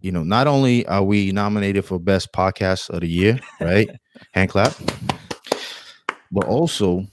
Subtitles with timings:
[0.00, 3.88] you know, not only are we nominated for best podcast of the year, right?
[4.32, 4.74] Hand clap.
[6.30, 7.06] But also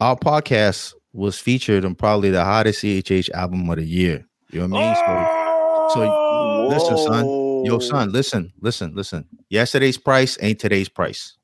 [0.00, 4.26] our podcast was featured on probably the hottest CHH album of the year.
[4.50, 5.90] You know what I mean?
[5.90, 7.26] So, so oh, listen, son.
[7.64, 9.24] Yo, son, listen, listen, listen.
[9.48, 11.36] Yesterday's price ain't today's price.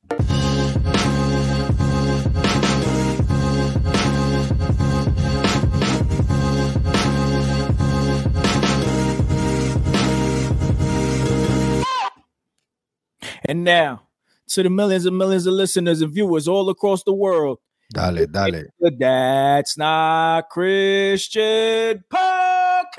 [13.49, 14.03] And now,
[14.49, 17.57] to the millions and millions of listeners and viewers all across the world,
[17.91, 18.65] Dale, dale.
[18.79, 22.93] That's Not Christian podcast.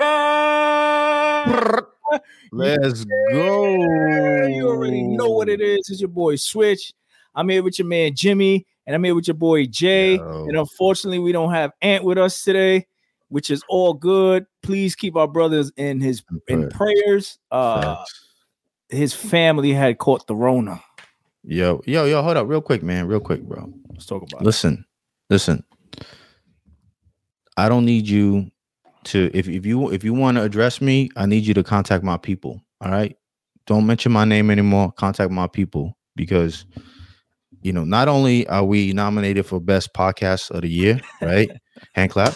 [2.51, 3.77] Let's go.
[4.47, 5.89] You already know what it is.
[5.89, 6.93] It's your boy Switch.
[7.33, 10.15] I'm here with your man Jimmy, and I'm here with your boy Jay.
[10.17, 10.47] Yo.
[10.49, 12.87] And unfortunately, we don't have Ant with us today,
[13.29, 14.45] which is all good.
[14.63, 17.39] Please keep our brothers in his in prayers.
[17.51, 18.03] Uh.
[18.91, 20.81] His family had caught the Rona.
[21.43, 23.73] Yo, yo, yo, hold up, real quick, man, real quick, bro.
[23.89, 24.45] Let's talk about it.
[24.45, 24.85] Listen,
[25.29, 25.63] listen.
[27.57, 28.51] I don't need you
[29.05, 32.03] to if if you if you want to address me, I need you to contact
[32.03, 32.61] my people.
[32.79, 33.15] All right.
[33.65, 34.91] Don't mention my name anymore.
[34.91, 36.65] Contact my people because
[37.63, 41.49] you know, not only are we nominated for best podcast of the year, right?
[41.93, 42.35] Hand clap.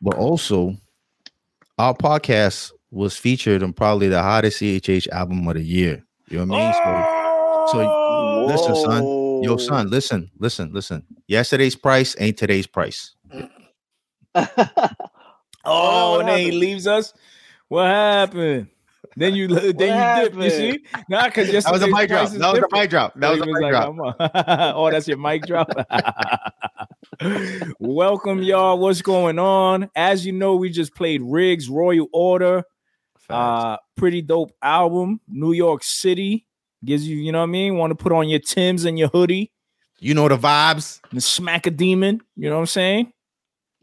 [0.00, 0.76] But also
[1.78, 6.04] our podcast was featured on probably the hottest CHH album of the year.
[6.28, 7.68] You know what I mean?
[7.68, 9.04] So, so listen, son.
[9.42, 11.02] Yo, son, listen, listen, listen.
[11.26, 13.14] Yesterday's price ain't today's price.
[15.62, 17.12] Oh, oh, what and then he leaves us.
[17.68, 18.68] What happened?
[19.16, 20.42] Then you then you dip.
[20.42, 20.84] You see?
[21.08, 22.30] Nah, because That was a mic drop.
[22.30, 23.14] That was a mic drop.
[23.16, 24.74] That was a mic drop.
[24.74, 25.70] oh, that's your mic drop.
[27.80, 28.78] Welcome, y'all.
[28.78, 29.90] What's going on?
[29.94, 32.64] As you know, we just played Riggs Royal Order.
[33.30, 35.20] Uh, pretty dope album.
[35.28, 36.46] New York City
[36.84, 37.76] gives you, you know what I mean.
[37.76, 39.52] Want to put on your Tims and your hoodie
[40.00, 41.00] you know the vibes.
[41.12, 42.20] and smack a demon.
[42.34, 43.12] You know what I'm saying?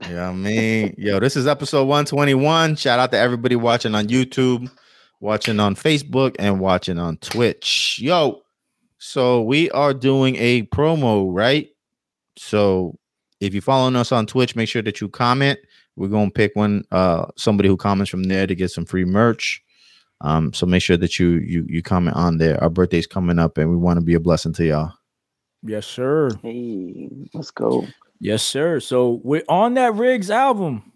[0.02, 2.76] Yeah, I mean, yo, this is episode 121.
[2.76, 4.70] Shout out to everybody watching on YouTube,
[5.20, 8.00] watching on Facebook, and watching on Twitch.
[8.00, 8.42] Yo,
[9.00, 11.70] so we are doing a promo, right?
[12.38, 13.00] So
[13.40, 15.60] if you're following us on Twitch, make sure that you comment.
[15.98, 19.62] We're gonna pick one uh somebody who comments from there to get some free merch.
[20.22, 22.62] Um, so make sure that you you you comment on there.
[22.64, 24.94] Our birthday's coming up and we want to be a blessing to y'all.
[25.64, 26.30] Yes, sir.
[26.42, 27.86] Hey, let's go.
[28.20, 28.80] Yes, sir.
[28.80, 30.92] So we're on that Riggs album.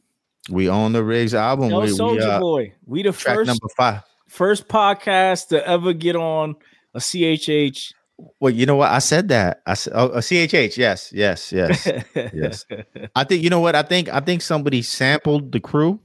[0.50, 1.70] We own the Riggs album.
[1.70, 2.74] Tell we, we, Soldier uh, Boy.
[2.86, 4.02] We the track first number five.
[4.28, 6.56] first podcast to ever get on
[6.94, 7.94] a CHH.
[8.40, 8.92] Well, you know what?
[8.92, 9.62] I said that.
[9.66, 10.78] I said, oh, oh a CHH.
[10.78, 11.88] Yes, yes, yes.
[12.34, 12.66] Yes.
[13.16, 13.76] I think you know what?
[13.76, 16.00] I think I think somebody sampled the crew,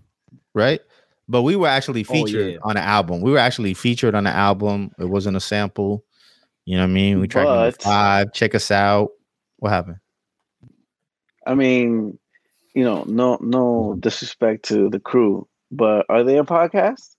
[0.54, 0.80] right?
[1.28, 2.58] But we were actually Oh, featured yeah.
[2.62, 3.20] on the album.
[3.20, 4.90] We were actually featured on the album.
[4.98, 6.04] It wasn't a sample.
[6.64, 7.20] You know what I mean?
[7.20, 8.32] We tracked But- five.
[8.32, 9.10] Check us out.
[9.58, 9.96] What happened?
[11.46, 12.18] I mean,
[12.74, 17.14] you know, no no disrespect to the crew, but are they a podcast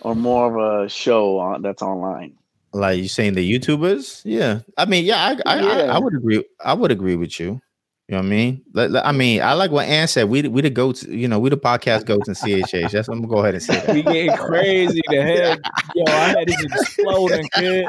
[0.00, 2.37] or more of a show on that's online?
[2.72, 4.22] Like you saying the YouTubers?
[4.24, 4.60] Yeah.
[4.76, 5.94] I mean, yeah, I I, I, Yeah.
[5.94, 6.44] I would agree.
[6.64, 7.60] I would agree with you.
[8.08, 8.62] You know what I mean?
[8.72, 10.28] Like- like- I mean, I like what Ann said.
[10.30, 12.90] We the- we the goats, you know, we the podcast goats in CHH.
[12.92, 13.94] That's I'm gonna go ahead and say that.
[13.94, 15.00] we getting crazy.
[15.08, 15.60] The head,
[15.94, 17.86] yo, our head is exploding, kid.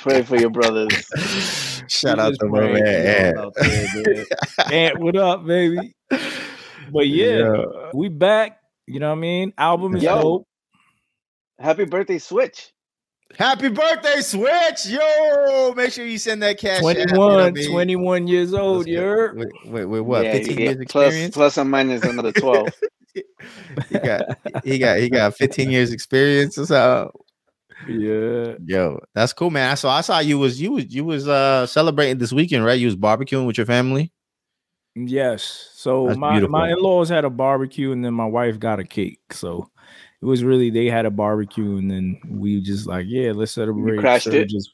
[0.00, 0.92] Pray for your brothers.
[1.88, 3.34] Shout We out to my praying man.
[3.34, 3.54] for Ant.
[4.04, 4.24] there.
[4.72, 5.94] Ant, what up, baby?
[6.92, 7.62] But yeah,
[7.94, 8.58] we back.
[8.86, 9.52] You know what I mean?
[9.58, 10.20] Album is Yo.
[10.22, 10.47] dope.
[11.58, 12.72] Happy birthday, Switch.
[13.36, 14.86] Happy birthday, Switch!
[14.86, 16.78] Yo, make sure you send that cash.
[16.82, 17.70] app, you know 21, I mean?
[17.70, 18.86] 21 years old.
[18.86, 20.24] You're Wait, wait, wait, what?
[20.24, 21.34] Yeah, 15 yeah, years plus- experience.
[21.34, 22.68] plus and minus another 12.
[23.90, 24.22] he got,
[24.64, 26.54] he got, he got 15 years experience.
[26.54, 27.10] So,
[27.86, 28.54] yeah.
[28.64, 29.70] yo, that's cool, man.
[29.70, 32.78] I saw, I saw you was, you was, you was uh celebrating this weekend, right?
[32.78, 34.10] You was barbecuing with your family.
[34.94, 35.70] Yes.
[35.74, 36.52] So That's my beautiful.
[36.58, 39.20] my in-laws had a barbecue and then my wife got a cake.
[39.32, 39.70] So
[40.20, 43.98] it was really they had a barbecue and then we just like, yeah, let's celebrate
[43.98, 44.50] crashed it?
[44.50, 44.72] Serge's,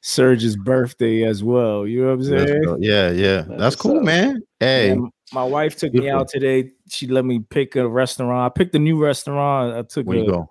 [0.00, 1.86] Serge's birthday as well.
[1.86, 2.62] You know what I'm saying?
[2.62, 2.76] go.
[2.80, 4.04] Yeah, yeah, that's That's cool, up.
[4.04, 4.42] man.
[4.58, 6.70] Hey, And my wife took me out today.
[6.88, 8.50] She let me pick a restaurant.
[8.50, 9.76] I picked a new restaurant.
[9.76, 10.50] I took where a, you go?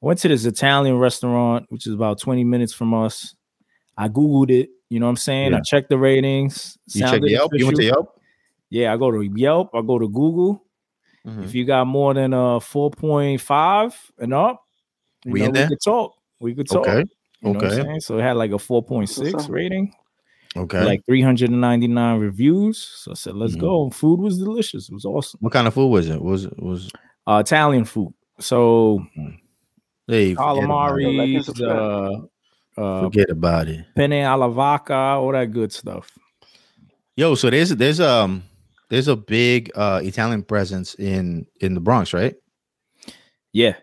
[0.00, 3.34] went to this Italian restaurant, which is about 20 minutes from us.
[3.96, 5.50] I Googled it, you know what I'm saying?
[5.52, 5.58] Yeah.
[5.58, 6.78] I checked the ratings.
[6.94, 7.52] You check sounded Yelp.
[7.54, 7.84] You went to.
[7.84, 8.20] Yelp.
[8.70, 10.64] Yeah, I go to Yelp, I go to Google.
[11.28, 11.44] Mhm.
[11.44, 14.62] If you got more than a 4.5 and up,
[15.24, 15.64] you We know, in there?
[15.64, 16.14] we could talk.
[16.40, 16.86] We could talk.
[16.86, 17.04] Okay,
[17.42, 17.98] You know what I'm okay.
[18.00, 19.92] So it had like a 4.6 rating,
[20.56, 20.84] okay.
[20.84, 22.78] like 399 reviews.
[22.78, 23.60] So I said, let's Mhm.
[23.60, 23.90] go.
[23.90, 24.88] Food was delicious.
[24.88, 25.38] It was awesome.
[25.40, 26.20] what kind of food was it?
[26.22, 26.90] Was it was
[27.26, 28.14] uh, Italian food.
[28.40, 29.04] So
[30.06, 31.06] Hey, forget about it.
[31.10, 32.26] Calamari,
[32.76, 33.84] uh, uh, Forget about it.
[33.94, 36.10] penne alla vodka, all that good stuff.
[37.16, 38.42] Yo, so there's there's um
[38.90, 42.34] there's a big uh Italian presence in in the Bronx, right?
[43.52, 43.74] Yeah,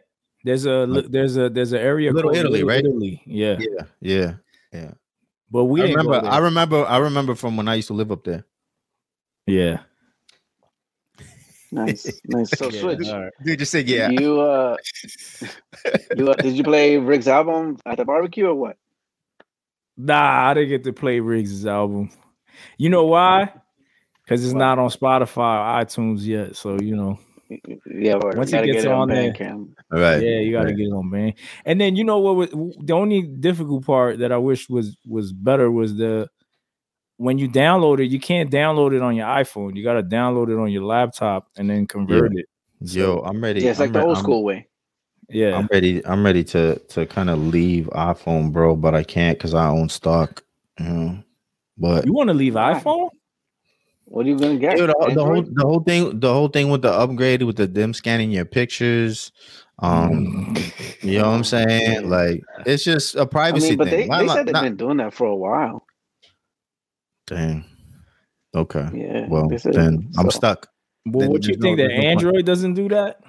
[0.44, 2.80] there's a Like- there's a there's an area Little called Italy, right?
[2.86, 3.60] Italy, yeah.
[4.02, 4.34] Yeah,
[4.72, 4.92] yeah.
[5.52, 6.22] But we I remember.
[6.26, 6.86] I remember.
[6.86, 8.46] I remember from when I used to live up there.
[9.48, 9.80] yeah.
[11.72, 12.52] Nice, nice.
[12.58, 13.08] So Yeah, switch.
[13.10, 13.34] all right.
[13.44, 14.10] Dude, just say yeah.
[14.10, 14.78] You uh,
[16.18, 18.78] you uh, did you play Riggs' album at the barbecue or what?
[19.98, 22.12] Nah, I didn't get to play Riggs' album.
[22.78, 23.52] You know why?
[24.26, 24.60] Because it's Why?
[24.60, 25.38] not on Spotify
[25.80, 26.56] or iTunes yet.
[26.56, 27.20] So you know,
[27.86, 29.32] Yeah, but Once you it gotta gets get it on on there.
[29.34, 29.74] Bandcamp.
[29.94, 30.22] All right.
[30.22, 30.78] yeah, you got to right.
[30.78, 31.34] get it on band.
[31.66, 32.36] And then you know what?
[32.36, 32.50] Was,
[32.84, 36.28] the only difficult part that I wish was was better was the
[37.18, 39.76] when you download it, you can't download it on your iPhone.
[39.76, 42.46] You got to download it on your laptop and then convert it.
[42.82, 43.62] Yo, I'm ready.
[43.62, 44.68] Yeah, it's like I'm the re- old I'm- school way.
[45.30, 46.06] Yeah, I'm ready.
[46.06, 49.90] I'm ready to to kind of leave iPhone, bro, but I can't because I own
[49.90, 50.44] stock.
[50.80, 51.24] You know?
[51.78, 53.10] But you want to leave iPhone?
[54.16, 54.78] What are you gonna get?
[54.78, 57.68] Dude, the, the whole the whole thing the whole thing with the upgrade with the
[57.68, 59.34] them scanning your pictures,
[59.80, 60.56] um,
[61.02, 62.10] you know what I'm saying?
[62.10, 64.00] Like it's just a privacy mean, but thing.
[64.04, 65.86] they, Why they not- said they've not- been doing that for a while.
[67.28, 67.66] Dang.
[68.56, 68.88] Okay.
[68.94, 69.28] Yeah.
[69.28, 70.70] Well, they said- then I'm so- stuck.
[71.06, 72.08] Well, Then what you there's no- think that there's no point.
[72.08, 73.20] Android doesn't do that?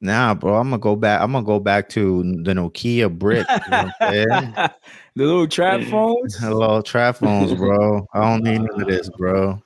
[0.00, 0.56] Nah, bro.
[0.56, 1.20] I'm gonna go back.
[1.20, 3.46] I'm gonna go back to the Nokia brick.
[3.48, 4.52] You know what I'm saying?
[5.14, 6.36] the little trap phones.
[6.40, 8.04] Hello, trap phones, bro.
[8.12, 9.62] I don't need none of this, bro.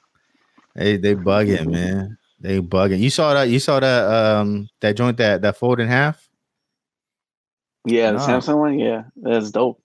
[0.79, 2.17] They they bugging, man.
[2.39, 3.01] They bugging.
[3.01, 3.49] You saw that?
[3.49, 4.05] You saw that?
[4.05, 6.29] Um, that joint that that fold in half.
[7.85, 8.27] Yeah, the Nah.
[8.29, 8.79] Samsung one.
[8.79, 9.83] Yeah, that's dope.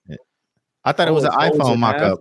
[0.84, 2.20] I thought it was Oh, an iPhone mock-up.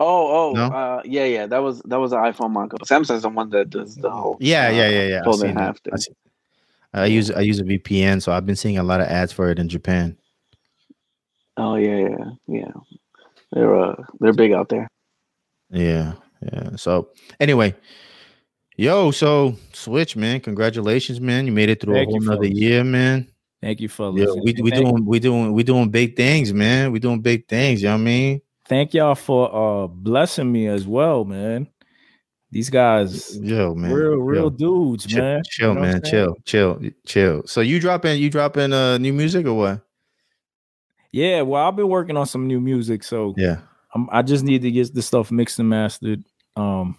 [0.00, 0.64] Oh, oh, No?
[0.66, 1.46] uh, yeah, yeah.
[1.46, 2.80] That was that was an iPhone mock-up.
[2.80, 4.36] Samsung's the one that does the whole.
[4.40, 5.22] Yeah, uh, yeah, yeah, yeah.
[5.24, 5.94] Fold in half thing.
[6.92, 9.50] I use I use a VPN, so I've been seeing a lot of ads for
[9.50, 10.18] it in Japan.
[11.56, 12.72] Oh yeah, yeah, yeah.
[13.52, 14.88] They're uh, they're big out there.
[15.70, 16.14] Yeah,
[16.52, 16.70] yeah.
[16.76, 17.08] So
[17.40, 17.74] anyway,
[18.76, 21.46] yo, so Switch, man, congratulations, man.
[21.46, 22.58] You made it through Thank a whole you, nother fellas.
[22.58, 23.28] year, man.
[23.62, 26.92] Thank you, for Yeah, we we Thank- doing we doing we doing big things, man.
[26.92, 27.82] We doing big things.
[27.82, 28.40] You know what I mean?
[28.66, 31.66] Thank y'all for uh blessing me as well, man.
[32.50, 33.90] These guys, Yo, man.
[33.92, 35.42] real, real Yo, dudes, chill, man.
[35.44, 36.02] chill, You know man.
[36.04, 37.42] Chill, chill, chill.
[37.46, 39.80] So you dropping you dropping uh new music or what?
[41.10, 43.58] Yeah, well, I've been working on some new music, so Yeah.
[43.94, 46.24] I'm, I just need to get the stuff mixed and mastered.
[46.56, 46.96] Um,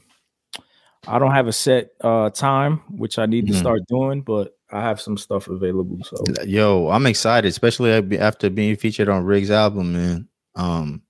[1.08, 3.60] I don't have a set uh time, which I need to Mhm.
[3.60, 6.00] start doing, but I have some stuff available.
[6.04, 10.28] So Yo, I'm excited, especially after being featured on Riggs' album, man.
[10.56, 11.04] Um,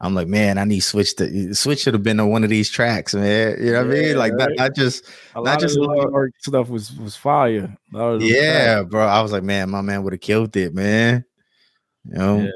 [0.00, 2.68] I'm like, man, I need switch to switch should have been on one of these
[2.68, 3.56] tracks, man.
[3.64, 4.16] You know what I mean?
[4.18, 4.50] Like right?
[4.56, 5.04] not just
[5.36, 7.76] a Not just of the a lot- New York stuff was was fire.
[7.94, 9.06] A lot of yeah, bro.
[9.06, 11.24] I was like, man, my man would have killed it, man.
[12.04, 12.50] You know, Yeah.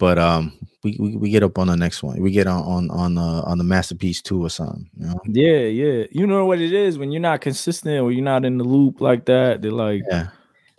[0.00, 2.20] But um, we, we we get up on the next one.
[2.20, 4.88] We get on on on uh, on the masterpiece two or something.
[4.96, 5.20] You know?
[5.26, 6.06] Yeah, yeah.
[6.10, 9.00] You know what it is when you're not consistent or you're not in the loop
[9.02, 9.60] like that.
[9.60, 10.28] They're like, Yeah,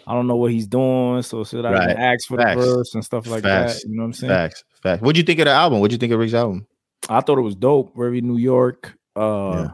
[0.07, 1.95] I don't know what he's doing, so should I Right.
[1.95, 2.59] ask for Facts.
[2.59, 3.83] the verse and stuff like Facts.
[3.83, 3.87] that?
[3.89, 4.29] You know what I'm saying?
[4.31, 5.01] facts, facts.
[5.03, 5.79] What'd you think of the album?
[5.79, 6.65] What'd you think of Riggs' album?
[7.07, 7.95] I thought it was dope.
[7.95, 8.97] Very New York.
[9.15, 9.71] Uh, Yeah.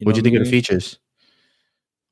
[0.00, 0.98] you What'd you think what of the features?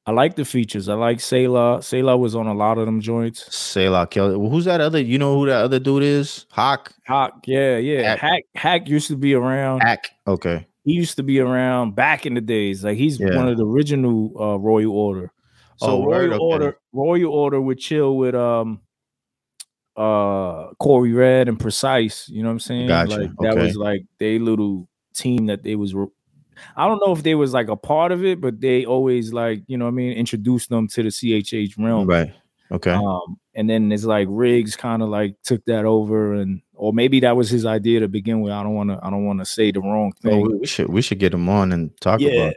[0.07, 0.89] I like the features.
[0.91, 1.79] I like Sayla.
[1.79, 3.45] Sayla was on a lot of them joints.
[3.49, 4.37] Sayla Kelly.
[4.37, 5.01] Well, who's that other?
[5.01, 6.45] You know who that other dude is?
[6.51, 6.93] Hawk.
[7.05, 8.11] Hack, yeah, yeah.
[8.15, 8.19] Hack.
[8.21, 9.81] Hack, Hack used to be around.
[9.81, 10.11] Hack.
[10.27, 10.67] Okay.
[10.85, 12.85] He used to be around back in the days.
[12.85, 13.35] Like he's Yeah.
[13.35, 15.33] one of the original uh, Royal Order.
[15.79, 16.31] So Oh, word?
[16.31, 16.45] Royal Okay.
[16.45, 18.83] Order, Royal Order would chill with um
[19.97, 22.29] uh Corey Red and Precise.
[22.29, 22.89] You know what I'm saying?
[22.89, 23.17] Gotcha.
[23.17, 23.63] Like that Okay.
[23.63, 25.95] was like they little team that they was.
[26.77, 29.63] I don't know if they was like a part of it, but they always like
[29.67, 32.07] you know what I mean introduced them to the CHH realm.
[32.07, 32.33] Right.
[32.73, 32.93] Okay.
[32.93, 37.21] Um, and then it's like Riggs kind of like took that over, and or maybe
[37.21, 38.53] that was his idea to begin with.
[38.53, 38.99] I don't want to.
[39.03, 40.43] I don't want to say the wrong Oh, thing.
[40.43, 42.31] we, we should we should get him on and talk Yeah.
[42.51, 42.55] about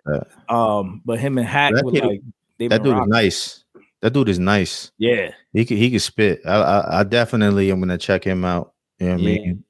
[0.47, 0.53] that.
[0.55, 2.21] Um, but him and Hack That were kid- like
[2.57, 3.63] they That dude is nice.
[4.01, 4.91] That dude is nice.
[4.97, 6.41] Yeah, He could he could spit.
[6.45, 8.73] I I, I definitely am gonna check him out.
[8.99, 9.63] You know what I mean?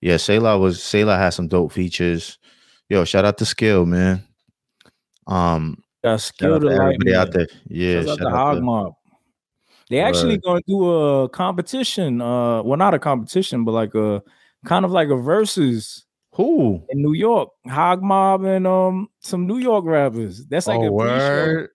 [0.00, 2.38] Yeah, Sayla was Sayla has some dope features.
[2.92, 4.22] Yo, shout out to Skill, man.
[5.26, 7.46] Um, shout skill out to everybody out there.
[7.66, 8.94] Yeah, Shout out shout out Hog to, Mob.
[9.88, 10.42] They actually Word.
[10.42, 12.20] gonna do a competition.
[12.20, 14.22] Uh, well, not a competition, but like a
[14.66, 16.84] kind of like a versus who?
[16.90, 17.48] in New York.
[17.66, 20.44] Hog Mob and um some New York rappers.
[20.44, 21.66] That's like oh, a pre-show.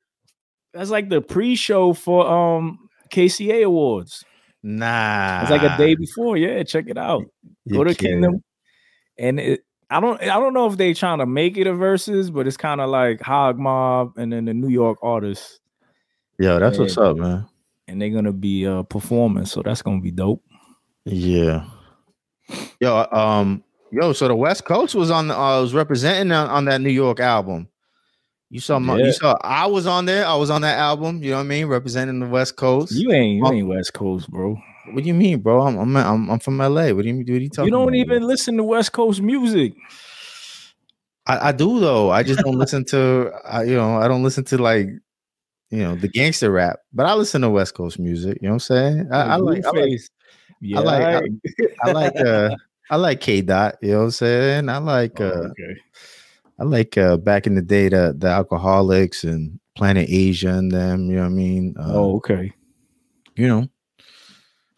[0.76, 4.24] That's like the pre-show for um KCA Awards.
[4.62, 6.38] Nah, It's like a day before.
[6.38, 7.24] Yeah, check it out.
[7.66, 8.22] You Go to kidding.
[8.22, 8.44] Kingdom,
[9.18, 12.30] and it I don't I don't know if they trying to make it a versus,
[12.30, 15.60] but it's kind of like Hog Mob and then the New York artists.
[16.40, 17.46] Yo, that's what's up, man.
[17.88, 20.44] And they're gonna be uh performing, so that's gonna be dope.
[21.06, 21.66] Yeah.
[22.80, 26.66] Yo, um, yo, so the West Coast was on the uh, was representing on, on
[26.66, 27.68] that New York album.
[28.50, 29.06] You saw my, Yeah.
[29.06, 30.26] you saw I was on there.
[30.26, 31.24] I was on that album.
[31.24, 32.92] You know what I mean, representing the West Coast.
[32.94, 34.58] You ain't you ain't West Coast, bro.
[34.94, 35.62] What do you mean, bro?
[35.62, 36.90] I'm I'm I'm, I'm from LA.
[36.92, 37.26] What do you mean?
[37.28, 37.66] What are you talking?
[37.66, 38.28] You don't about, even bro?
[38.28, 39.74] listen to West Coast music.
[41.26, 42.10] I, I do though.
[42.10, 43.32] I just don't listen to.
[43.46, 44.88] I, you know, I don't listen to like,
[45.70, 46.80] you know, the gangster rap.
[46.94, 48.38] But I listen to West Coast music.
[48.42, 49.10] You know what I'm saying?
[49.12, 49.66] I, I like.
[49.66, 50.00] I like.
[50.62, 51.22] Yeah, like- I-
[51.84, 52.16] I like.
[52.20, 52.50] Uh,
[52.90, 53.76] I like K Dot.
[53.82, 54.70] You know what I'm saying?
[54.70, 55.20] I like.
[55.20, 55.76] Oh, Uh, okay.
[56.60, 61.08] I like uh back in the day the the alcoholics and Planet Asia and them,
[61.10, 61.76] you know what I mean?
[61.78, 62.52] Uh, Oh, okay.
[63.36, 63.68] you know,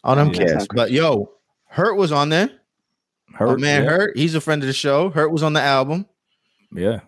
[0.04, 0.66] all them Yeah, cats.
[0.74, 1.32] But yo,
[1.66, 2.50] Hurt was on there.
[3.34, 3.90] Hurt, Hurt, man, yeah.
[3.90, 4.16] Hurt.
[4.16, 5.10] He's a friend of the show.
[5.10, 6.06] Hurt was on the album.
[6.72, 7.00] Yeah.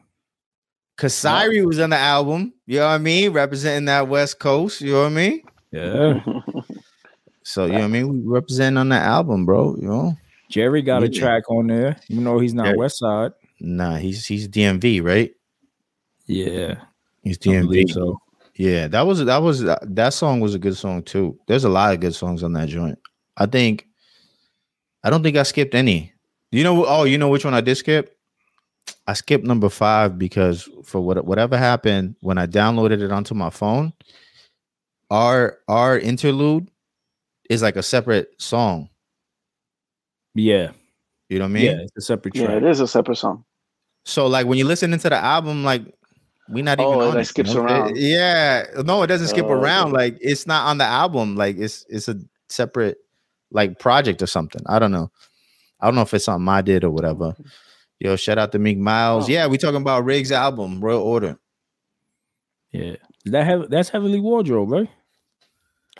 [0.98, 2.52] Kasiri was on the album.
[2.66, 3.32] You know what I mean?
[3.32, 4.80] Representing that West Coast.
[4.80, 5.42] You know what I mean?
[5.70, 6.20] Yeah.
[7.44, 8.08] So you know what I mean?
[8.08, 9.74] We represent on that album, bro.
[9.76, 10.16] You know?
[10.48, 12.78] Jerry got a track on there, even though he's not Jerry.
[12.78, 13.32] West Side.
[13.60, 15.32] Nah, he's he's DMV, right?
[16.26, 16.76] Yeah.
[17.24, 17.90] He's DMV.
[17.90, 18.21] so.
[18.54, 21.38] Yeah, that was that was uh, that song was a good song too.
[21.46, 22.98] There's a lot of good songs on that joint.
[23.36, 23.86] I think
[25.02, 26.12] I don't think I skipped any.
[26.50, 28.16] You know oh, you know which one I did skip?
[29.06, 33.50] I skipped number 5 because for what whatever happened when I downloaded it onto my
[33.50, 33.92] phone,
[35.10, 36.68] our our interlude
[37.48, 38.88] is like a separate song.
[40.34, 40.72] Yeah.
[41.28, 41.64] You know what I mean?
[41.64, 41.82] Yeah.
[41.82, 42.56] It's a separate yeah, track.
[42.58, 43.44] it is a separate song.
[44.04, 45.82] So like when you listen into the album, like
[46.48, 47.62] we not even Oh, it, on it, skips know?
[47.62, 47.96] around.
[47.96, 49.88] Yeah, no, it doesn't skip Oh, around.
[49.88, 49.96] okay.
[50.04, 51.36] Like it's not on the album.
[51.36, 52.16] Like it's it's a
[52.48, 52.98] separate
[53.50, 54.62] like project or something.
[54.66, 55.10] I don't know.
[55.80, 57.34] I don't know if it's something I did or whatever.
[58.00, 59.28] Yo, shout out to Meek Miles.
[59.28, 59.32] Oh.
[59.32, 61.38] Yeah, we talking about Riggs' album, Royal Order.
[62.72, 62.96] Yeah.
[63.26, 64.88] That have that's heavily wardrobe, right?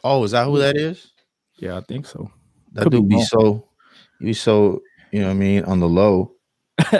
[0.02, 1.12] Oh, is that who that is?
[1.58, 2.30] Yeah, I think so.
[2.72, 3.24] That Could dude be wrong.
[3.24, 3.68] so
[4.18, 4.82] he be so
[5.12, 6.32] you know what I mean on the low.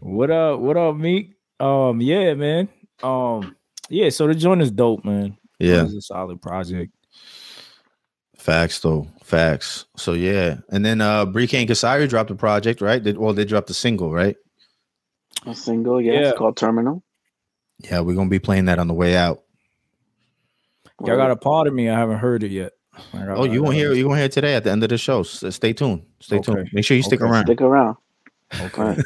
[0.00, 0.60] what up?
[0.60, 1.35] What up, Meek?
[1.60, 2.68] Um, yeah, man.
[3.02, 3.56] Um,
[3.88, 5.36] yeah, so the joint is dope, man.
[5.58, 6.92] Yeah, It's a solid project.
[8.36, 9.86] facts though, facts.
[9.96, 13.02] So yeah, and then uh Bree and Kasari dropped a project, right?
[13.02, 14.36] They, well, they dropped a single, right?
[15.46, 16.28] A single, yeah, Yeah.
[16.30, 17.02] it's called Terminal.
[17.78, 19.42] Yeah, we're gonna be playing that on the way out.
[21.04, 21.88] Y'all got a part of me.
[21.88, 22.72] I haven't heard it yet.
[23.14, 24.88] Oh, you I gonna hear gotta- you gonna hear it today at the end of
[24.88, 25.22] the show.
[25.22, 26.02] So stay tuned.
[26.20, 26.68] Stay tuned.
[26.72, 27.30] Make sure you stick Okay.
[27.30, 27.46] around.
[27.46, 27.96] Stick around.
[28.60, 28.96] Okay.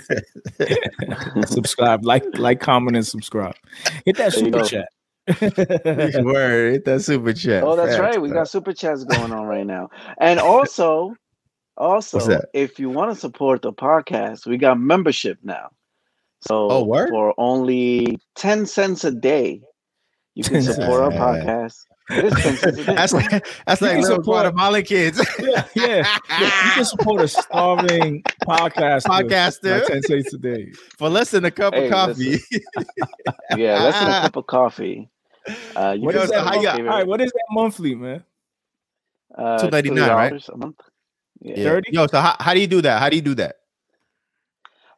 [1.46, 3.54] subscribe, like, like, comment, and subscribe.
[4.04, 4.64] Hit that There super go.
[4.64, 4.88] chat.
[6.24, 7.62] Word, hit that super chat.
[7.64, 8.20] Oh, that's Facts, right.
[8.22, 9.88] We got super chats going on right now.
[10.20, 11.14] And also,
[11.76, 15.70] also, if you want to support the podcast, we got membership now.
[16.42, 17.10] So Oh, word?
[17.10, 19.62] for only 10 cents a day,
[20.34, 21.84] you can support our podcast.
[22.10, 22.94] It is 10 cents a day.
[22.94, 25.18] that's like that's You like can little support- Guatemalan kids.
[25.40, 26.18] yeah, yeah.
[26.40, 29.06] Look, you can support a starving podcaster.
[29.06, 29.78] Podcaster.
[29.80, 30.72] Like 10 cents a day.
[30.98, 32.38] For less than a cup Hey, of coffee.
[33.56, 35.08] yeah, less than a cup of coffee.
[35.76, 36.44] Uh, you What that?
[36.44, 38.24] how support you- All favorite, right, what is that monthly, man?
[39.36, 40.48] uh, $2.99, right?
[40.48, 40.76] a month.
[41.40, 41.54] Yeah.
[41.56, 41.64] Yeah.
[41.70, 41.92] 30?
[41.92, 43.00] Yo, so how, how do you do that?
[43.00, 43.56] How do you do that?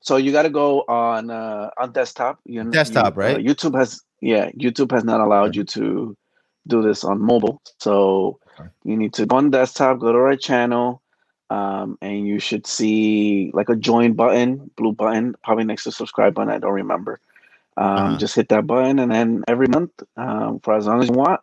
[0.00, 2.40] So you got to go on uh, on desktop.
[2.44, 2.70] You, know.
[2.70, 3.36] Desktop, you- right?
[3.36, 6.16] uh, YouTube has yeah, YouTube has not allowed you to
[6.66, 7.60] do this on mobile.
[7.78, 8.68] So Okay.
[8.84, 11.02] you need to go on desktop, go to our channel,
[11.50, 16.34] um, and you should see like a join button, blue button, probably next to subscribe
[16.34, 16.52] button.
[16.52, 17.20] I don't remember.
[17.76, 18.16] Um, Uh-huh.
[18.18, 21.40] Just hit that button, and then every month, um, for as long as you want,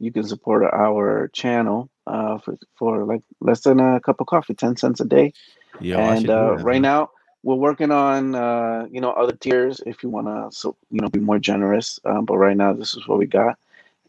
[0.00, 4.54] you can support our channel uh, for for like less than a cup of coffee,
[4.54, 5.32] ten cents a day
[5.80, 7.10] should and uh, that, right now
[7.42, 11.08] we're working on uh, you know other tiers if you want to so you know
[11.08, 13.58] be more generous um, but right now this is what we got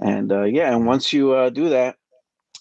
[0.02, 1.98] and uh, yeah and once you uh, do that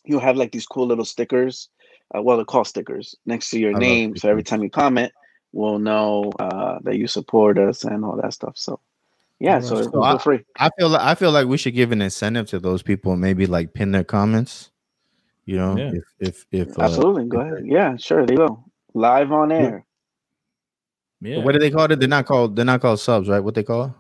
[0.05, 1.69] you have like these cool little stickers
[2.15, 5.13] uh, well they're called stickers next to your I name so every time you comment
[5.53, 8.81] we'll know uh, that you support us and all that stuff so
[9.39, 12.03] yeah so that's feel free I feel like I feel like we should give an
[12.03, 14.71] incentive to those people maybe like pin their comments.
[15.47, 15.93] You know, Yeah.
[15.95, 19.87] if if if uh, absolutely go ahead yeah sure they you go live on air
[21.21, 21.39] Yeah.
[21.39, 21.99] what do they call it?
[21.99, 23.41] They're not called they're not called subs, right?
[23.41, 23.95] What they call?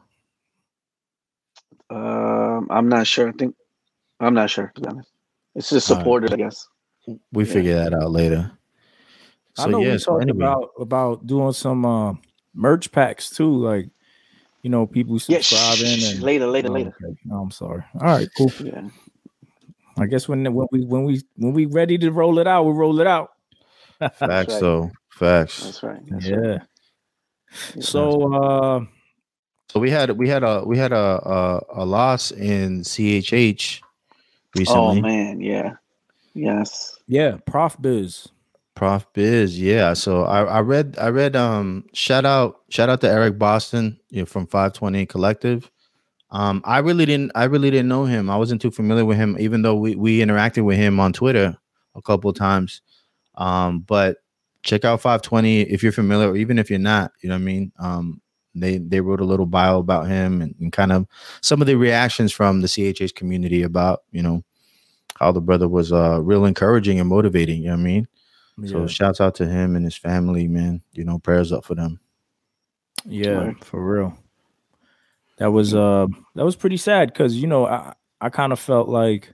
[2.60, 3.54] Um, i'm not sure i think
[4.20, 5.10] i'm not sure to be honest
[5.54, 6.00] it's just All right.
[6.00, 6.68] supported i guess
[7.32, 7.52] We Yeah.
[7.52, 8.52] figure that out later.
[9.58, 10.46] I know yeah, we so talked anyway.
[10.46, 12.14] about about doing some uh,
[12.54, 13.88] merch packs too, like
[14.62, 16.94] you know, people Yeah, shh, subscribing shh, shh, and later, later, Oh, later.
[17.02, 17.16] okay.
[17.24, 17.82] No, I'm sorry.
[18.00, 18.52] All right, cool.
[18.62, 18.88] Yeah.
[19.98, 22.72] I guess when when we when we when we ready to roll it out, we
[22.72, 23.30] roll it out.
[23.98, 24.60] Facts, right.
[24.60, 24.90] though.
[25.10, 25.62] Facts.
[25.64, 26.00] That's right.
[26.10, 26.36] That's yeah.
[26.38, 26.60] right.
[27.80, 28.80] So uh
[29.70, 33.80] So we had we had a we had a a, a loss in CHH
[34.56, 34.98] recently.
[34.98, 35.74] Oh man, yeah.
[36.34, 36.98] Yes.
[37.06, 38.26] yeah, Prof Biz.
[38.74, 39.94] Prof Biz, yeah.
[39.94, 44.22] So I, I read I read um shout out shout out to Eric Boston you
[44.22, 45.70] know, from 520 Collective.
[46.32, 48.28] Um I really didn't I really didn't know him.
[48.28, 51.56] I wasn't too familiar with him, even though we, we interacted with him on Twitter
[51.94, 52.82] a couple of times.
[53.36, 54.16] Um, but
[54.64, 57.44] check out 520 if you're familiar, or even if you're not, you know what I
[57.44, 57.72] mean?
[57.78, 58.20] Um
[58.54, 61.06] they they wrote a little bio about him and, and kind of
[61.40, 64.42] some of the reactions from the CHH community about, you know,
[65.18, 68.08] how the brother was uh real encouraging and motivating, you know what I mean?
[68.66, 70.82] So shouts out to him and his family, man.
[70.92, 71.98] You know, prayers up for them.
[73.06, 73.64] yeah Word.
[73.64, 74.18] for real.
[75.38, 78.88] That was uh that was pretty sad because you know I I kind of felt
[78.88, 79.32] like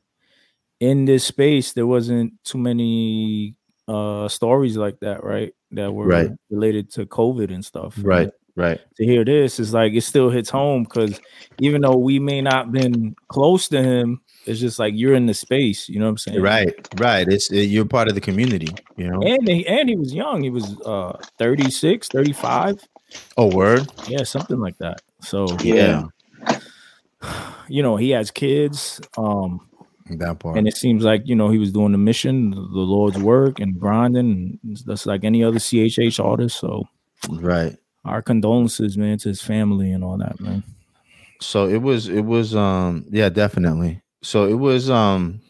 [0.78, 3.56] in this space there wasn't too many
[3.88, 5.52] uh stories like that, right?
[5.73, 6.30] That were Right.
[6.50, 7.96] related to COVID and stuff.
[7.96, 8.80] And Right, right.
[8.96, 11.20] to hear this is like it still hits home because
[11.58, 15.34] even though we may not been close to him, it's just like you're in the
[15.34, 15.88] space.
[15.88, 16.42] You know what I'm saying?
[16.42, 17.26] Right, right.
[17.28, 19.20] It's it, you're part of the community, you know.
[19.22, 20.42] And he, and he was young.
[20.42, 22.80] He was uh 36, 35.
[23.36, 23.86] Oh, word.
[24.08, 25.02] Yeah, something like that.
[25.20, 26.06] So Yeah.
[27.68, 29.00] you know, he has kids.
[29.16, 29.68] Um,
[30.08, 30.56] that part.
[30.56, 33.78] and it seems like you know he was doing the mission, the Lord's work, and
[33.78, 34.60] grinding.
[34.62, 36.58] And that's like any other CHH artist.
[36.60, 36.88] So
[37.28, 37.76] right.
[38.06, 40.62] Our condolences, man, to his family and all that, man.
[41.40, 44.02] So it was it was um yeah, definitely.
[44.22, 45.40] So it was um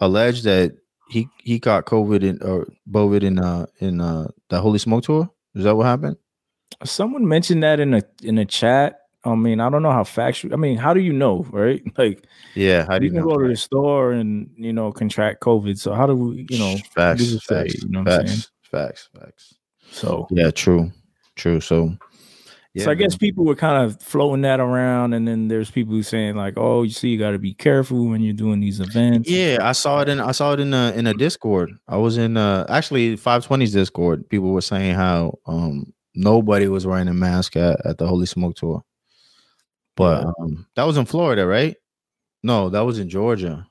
[0.00, 0.72] alleged that
[1.08, 5.30] he he got COVID in or COVID in uh in uh the Holy Smoke tour.
[5.54, 6.16] Is that what happened?
[6.84, 9.00] Someone mentioned that in a in a chat.
[9.24, 10.52] I mean, I don't know how factual.
[10.52, 11.80] I mean, how do you know, right?
[11.98, 12.86] Like, Yeah.
[12.86, 13.36] How do you you can know?
[13.36, 15.78] go to the store and you know contract COVID.
[15.78, 18.38] So how do we, you know, facts, facts, you know what I'm saying?
[18.38, 19.54] facts, facts, facts.
[19.90, 20.90] so Yeah, true,
[21.36, 21.60] true.
[21.60, 21.96] So,
[22.74, 23.18] yeah, so I guess man.
[23.18, 26.82] people were kind of floating that around, and then there's people who saying like, "Oh,
[26.82, 30.00] you see, you got to be careful when you're doing these events." Yeah, I saw
[30.00, 31.70] it in I saw it in a in a Discord.
[31.86, 34.28] I was in uh actually 520's Discord.
[34.30, 38.56] People were saying how um nobody was wearing a mask at, at the Holy Smoke
[38.56, 38.82] tour.
[39.96, 41.76] But um that was in Florida, right?
[42.42, 43.66] No, that was in Georgia.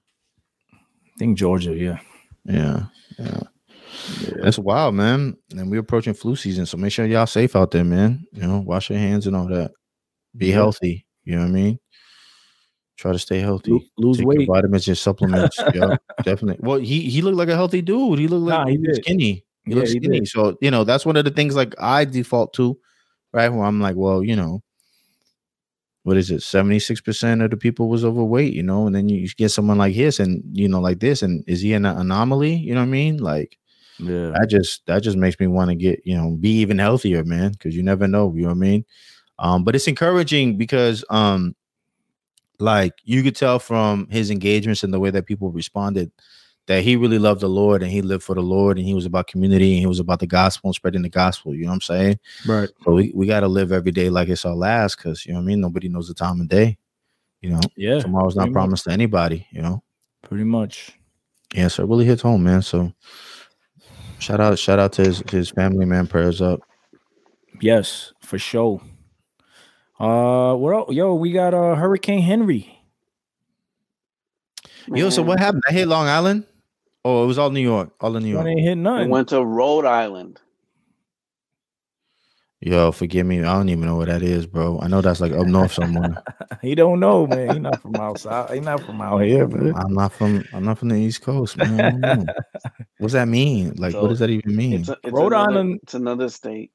[0.74, 2.00] I think Georgia, yeah.
[2.46, 2.86] Yeah.
[3.20, 3.42] Yeah.
[4.42, 5.36] That's wild, man.
[5.56, 8.26] And we're approaching flu season, so make sure y'all safe out there, man.
[8.34, 9.72] You know, wash your hands and all that.
[10.36, 10.56] Be Yeah.
[10.56, 11.06] healthy.
[11.24, 11.80] You know what I mean?
[12.98, 13.72] Try to stay healthy.
[13.72, 14.48] Lo- lose Take weight.
[14.48, 15.64] vitamins and supplements.
[15.74, 16.66] yeah, definitely.
[16.66, 18.20] Well, he he looked like a healthy dude.
[18.20, 19.46] He looked like Nah, he he was skinny.
[19.66, 20.20] He Yeah, looked skinny.
[20.20, 20.28] did.
[20.28, 22.78] So you know that's one of the things like I default to,
[23.34, 23.50] right?
[23.50, 24.62] Where I'm like, well, you know,
[26.04, 26.42] what is it?
[26.44, 29.78] Seventy six percent of the people was overweight, you know, and then you get someone
[29.78, 32.56] like his, and you know, like this, and is he an anomaly?
[32.56, 33.18] You know what I mean?
[33.18, 33.58] Like
[34.02, 34.32] Yeah.
[34.32, 37.52] that just that just makes me want to get you know be even healthier man
[37.52, 38.86] because you never know you know what i mean
[39.40, 41.56] um but it's encouraging because um
[42.60, 46.12] like you could tell from his engagements and the way that people responded
[46.68, 49.06] that he really loved the lord and he lived for the lord and he was
[49.06, 51.76] about community and he was about the gospel and spreading the gospel you know what
[51.76, 52.70] i'm saying Right.
[52.84, 55.40] so we, we got to live every day like it's our last because you know
[55.40, 56.78] what i mean nobody knows the time of day
[57.42, 58.00] you know Yeah.
[58.00, 58.62] tomorrow's not pretty much.
[58.62, 59.84] promised to anybody you know
[60.24, 60.92] Pretty much.
[61.54, 62.62] yeah, so it really hits home, man.
[62.62, 62.94] So
[64.22, 66.08] shout out, shout out to his, his family, man.
[66.08, 66.62] Prayers up.
[67.60, 68.82] Yes, for sure.
[70.00, 70.92] Uh, what else?
[70.94, 72.78] Yo, we got uh Hurricane Henry.
[74.88, 75.64] Yo, so what happened?
[75.70, 76.46] I hit Long Island.
[77.06, 78.48] Oh, it was all New York, all in New That York.
[78.48, 78.94] ain't hit none.
[78.94, 79.10] We nothing.
[79.12, 80.40] went to Rhode Island.
[82.64, 83.40] Yo, forgive me.
[83.40, 84.80] I don't even know what that is, bro.
[84.82, 86.22] I know that's like up north somewhere.
[86.62, 87.54] he don't know, man.
[87.54, 88.52] He not from outside.
[88.54, 89.74] He not from out here, man.
[89.76, 90.44] I'm not from.
[90.54, 92.04] I'm not from the East Coast, man.
[92.06, 92.30] I don't.
[93.00, 93.74] What's that mean?
[93.78, 94.82] Like, So, what does that even mean?
[94.82, 96.72] It's, a, it's Rhode another, Island- It's another state.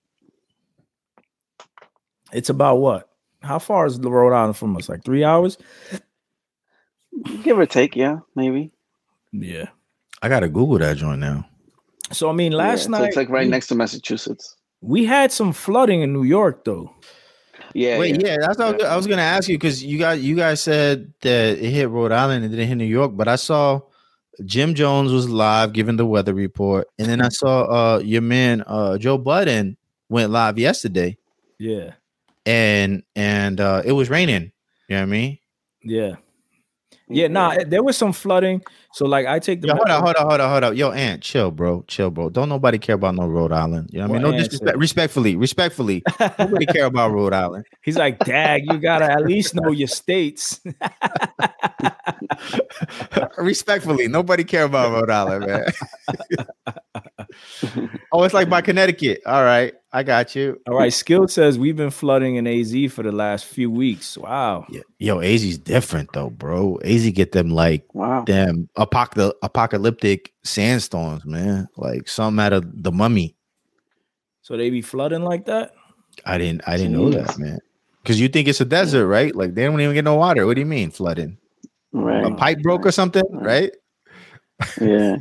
[2.33, 3.09] It's about what?
[3.43, 4.89] How far is the Rhode Island from us?
[4.89, 5.57] Like three hours?
[7.45, 8.73] Give or take, yeah, maybe.
[9.31, 9.67] Yeah.
[10.21, 11.47] I gotta Google that joint now.
[12.11, 14.56] So I mean, Yeah, last so night it's like right we, next to Massachusetts.
[14.81, 16.93] We had some flooding in New York, though.
[17.75, 17.99] Yeah.
[17.99, 20.35] Wait, yeah, that's what I was, I was gonna ask you because you got you
[20.37, 23.81] guys said that it hit Rhode Island and didn't hit New York, but I saw
[24.45, 28.63] Jim Jones was live giving the weather report, and then I saw uh your man
[28.67, 29.77] uh Joe Budden
[30.09, 31.19] went live yesterday,
[31.59, 31.93] Yeah.
[32.47, 34.53] and and uh it was raining.
[34.89, 35.39] You know what I mean?
[35.83, 36.17] Yeah.
[37.09, 37.29] Yeah.
[37.29, 38.63] Nah, there was some flooding.
[38.93, 40.77] So like, I take the Yo, hold on, hold on, hold on, hold on.
[40.77, 42.31] Yo, Aunt, chill, bro, chill, bro.
[42.31, 43.91] Don't nobody care about no Rhode Island.
[43.93, 44.33] You know what I mean?
[44.33, 44.77] No disrespect.
[44.79, 46.03] Respectfully, respectfully,
[46.39, 47.65] nobody care about Rhode Island.
[47.83, 50.61] He's like, Dag, you gotta at least know your states.
[53.39, 55.65] Respectfully, nobody care about Rhode Island, man.
[58.13, 59.21] Oh, it's like by Connecticut.
[59.27, 60.61] All right, I got you.
[60.69, 64.17] All right, Skill says we've been flooding in AZ for the last few weeks.
[64.17, 64.65] Wow.
[64.71, 64.83] Yeah.
[64.99, 66.79] Yo, AZ's different though, bro.
[66.85, 68.25] AZ get them like Wow.
[68.25, 71.67] them apoc- apocalyptic sandstorms, man.
[71.77, 73.37] Like some out of the mummy.
[74.43, 75.73] So they be flooding like that?
[76.25, 77.59] I didn't I didn't know that, man.
[78.03, 79.35] Because you think it's a desert, right?
[79.35, 80.47] Like they don't even get no water.
[80.47, 81.37] What do you mean flooding?
[81.93, 82.25] Right.
[82.25, 83.73] A pipe broke or something, right?
[84.81, 85.17] Yeah.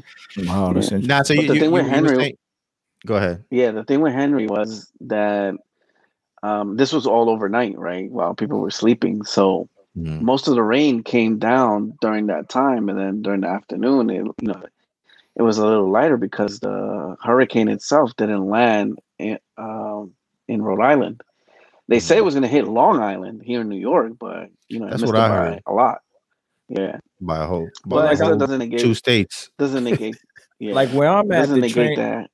[0.46, 1.08] Wow, that's interesting.
[1.08, 2.38] Nah, so you, the you- thing with you- you Henry- saying-
[3.06, 3.44] go ahead.
[3.50, 5.56] Yeah, the thing with Henry was that
[6.44, 8.12] um, this was all overnight, right?
[8.12, 9.24] While people were sleeping.
[9.24, 9.68] So
[9.98, 10.22] Mhm.
[10.22, 14.24] most of the rain came down during that time, and then during the afternoon, it
[14.42, 14.62] you know
[15.36, 20.12] it was a little lighter because the hurricane itself didn't land in, um,
[20.48, 21.22] in Rhode Island.
[21.88, 24.80] They say it was going to hit Long Island here in New York, but you
[24.80, 25.62] know, it That's missed what it I by heard.
[25.68, 26.02] a lot.
[26.68, 29.52] Yeah, By a whole, but by like a whole doesn't negate two states.
[29.58, 30.18] doesn't negate.
[30.60, 32.30] Yeah, Like where I'm at, doesn't the, negate train, that.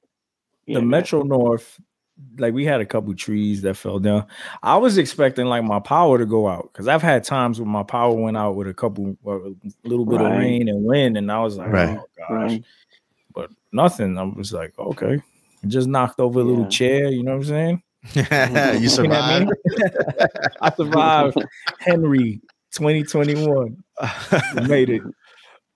[0.67, 1.79] Yeah, the Metro North,
[2.37, 4.25] like we had a couple trees that fell down.
[4.63, 7.83] I was expecting like my power to go out because I've had times when my
[7.83, 11.29] power went out with a couple, uh, a little bit of rain and wind, and
[11.31, 11.97] I was like, Right.
[11.97, 12.63] oh gosh, Right.
[13.33, 14.17] but nothing.
[14.17, 15.19] I was like, okay,
[15.67, 17.09] just knocked over a little chair.
[17.09, 17.83] You know what I'm saying?
[18.13, 18.37] you You know
[18.79, 19.51] what I survived.
[20.61, 21.37] I survived
[21.79, 22.41] Henry
[22.73, 23.83] 2021.
[24.55, 25.01] We made it.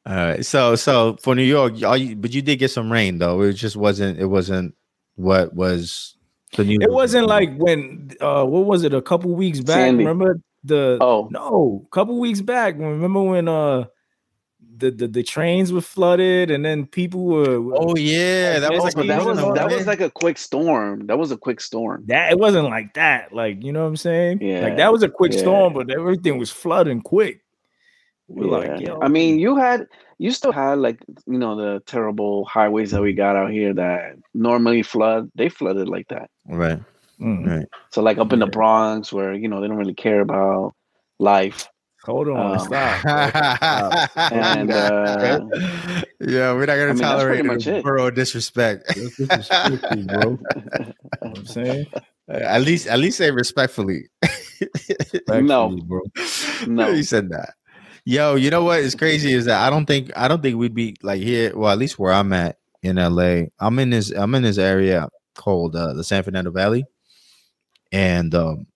[0.06, 0.46] All right.
[0.46, 3.42] So so for New York, all you, but you did get some rain though.
[3.42, 4.76] It just wasn't it wasn't
[5.16, 6.16] what was
[6.56, 6.80] the news.
[6.82, 9.76] It wasn't like when uh what was it a couple weeks back?
[9.76, 10.06] Sandy.
[10.06, 12.76] Remember the Oh, no, a couple weeks back.
[12.78, 13.86] Remember when uh
[14.78, 19.08] the, the the trains were flooded and then people were Oh yeah, that was like,
[19.08, 19.78] that was that man.
[19.78, 21.08] was like a quick storm.
[21.08, 22.04] That was a quick storm.
[22.08, 23.34] that it wasn't like that.
[23.34, 24.42] Like, you know what I'm saying?
[24.42, 25.40] Yeah, Like that was a quick yeah.
[25.40, 27.42] storm, but everything was flooding quick.
[28.28, 32.46] We're like, yo, I mean, you had you still had like you know the terrible
[32.46, 35.32] highways that we got out here that normally flood.
[35.36, 36.30] They flooded like that.
[36.48, 36.80] right.
[37.20, 37.68] mm, Right.
[37.92, 40.74] So like up in the Bronx, where you know they don't really care about
[41.20, 41.68] life.
[42.06, 43.02] Hold on, Um, stop.
[44.16, 44.40] bro.
[44.40, 45.46] And uh,
[46.22, 48.16] yeah, we're not gonna I mean, tolerate much the it.
[48.16, 48.84] disrespect.
[49.20, 49.96] That's bro.
[49.96, 50.40] You know
[51.20, 51.86] what I'm saying?
[52.30, 54.10] at least, at least say respectfully.
[55.28, 56.02] Respectfully, bro.
[56.68, 56.90] No.
[56.90, 57.54] you said that.
[58.06, 60.76] Yo, you know what is crazy is that I don't think I don't think we'd
[60.76, 61.56] be like here.
[61.58, 65.10] Well, at least where I'm at in LA, I'm in this I'm in this area
[65.36, 66.86] called uh, the San Fernando Valley,
[67.92, 68.68] and um,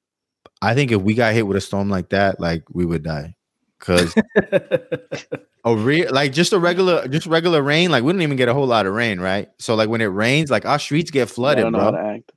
[0.61, 3.35] I think if we got hit with a storm like that, like we would die,
[3.79, 4.13] because
[5.65, 8.53] a real like just a regular just regular rain, like we didn't even get a
[8.53, 9.49] whole lot of rain, right?
[9.59, 12.01] So like when it rains, like our streets get I flooded, don't know how bro.
[12.01, 12.31] to act.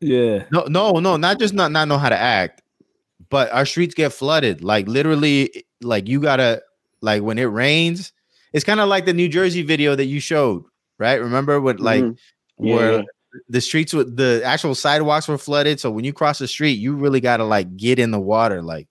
[0.00, 0.44] yeah.
[0.50, 2.62] No, no, no, not just not not know how to act,
[3.28, 4.62] but our streets get flooded.
[4.62, 6.62] Like literally, like you gotta
[7.00, 8.12] like when it rains,
[8.52, 10.64] it's kind of like the New Jersey video that you showed,
[10.98, 11.20] right?
[11.20, 12.18] Remember what like Mhm.
[12.60, 13.02] Yeah, where yeah.
[13.48, 15.80] The streets with the actual sidewalks were flooded.
[15.80, 18.62] So when you cross the street, you really gotta like get in the water.
[18.62, 18.88] Like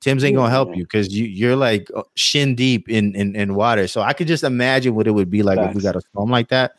[0.00, 3.54] Tim's ain't gonna help you because you you're like uh, shin deep in, in in
[3.54, 3.86] water.
[3.88, 6.30] So I could just imagine what it would be like if we got a storm
[6.30, 6.72] like that,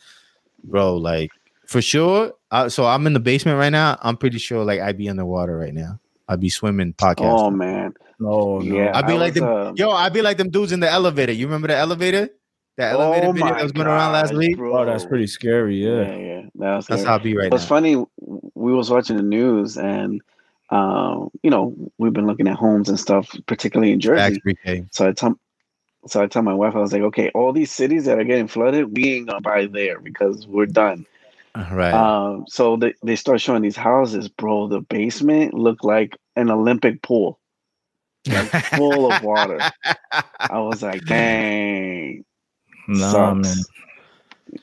[0.63, 0.95] bro.
[0.97, 1.31] Like
[1.67, 2.33] for sure.
[2.51, 3.97] Uh, so I'm in the basement right now.
[4.01, 5.99] I'm pretty sure like I'd be underwater right now.
[6.27, 7.39] I'd be swimming podcast.
[7.39, 8.75] Oh man, Oh no.
[8.77, 8.91] yeah.
[8.97, 10.89] I'd be I like was, them- uh, Yo, I'd be like them dudes in the
[10.89, 11.31] elevator.
[11.31, 12.29] You remember the elevator?
[12.77, 14.59] That elevator oh video that was going around last gosh, week.
[14.59, 15.77] Oh, that's pretty scary.
[15.77, 16.17] Yeah, Yeah.
[16.17, 16.41] yeah.
[16.55, 17.05] That's, That's scary.
[17.09, 17.69] how I'd be right What's now.
[17.69, 18.05] funny,
[18.55, 20.21] we was watching the news and
[20.71, 24.41] um, you know, we've been looking at homes and stuff, particularly in Jersey.
[24.91, 25.39] So I tell
[26.07, 28.47] so I tell my wife, I was like, okay, all these cities that are getting
[28.47, 31.05] flooded, we ain't gonna buy there because we're done.
[31.71, 31.93] Right.
[31.93, 34.67] Um, so they, they start showing these houses, bro.
[34.67, 37.39] The basement looked like an Olympic pool,
[38.27, 39.59] like full of water.
[40.39, 42.25] I was like, dang.
[42.87, 43.47] Nah, sucks.
[43.47, 43.63] man.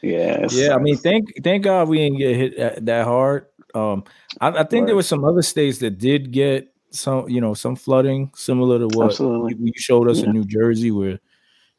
[0.00, 0.46] Yeah.
[0.50, 3.46] Yeah, I mean, thank thank God we didn't get hit that, hard.
[3.74, 4.04] Um,
[4.40, 7.74] I, I think there were some other states that did get some, you know, some
[7.74, 9.56] flooding similar to what Absolutely.
[9.58, 10.26] you showed us Yeah.
[10.26, 11.18] in New Jersey, where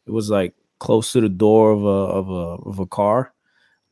[0.06, 3.34] it was like close to the door of a of a of a car.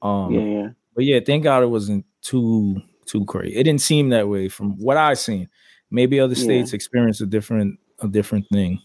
[0.02, 0.70] Um, yeah, yeah.
[0.96, 3.56] but yeah, thank God it wasn't too too crazy.
[3.56, 5.48] It didn't seem that way from what I seen.
[5.90, 6.44] Maybe other Yeah.
[6.44, 8.80] states experience a different a different thing.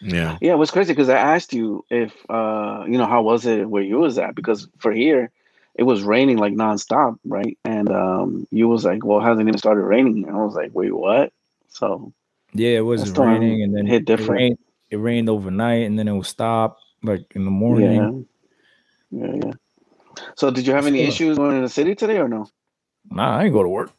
[0.00, 0.38] Yeah.
[0.40, 3.68] Yeah, it was crazy because I asked you if uh you know how was it
[3.68, 5.30] where you was at because for here
[5.74, 7.58] it was raining like nonstop, right?
[7.64, 10.26] And um you was like, well, it hasn't even started raining.
[10.26, 11.32] And I was like, wait, what?
[11.68, 12.12] So
[12.52, 14.40] Yeah, it was raining and then hit it different.
[14.40, 14.58] rained,
[14.90, 18.24] it rained overnight and then it would stop like in the morning.
[19.10, 19.52] yeah, yeah, yeah.
[20.36, 21.08] So did you have any Sure.
[21.08, 22.46] issues going in the city today or no?
[23.10, 23.92] Nah, I ain't go to work.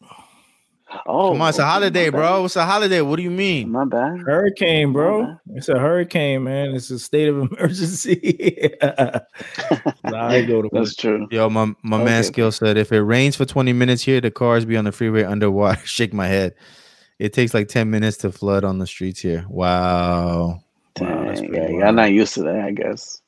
[1.08, 2.46] Oh, Come on, it's a holiday, bro.
[2.46, 3.02] It's a holiday.
[3.02, 3.72] What do you mean?
[3.72, 4.20] My bad.
[4.20, 5.24] Hurricane, bro.
[5.24, 5.34] Okay.
[5.56, 6.76] It's a hurricane, man.
[6.76, 8.76] It's a state of emergency.
[8.82, 10.70] I go to.
[10.72, 11.28] That's true.
[11.32, 14.64] Yo, my, my man Skill said if it rains for 20 minutes here, the cars
[14.64, 15.82] be on the freeway underwater.
[15.86, 16.54] Shake my head.
[17.18, 19.46] It takes like 10 minutes to flood on the streets here.
[19.50, 20.62] Wow.
[21.00, 21.84] Wow, Dang, pretty yeah, wild.
[21.84, 22.60] I'm not used to that.
[22.60, 23.22] I guess.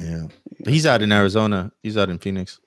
[0.00, 0.26] Yeah.
[0.66, 1.70] He's out in Arizona.
[1.82, 2.58] He's out in Phoenix.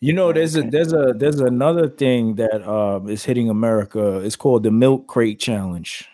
[0.00, 4.18] You know, there's a there's a there's another thing that um is hitting America.
[4.18, 6.08] It's called the milk crate challenge.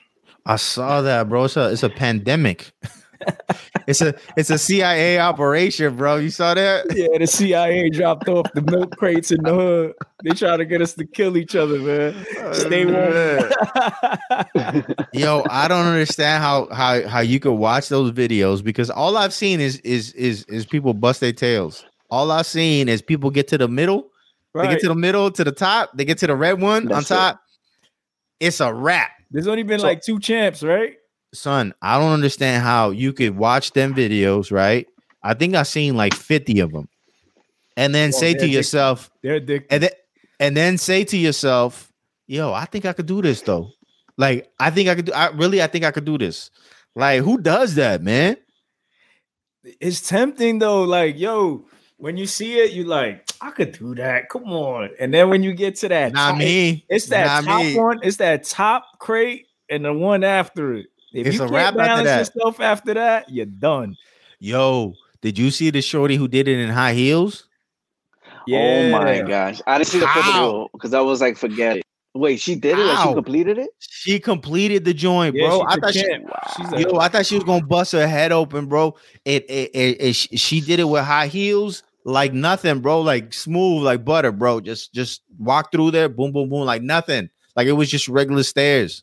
[0.46, 1.44] I saw that, bro.
[1.44, 2.72] It's a it's a pandemic.
[3.86, 6.16] it's a it's a CIA operation, bro.
[6.16, 6.86] You saw that?
[6.94, 9.94] Yeah, the CIA dropped off the milk crates in the hood.
[10.22, 12.54] They try to get us to kill each other, man.
[12.54, 13.50] Stay warm.
[15.12, 19.34] Yo, I don't understand how how how you could watch those videos because all I've
[19.34, 21.84] seen is is is is people bust their tails.
[22.12, 24.10] All I've seen is people get to the middle,
[24.52, 24.68] right.
[24.68, 27.10] they get to the middle, to the top, they get to the red one That's
[27.10, 27.20] on it.
[27.20, 27.40] top.
[28.38, 29.12] It's a wrap.
[29.30, 30.96] There's only been So- like two champs, right?
[31.32, 34.86] Son, I don't understand how you could watch them videos, right?
[35.22, 36.86] I think I've seen like 50 of them.
[37.78, 39.72] And then Well, say to yourself, They're addicted.
[39.72, 39.90] and then
[40.38, 41.90] and then say to yourself,
[42.26, 43.70] yo, I think I could do this though.
[44.18, 46.50] Like, I think I could do I really I think I could do this.
[46.94, 48.36] Like, who does that, man?
[49.80, 50.82] it's tempting though.
[50.82, 51.64] Like, yo,
[52.02, 54.28] when you see it, you like, I could do that.
[54.28, 54.90] Come on.
[54.98, 56.84] And then when you get to that, Not top- me.
[56.88, 57.76] It's that Not top me.
[57.78, 58.00] one.
[58.02, 60.86] It's that top crate and the one after it.
[61.12, 62.18] If It's you a can't wrap after balance that.
[62.34, 63.96] yourself after that, you're done.
[64.40, 67.46] Yo, did you see the shorty who did it in high heels?
[68.48, 68.58] Yeah.
[68.58, 69.60] Oh my gosh!
[69.68, 70.20] I didn't see the How?
[70.32, 71.84] video because I was like, forget it.
[72.14, 72.82] Wait, she did it.
[72.84, 73.70] Like she completed it.
[73.78, 75.58] She completed the joint, Yeah, bro.
[75.60, 76.18] she's I a thought she.
[76.18, 76.78] Wow.
[76.92, 78.96] Yo, I thought she was gonna bust her head open, bro.
[79.24, 83.00] It, it, it, it- she- she did it with high heels, like nothing, bro.
[83.00, 84.60] Like smooth, like butter, bro.
[84.60, 87.30] Just, just walk through there, boom, boom, boom, like nothing.
[87.56, 89.02] Like it was just regular stairs.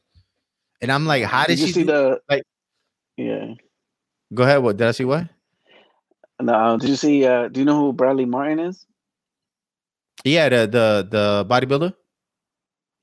[0.81, 2.43] And I'm like, how did, you she see do- the like-
[3.17, 3.53] Yeah.
[4.33, 4.61] Go ahead.
[4.63, 5.05] What did I see?
[5.05, 5.27] What?
[6.41, 7.25] No, did you see?
[7.25, 8.85] Uh, do you know who Bradley Martin is?
[10.23, 11.93] Yeah, the the the bodybuilder.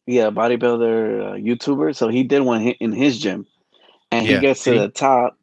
[0.07, 1.95] Yeah, bodybuilder, uh, YouTuber.
[1.97, 3.47] So he did one in his gym,
[4.11, 5.37] and Yeah, he gets to did the top.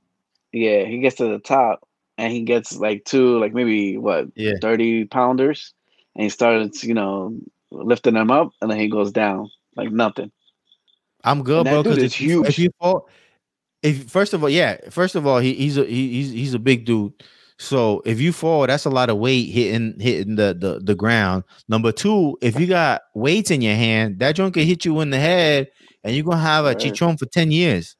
[0.54, 4.54] Yeah, he gets to the top, and he gets like two, like maybe what, Yeah.
[4.62, 5.74] thirty pounders,
[6.16, 7.36] and he started, you know,
[7.72, 10.32] lifting them up, and then he goes down like nothing.
[11.24, 11.84] I'm good, bro.
[11.84, 12.66] Because it's you- if huge.
[12.66, 13.10] you fall,
[13.82, 16.60] if first of all, yeah, first of all, he, he's a he, he's he's a
[16.60, 17.14] big dude.
[17.60, 21.44] So if you fall, that's a lot of weight hitting hitting the, the the ground.
[21.70, 25.12] Number two, if you got weights in your hand, that joint can hit you in
[25.12, 25.70] the head,
[26.04, 26.78] and you're gonna have a Right.
[26.78, 27.96] chichon for ten years.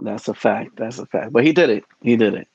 [0.00, 0.76] That's a fact.
[0.76, 1.32] That's a fact.
[1.32, 1.84] But he did it.
[2.02, 2.46] He did it.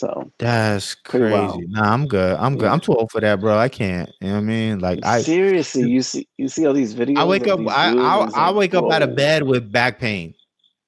[0.00, 1.34] So That's crazy.
[1.34, 1.62] wild.
[1.68, 2.34] Nah, I'm good.
[2.38, 2.68] I'm good.
[2.68, 3.58] I'm too old for that, bro.
[3.58, 4.10] I can't.
[4.22, 4.78] You know what I mean?
[4.78, 7.18] Like I, seriously, you see, you see all these videos.
[7.18, 7.60] I wake up.
[7.68, 10.32] I I, I wake up out of bed with back pain.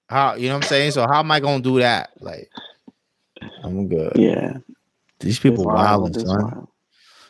[0.09, 0.92] How you know what I'm saying?
[0.92, 2.12] So how am I gonna do that?
[2.20, 2.48] Like,
[3.62, 4.12] I'm good.
[4.16, 4.55] Yeah,
[5.20, 6.42] These people wild, son.
[6.42, 6.68] wild.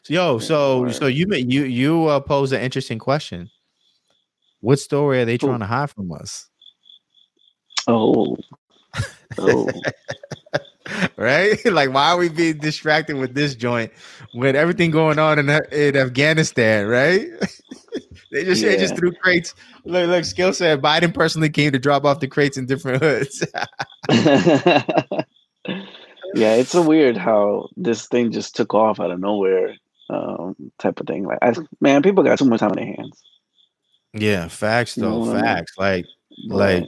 [0.09, 3.51] Yo, so so you you you uh, pose an interesting question.
[4.61, 6.49] What story are they trying to hide from us?
[7.89, 8.37] Oh,
[9.39, 9.73] oh,
[11.17, 11.59] Right?
[11.67, 13.93] like, why are we being distracted with this joint
[14.35, 16.87] with everything going on in, in Afghanistan?
[16.87, 17.29] Right?
[18.33, 19.55] they just they just threw crates.
[19.85, 20.25] Look, look.
[20.25, 23.47] Skill said Biden personally came to drop off the crates in different hoods.
[24.09, 24.85] yeah.
[26.55, 29.75] It's a weird how this thing just took off out of nowhere,
[30.11, 31.25] um, type of thing.
[31.25, 33.23] Like, I, man, people got too much time on their hands.
[34.13, 35.33] yeah, facts You know though.
[35.33, 35.45] I mean?
[35.45, 35.73] facts.
[35.79, 36.07] Like
[36.49, 36.85] like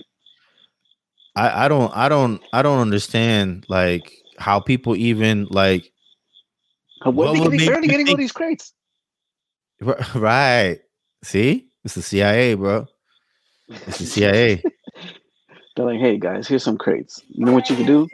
[1.37, 5.91] I, I don't I don't I don't understand like how people even like
[7.05, 8.73] what they getting, make where are they you getting all these crates?
[10.15, 10.81] Right.
[11.23, 11.69] See?
[11.85, 12.87] It's the CIA, bro.
[13.69, 14.63] It's the CIA.
[15.77, 17.21] They're like, hey guys, here's some crates.
[17.29, 18.09] You know what you can do?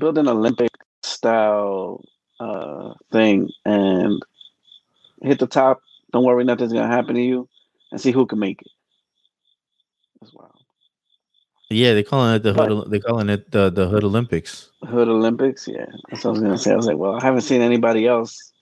[0.00, 0.70] Build an Olympic
[1.02, 2.04] style
[2.40, 4.20] uh, thing and
[5.22, 5.80] hit the top.
[6.12, 7.48] Don't worry, nothing's gonna happen to you,
[7.90, 8.68] and see who can make it.
[10.20, 10.51] That's wild.
[11.72, 12.90] Yeah, they calling it the But- hood.
[12.90, 14.70] They calling it the the Hood Olympics.
[14.84, 15.86] Hood Olympics, yeah.
[16.10, 16.72] That's what I was gonna say.
[16.72, 18.52] I was like, well, I haven't seen anybody else,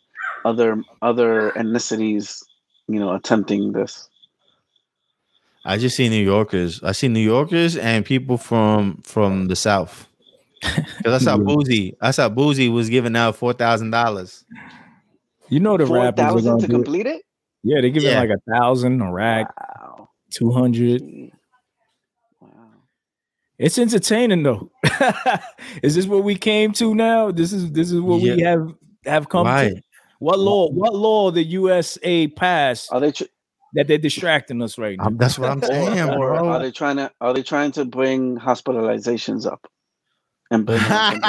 [0.44, 2.42] other other ethnicities,
[2.88, 4.08] you know, attempting this.
[5.64, 6.82] I just see New Yorkers.
[6.82, 10.06] I see New Yorkers and people from from the South.
[10.98, 11.44] Because I saw Yeah.
[11.44, 11.94] Boosie.
[12.02, 14.44] I saw Boosie was giving out four thousand dollars.
[15.48, 16.76] You know the Four rappers are gonna to do it.
[16.76, 17.22] complete it.
[17.62, 18.22] Yeah, they give Yeah.
[18.22, 20.08] it like a thousand, a rack, Wow.
[20.30, 21.02] two hundred.
[21.02, 21.30] Mm.
[23.60, 23.66] Wow.
[23.66, 24.70] It's entertaining though.
[25.82, 27.30] is this what we came to now?
[27.30, 28.72] This is this is what we have
[29.04, 29.68] have come Why?
[29.70, 29.82] to.
[30.18, 30.70] What law?
[30.70, 32.92] What law the USA passed?
[32.92, 33.12] Are they?
[33.12, 33.24] Tr-
[33.74, 35.04] that they're distracting us right now.
[35.04, 38.38] I'm- that's what I'm saying, or are they trying to are they trying to bring
[38.38, 39.66] hospitalizations up
[40.50, 41.20] and bring them something-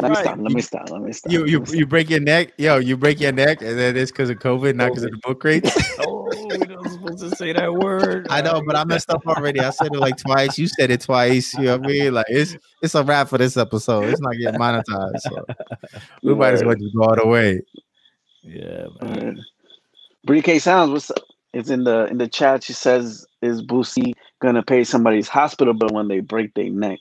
[0.00, 1.74] let me stop let me stop let me stop You you stop.
[1.76, 2.78] you break your neck, yo.
[2.78, 5.42] You break your neck, and then it's because of COVID, not because of the book
[5.44, 5.70] rates.
[6.00, 8.26] oh, we're not supposed to say that word.
[8.30, 9.60] I know, but I messed up already.
[9.60, 10.58] I said it like twice.
[10.58, 11.54] You said it twice.
[11.54, 12.14] You know what I mean?
[12.14, 14.04] Like it's it's a wrap for this episode.
[14.04, 15.20] It's not getting monetized.
[15.20, 15.46] So
[16.22, 17.60] we might as well just go all the way.
[18.42, 19.44] Yeah, man.
[20.24, 21.18] Bree K Sounds, what's up?
[21.52, 22.64] It's in the in the chat.
[22.64, 26.98] She says, "Is Boosie gonna pay somebody's hospital bill when they break their neck?"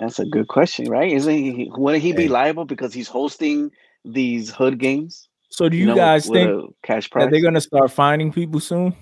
[0.00, 1.10] That's a good question, right?
[1.12, 1.70] Isn't he?
[1.76, 3.70] Wouldn't he be liable because he's hosting
[4.04, 5.28] these hood games?
[5.50, 6.50] So do you, know, guys with think
[6.82, 8.94] a cash that they're gonna start finding people soon?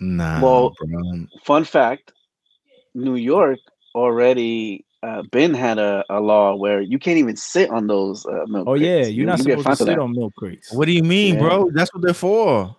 [0.00, 1.26] Nah, Well, bro.
[1.44, 2.12] Fun fact:
[2.94, 3.58] New York
[3.94, 8.44] already uh, been had a, a law where you can't even sit on those uh,
[8.46, 8.66] milk.
[8.68, 9.98] Oh yeah, you're You- not you supposed to sit that.
[9.98, 10.72] on milk crates.
[10.72, 11.40] What do you mean, Yeah.
[11.40, 11.70] bro?
[11.72, 12.74] That's what they're for.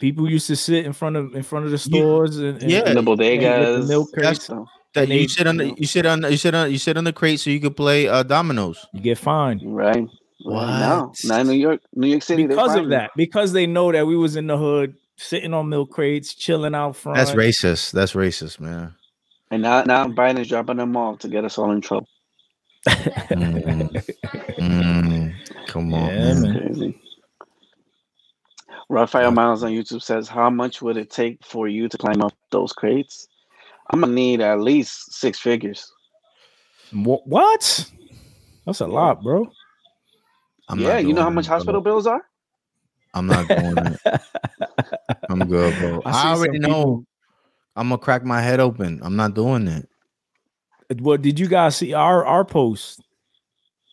[0.00, 2.80] People used to sit in front of in front of the stores and, and yeah,
[2.88, 3.82] in the and bodegas.
[3.82, 4.44] the milk That's- crates.
[4.46, 7.04] so, That you sit on the you sit on you sit on you sit on
[7.04, 8.86] the crate so you could play uh dominoes.
[8.92, 10.06] You get fined right.
[10.44, 11.16] Well, now, What?
[11.24, 13.10] now New York, New York City, because of finding that.
[13.16, 16.96] Because they know that we was in the hood, sitting on milk crates, chilling out
[16.96, 17.16] front.
[17.16, 17.92] That's racist.
[17.92, 18.94] That's racist, man.
[19.50, 22.08] And now, now Biden is dropping them off to get us all in trouble.
[22.86, 24.04] Mm.
[24.58, 25.34] Mm.
[25.68, 26.42] Come on, Yeah, man.
[26.42, 26.58] man.
[26.66, 27.00] Crazy.
[28.90, 32.32] Raphael Miles on YouTube says, "How much would it take for you to climb up
[32.50, 33.28] those crates?
[33.90, 35.92] I'm gonna need at least six figures.
[36.92, 37.90] What?
[38.66, 39.50] That's a lot, bro.
[40.68, 41.56] I'm yeah, you know how much it, bro.
[41.56, 42.22] hospital bills are?
[43.12, 44.00] I'm not doing it.
[45.28, 46.02] I'm good, bro.
[46.04, 47.04] I I, already some know.
[47.76, 49.00] I'm gonna crack my head open.
[49.02, 49.88] I'm not doing it.
[51.00, 53.02] What did you guys see our our post?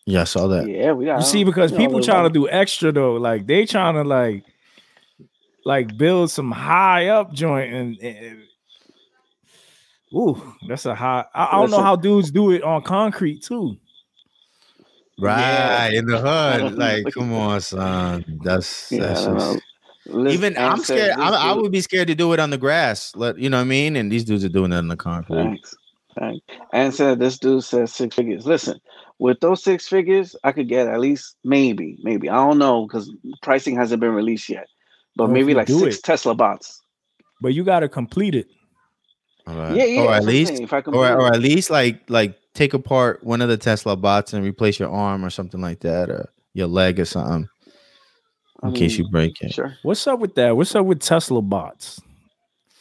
[0.06, 0.68] Yeah, I saw that.
[0.68, 1.20] Yeah, we got.
[1.20, 4.44] You see, because people we trying to do extra though, like they trying to like
[5.64, 8.42] like build some high up joint and, and
[10.14, 11.24] ooh, that's a high.
[11.34, 11.84] I, I don't know Listen.
[11.84, 13.76] how dudes do it on concrete too.
[15.20, 16.76] Right in the hood.
[16.76, 18.40] Like, come on, son.
[18.42, 19.60] That's that's I don't
[20.14, 21.12] just, even I'm scared.
[21.12, 23.14] I, I would be scared to do it on the grass.
[23.14, 23.96] Let you know what I mean.
[23.96, 25.36] And these dudes are doing it on the concrete.
[25.36, 25.74] Thanks.
[26.18, 26.44] Thanks.
[26.72, 28.46] And said this dude says six figures.
[28.46, 28.80] Listen,
[29.18, 33.10] with those six figures, I could get at least maybe, maybe I don't know because
[33.42, 34.66] pricing hasn't been released yet,
[35.16, 36.82] but Well, maybe like six it- Tesla bots.
[37.40, 38.48] But you gotta complete it.
[39.46, 39.76] All right.
[39.76, 40.02] Yeah, yeah.
[40.02, 43.48] Or at least, if I or or at least like like take apart one of
[43.48, 47.04] the Tesla bots and replace your arm or something like that, or your leg or
[47.04, 47.48] something
[48.62, 49.52] I in case you break it.
[49.52, 49.76] Sure.
[49.82, 50.56] What's up with that?
[50.56, 52.00] What's up with Tesla bots?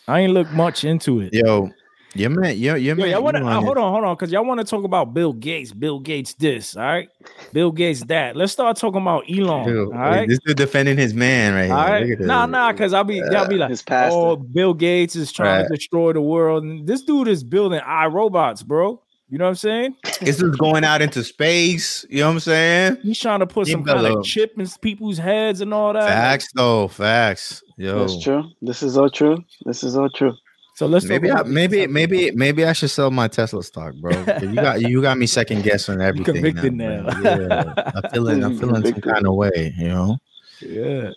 [0.08, 1.34] I ain't look much into it.
[1.34, 1.71] Yo,
[2.13, 3.12] your man, your your Yo, man.
[3.12, 5.71] y'all wanna, uh, hold on, hold on, because y'all want to talk about Bill Gates.
[5.71, 7.10] Bill Gates, this, all right?
[7.54, 8.36] Bill Gates, that.
[8.36, 9.65] Let's start talking about Elon.
[9.65, 11.74] Dude, all right, This dude defending his man right here.
[11.74, 12.08] all right.
[12.08, 14.17] Look at Nah, nah, because I'll be, y'all be like, His pastor.
[14.17, 18.65] oh, Bill Gates is trying to destroy the world, and this dude is building iRobots,
[18.65, 19.02] bro.
[19.30, 19.95] You know what I'm saying?
[20.19, 22.06] This dude's going out into space.
[22.10, 22.97] You know what I'm saying?
[23.02, 26.06] He's trying to put He some kind of chip in people's heads and all that.
[26.06, 27.63] Facts though, facts.
[27.78, 28.43] Yo, That's true.
[28.62, 29.38] This is all true.
[29.65, 30.36] This is all true.
[30.82, 31.94] So let's maybe, talk I, maybe, Tesla.
[31.94, 34.17] maybe, maybe I should sell my Tesla stock, bro.
[34.41, 36.34] You got, you got me second guessing everything.
[36.34, 37.22] convicted now, now.
[37.22, 39.76] Yeah, I'm feeling, I'm feeling some kind of way.
[39.78, 40.17] You know?
[40.60, 41.12] Yeah.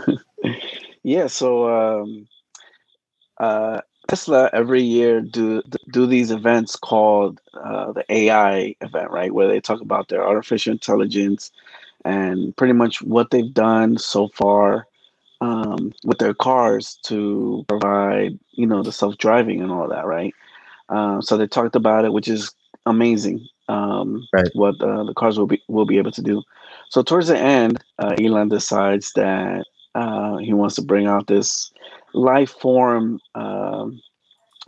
[1.02, 1.26] yeah.
[1.26, 2.26] So um,
[3.36, 9.30] uh, Tesla every year do do these events called uh, the AI event, right?
[9.30, 11.52] Where they talk about their artificial intelligence
[12.06, 14.86] and pretty much what they've done so far
[15.40, 20.34] um, with their cars to provide, you know, the self driving and all that, right?
[20.88, 22.52] Um, so they talked about it, which is
[22.86, 23.46] amazing.
[23.68, 24.50] Um, Right.
[24.52, 26.42] What uh, the cars will be will be able to do.
[26.90, 31.70] So towards the end, uh, Elon decides that uh, he wants to bring out this
[32.14, 34.00] life form um,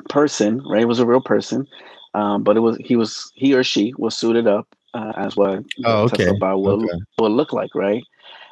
[0.08, 0.62] person.
[0.66, 1.66] Right, it was a real person,
[2.14, 5.64] um, but it was he was he or she was suited up uh, as what
[5.84, 6.38] Oh, the Tesla okay.
[6.38, 6.98] bot will, Okay.
[7.18, 8.02] will look like, right?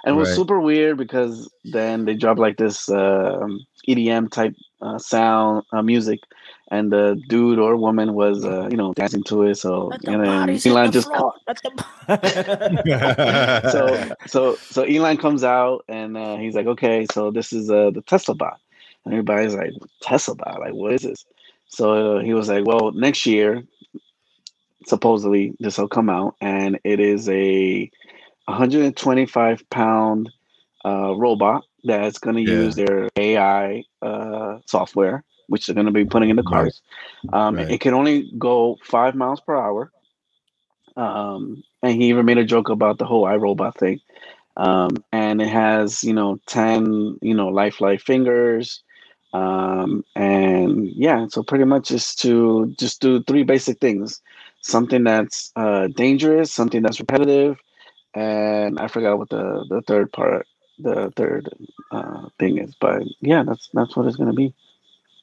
[0.06, 0.36] And it was Right.
[0.36, 6.20] super weird because then they dropped like this um EDM type uh, sound uh, music,
[6.70, 9.56] and the dude or woman was uh, you know dancing to it.
[9.56, 11.34] So and then Elon just co-
[13.70, 17.90] so so so Elon comes out and uh, he's like, okay, so this is uh,
[17.90, 18.60] the Tesla bot,
[19.04, 19.72] and everybody's like,
[20.02, 21.24] Tesla bot, like what is this?
[21.68, 23.64] So uh, he was like, well, next year,
[24.86, 27.90] supposedly this will come out, and it is a
[28.46, 30.30] 125 pound
[30.84, 32.52] uh, robot that's going to Yeah.
[32.52, 36.44] use their AI uh, software, which they're going to be putting in the Right.
[36.44, 36.82] cars.
[37.32, 37.68] Um, Right.
[37.68, 39.92] It can only go five miles per hour.
[40.96, 44.00] Um, and he even made a joke about the whole iRobot thing.
[44.56, 48.82] um, and it has you know ten you know lifelike fingers,
[49.32, 54.20] um, and yeah, so pretty much is to just do three basic things:
[54.60, 57.58] something that's uh, dangerous, something that's repetitive,
[58.16, 60.46] and I forgot what the the third part,
[60.78, 61.48] the third
[61.92, 62.74] uh, thing is.
[62.80, 64.54] But yeah, that's that's what it's gonna be.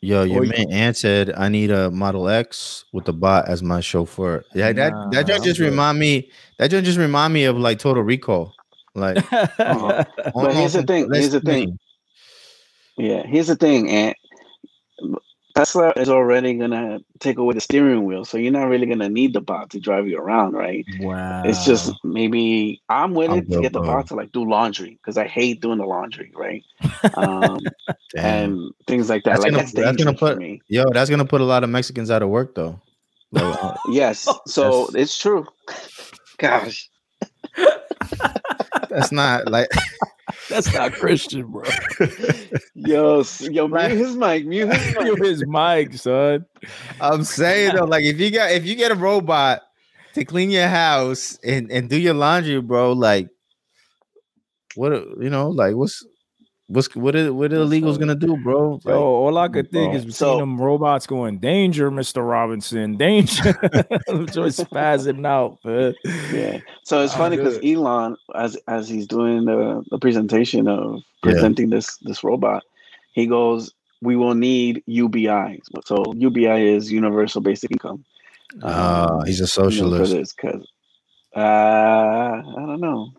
[0.02, 3.48] Yo, your Or you- man Ant said I need a Model X with the bot
[3.48, 4.44] as my chauffeur.
[4.54, 5.70] Yeah, that Nah, that joint just good.
[5.72, 6.30] remind me.
[6.60, 8.54] That joint just remind me of like Total Recall.
[8.96, 10.04] Like, Uh-huh.
[10.36, 11.68] But here's the thing, here's the thing.
[11.70, 11.80] thing.
[12.98, 14.14] Yeah, here's the thing, and
[15.56, 19.34] Tesla is already gonna take away the steering wheel, so you're not really gonna need
[19.34, 20.84] the bot to drive you around, right?
[21.00, 21.44] wow.
[21.46, 24.98] It's just maybe I'm willing I'm to get the good, bot to like do laundry
[25.02, 26.64] because I hate doing the laundry, right?
[27.16, 27.60] Um,
[28.18, 29.32] and things like that.
[29.32, 30.62] That's like gonna- that's that's gonna put- me.
[30.70, 32.80] Yo, that's gonna put a lot of Mexicans out of work though.
[33.32, 35.46] Like, uh, Yes, so it's true.
[36.40, 36.90] Gosh,
[38.90, 39.68] that's not like
[40.50, 41.64] That's not Christian, bro.
[42.76, 43.92] yo, yo, Right.
[43.92, 45.24] mute his mic, mute his Yo, mic.
[45.24, 46.46] his mic, son.
[47.00, 49.62] I'm saying though, like if you got if you get a robot
[50.14, 53.30] to clean your house and and do your laundry, bro, like
[54.76, 54.92] what
[55.22, 56.06] you know, like what's
[56.74, 58.80] what's what are what are the illegals gonna do, bro?
[58.86, 59.98] Yo, all I could think bro.
[59.98, 62.28] is between So- them robots going, danger, Mr.
[62.28, 63.54] Robinson, danger.
[64.32, 65.94] Just spazzing out, man.
[66.34, 66.60] Yeah.
[66.84, 67.60] So it's Ah, funny because.
[67.64, 71.02] Elon, as as he's doing the, the presentation of Yeah.
[71.32, 72.64] presenting this this robot,
[73.14, 73.72] he goes,
[74.02, 78.04] "We will need UBI." So UBI is Universal Basic Income.
[78.62, 80.12] uh, he's a you know, for socialist.
[80.14, 80.68] this because
[81.36, 83.12] uh, I don't know,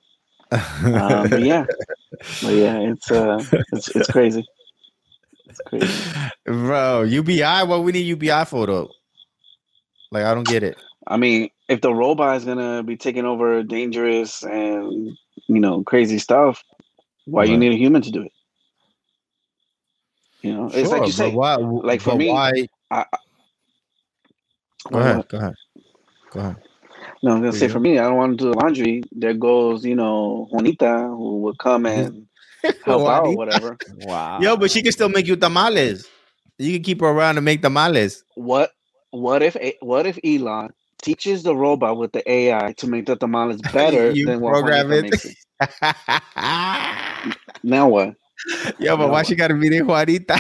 [0.55, 1.67] um, but yeah,
[2.43, 3.43] but yeah, it's uh,
[3.73, 4.47] it's it's crazy.
[5.47, 6.31] It's crazy.
[6.45, 8.91] bro, UBI, what we need UBI for though?
[10.11, 10.77] Like, I don't get it.
[11.07, 16.19] I mean, if the robot is gonna be taking over dangerous and you know crazy
[16.19, 16.63] stuff,
[17.25, 18.33] why you need a human to do it?
[20.43, 21.33] You know, it's like you say.
[21.33, 22.69] why, like, for me, why?
[22.91, 23.07] I,
[24.93, 25.55] Go ahead, go ahead,
[26.31, 26.57] go ahead.
[27.25, 29.03] No, I'm gonna say for me, I don't want to do the laundry.
[29.13, 32.29] There goes, you know, Juanita who would come and
[32.83, 33.81] help out, or whatever.
[33.89, 34.43] Wow.
[34.43, 36.09] Yo, but she can still make you tamales.
[36.59, 38.25] You can keep her around and make tamales.
[38.37, 38.73] What?
[39.13, 39.57] What if?
[39.81, 40.71] What if Elon
[41.03, 44.61] teaches the robot with the AI to make the tamales better You than what program
[44.61, 44.99] Juanita it.
[44.99, 45.37] makes it?
[47.65, 48.15] Now what?
[48.79, 49.13] Yo, but No.
[49.13, 50.39] why she gotta be there, Juanita?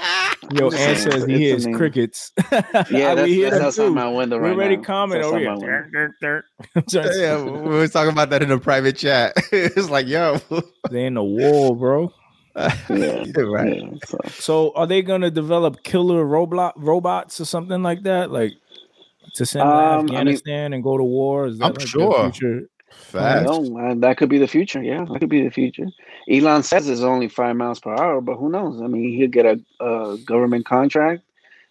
[0.52, 2.32] Yo, I'm just Ann saying, says he hears crickets.
[2.90, 3.94] Yeah, that's, we hear that's them outside too.
[3.94, 4.82] my window We right already now.
[4.82, 5.90] comment over outside here.
[5.92, 5.98] my.
[5.98, 6.44] Dirt, dirt,
[6.88, 7.14] dirt.
[7.16, 9.32] yeah, we was talking about that in a private chat.
[9.52, 10.40] it's like, yo,
[10.90, 12.12] they in the wall, bro.
[12.56, 13.76] Yeah, right.
[13.76, 14.18] yeah, so.
[14.30, 18.30] So are they gonna develop killer robot robots or something like that?
[18.32, 18.52] Like
[19.34, 21.46] to send to Um, I mean- Afghanistan and go to war?
[21.46, 22.62] Is that I'm like sure.
[22.90, 23.12] Future?
[23.18, 23.44] Facts.
[23.44, 24.82] No, uh, that could be the future.
[24.82, 25.86] Yeah, that could be the future.
[26.30, 28.80] Elon says it's only five miles per hour, but who knows?
[28.82, 31.22] I mean, he'll get a, a government contract,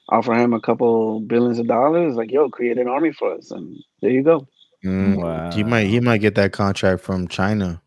[0.09, 3.77] offer him a couple billions of dollars, like, yo, create an army for us, and
[4.01, 4.47] there you go.
[4.85, 7.81] Mm, He might he might get that contract from China.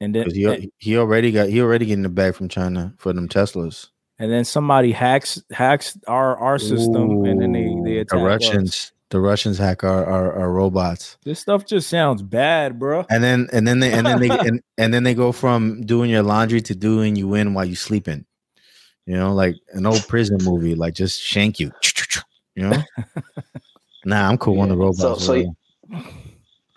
[0.00, 3.28] And then He, he already got he already getting the bag from China for them
[3.28, 3.88] Teslas.
[4.18, 8.46] and then somebody hacks hacks our our system, and then they they Ooh, attack the
[8.48, 8.92] us.
[9.20, 9.58] Russians.
[9.58, 11.16] The Russians hack our, our, our robots.
[11.24, 13.06] This stuff just sounds bad, bro.
[13.10, 16.10] And then and then they and then they and, and then they go from doing
[16.10, 18.24] your laundry to doing you in while you're sleeping.
[19.06, 21.72] You know, like an old prison movie, like just shank you.
[22.54, 22.82] You know?
[24.04, 25.00] nah, I'm cool on the robots.
[25.00, 25.54] so- so
[25.88, 26.02] bro.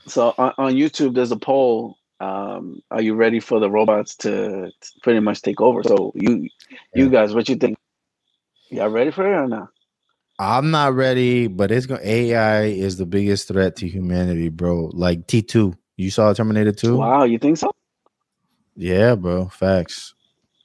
[0.07, 1.97] So on, on YouTube, there's a poll.
[2.19, 5.83] Um, are you ready for the robots to, to pretty much take over?
[5.83, 6.47] So you,
[6.93, 7.77] you guys, what you think?
[8.69, 9.69] Y'all ready for it or not?
[10.37, 14.91] I'm not ready, but it's going AI is the biggest threat to humanity, bro.
[14.93, 15.77] Like T2.
[15.97, 16.97] You saw Terminator 2?
[16.97, 17.71] Wow, you think so?
[18.75, 19.47] Yeah, bro.
[19.47, 20.13] Facts.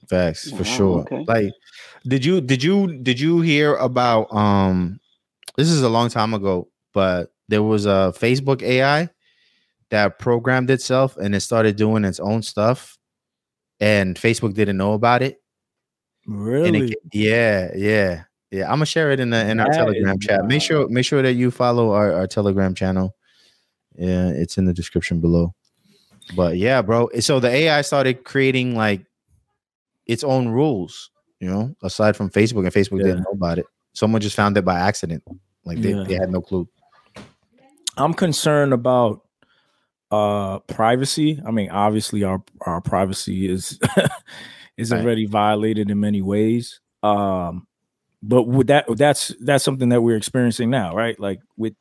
[0.09, 1.01] Facts for sure.
[1.03, 1.25] okay.
[1.29, 1.53] Like
[2.05, 4.99] did you did you did you hear about um
[5.57, 9.09] this is a long time ago, but there was a Facebook AI
[9.91, 12.99] that programmed itself and it started doing its own stuff
[13.79, 15.41] and Facebook didn't know about it.
[16.27, 16.91] Really?
[16.91, 18.23] it, yeah, yeah.
[18.51, 20.45] Yeah, I'm gonna share it in the in our That Telegram is chat.
[20.47, 23.15] Make sure make sure that you follow our, our Telegram channel.
[23.97, 25.55] Yeah, it's in the description below.
[26.35, 27.09] But yeah, bro.
[27.21, 29.05] So the AI started creating like
[30.07, 33.07] its own rules, you know, aside from Facebook, and Facebook Yeah.
[33.09, 33.67] didn't know about it.
[33.93, 35.23] Someone just found it by accident.
[35.65, 36.05] Like they, Yeah.
[36.05, 36.69] they had no clue.
[37.97, 39.23] I'm concerned about
[40.11, 41.41] uh privacy.
[41.47, 43.79] I mean, obviously our our privacy is
[44.77, 45.03] is Right.
[45.03, 46.81] already violated in many ways.
[47.05, 47.67] Um
[48.23, 51.19] but with that that's that's something that we're experiencing now, right?
[51.19, 51.75] Like with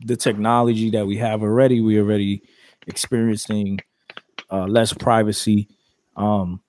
[0.00, 2.42] the technology that we have already, we already
[2.86, 3.78] experiencing
[4.50, 5.68] uh, less privacy.
[6.16, 6.60] Um,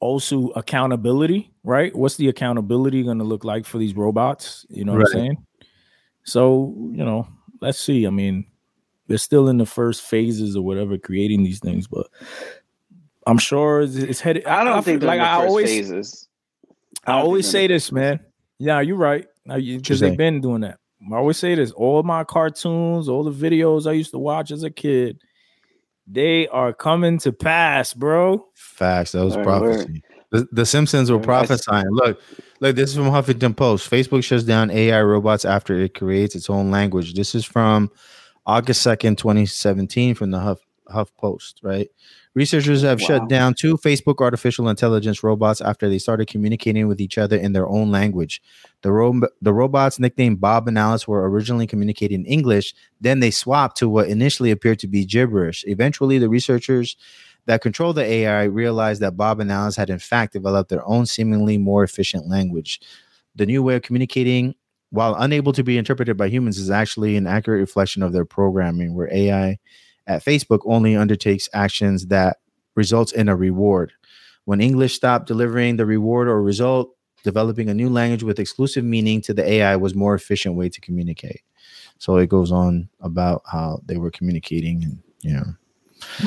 [0.00, 1.94] also accountability, right?
[1.94, 4.64] What's the accountability going to look like for these robots?
[4.68, 5.06] You know what Right.
[5.08, 5.46] I'm saying?
[6.24, 7.26] So, you know,
[7.60, 8.06] let's see.
[8.06, 8.46] I mean,
[9.08, 12.06] they're still in the first phases or whatever creating these things, but
[13.26, 14.46] I'm sure it's, it's headed.
[14.46, 16.28] I don't think feel they're like in the I always phases.
[17.06, 18.20] I don't always say this, man.
[18.58, 19.26] Yeah, you're right.
[19.56, 20.78] you Because they've been doing that.
[21.12, 21.72] I always say this.
[21.72, 25.20] All my cartoons, all the videos I used to watch as a kid,
[26.06, 28.46] they are coming to pass, bro.
[28.54, 29.12] Facts.
[29.12, 30.02] That was Word, prophecy.
[30.30, 31.24] The, the Simpsons were Word.
[31.24, 31.88] prophesying.
[31.90, 32.20] Look,
[32.60, 32.76] look.
[32.76, 33.90] This is from Huffington Post.
[33.90, 37.14] Facebook shuts down AI robots after it creates its own language.
[37.14, 37.90] This is from
[38.46, 41.60] August second, twenty seventeen, from the Huff Huff Post.
[41.64, 41.88] Right.
[42.34, 43.06] Researchers oh, have Wow.
[43.06, 47.52] shut down two Facebook artificial intelligence robots after they started communicating with each other in
[47.52, 48.40] their own language.
[48.80, 52.74] The, ro- the robots, nicknamed Bob and Alice, were originally communicating in English.
[53.00, 55.62] Then they swapped to what initially appeared to be gibberish.
[55.66, 56.96] Eventually, the researchers
[57.46, 61.06] that control the AI realized that Bob and Alice had in fact developed their own
[61.06, 62.80] seemingly more efficient language.
[63.34, 64.54] The new way of communicating,
[64.90, 68.94] while unable to be interpreted by humans, is actually an accurate reflection of their programming,
[68.94, 69.58] where AI
[70.06, 72.38] at Facebook only undertakes actions that
[72.74, 73.92] results in a reward.
[74.44, 79.20] When English stopped delivering the reward or result, developing a new language with exclusive meaning
[79.22, 81.42] to the AI was more efficient way to communicate.
[81.98, 85.54] So it goes on about how they were communicating and you know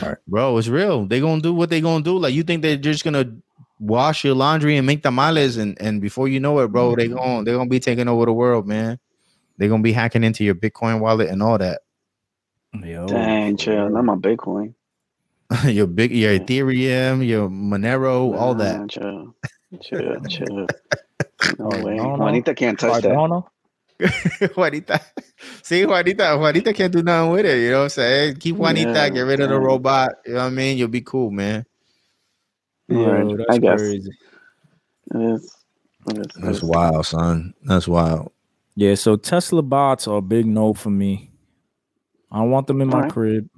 [0.01, 0.17] Right.
[0.27, 3.03] bro it's real they gonna do what they gonna do like you think they're just
[3.03, 3.35] gonna
[3.79, 6.99] wash your laundry and make tamales and and before you know it bro mm-hmm.
[6.99, 8.97] they gonna they gonna be taking over the world man
[9.57, 11.81] they're gonna be hacking into your bitcoin wallet and all that
[12.83, 13.89] Yo, Dang, chill.
[13.89, 14.73] Not my Bitcoin.
[15.65, 19.35] your big your ethereum your monero all that Chill,
[19.81, 20.69] chill, chill.
[21.59, 21.95] No Oh, way.
[21.95, 22.25] no, no.
[22.25, 23.11] Juanita can't touch that.
[23.11, 23.45] Cardano?
[24.55, 24.99] Juanita.
[25.63, 27.59] See, Juanita, Juanita can't do nothing with it.
[27.61, 28.35] You know what I'm saying?
[28.37, 30.11] Keep Juanita, Yeah, get rid of the robot.
[30.25, 30.77] You know what I mean?
[30.77, 31.65] You'll be cool, man.
[32.89, 33.79] Word, Yo, I that's guess.
[33.79, 34.11] crazy.
[35.15, 35.55] It is.
[36.07, 36.27] It is.
[36.37, 37.53] That's wild, son.
[37.63, 38.31] That's wild.
[38.75, 41.31] Yeah, so Tesla bots are a big no for me.
[42.35, 43.11] I don't want them in my Alright.
[43.13, 43.49] crib.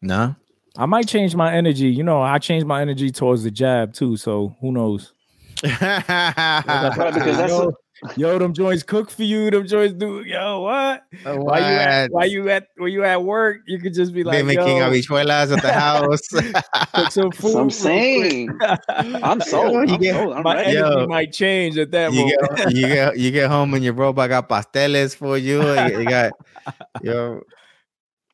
[0.00, 0.34] Nah.
[0.76, 1.88] I might change my energy.
[1.88, 4.16] You know, I change my energy towards the jab too.
[4.16, 5.12] So who knows?
[5.64, 7.72] Because that's yo,
[8.16, 9.50] yo, them joints cook for you.
[9.50, 10.22] Them joints do.
[10.22, 11.02] Yo, what?
[11.24, 12.10] Why you at?
[12.12, 12.68] Why you at?
[12.76, 15.72] When you at work, you could just be They like, making yo, habichuelas at the
[15.72, 16.20] house.
[16.94, 17.52] cook some food.
[17.52, 18.56] So I'm saying.
[18.88, 19.88] I'm sold.
[19.88, 20.32] you I'm get- sold.
[20.34, 20.72] I'm my ready.
[20.76, 20.86] Yo.
[20.86, 22.56] energy might change at that you moment.
[22.58, 25.62] get you get you get home and your robot got pasteles for you.
[25.62, 26.32] You, you got
[27.02, 27.40] yo,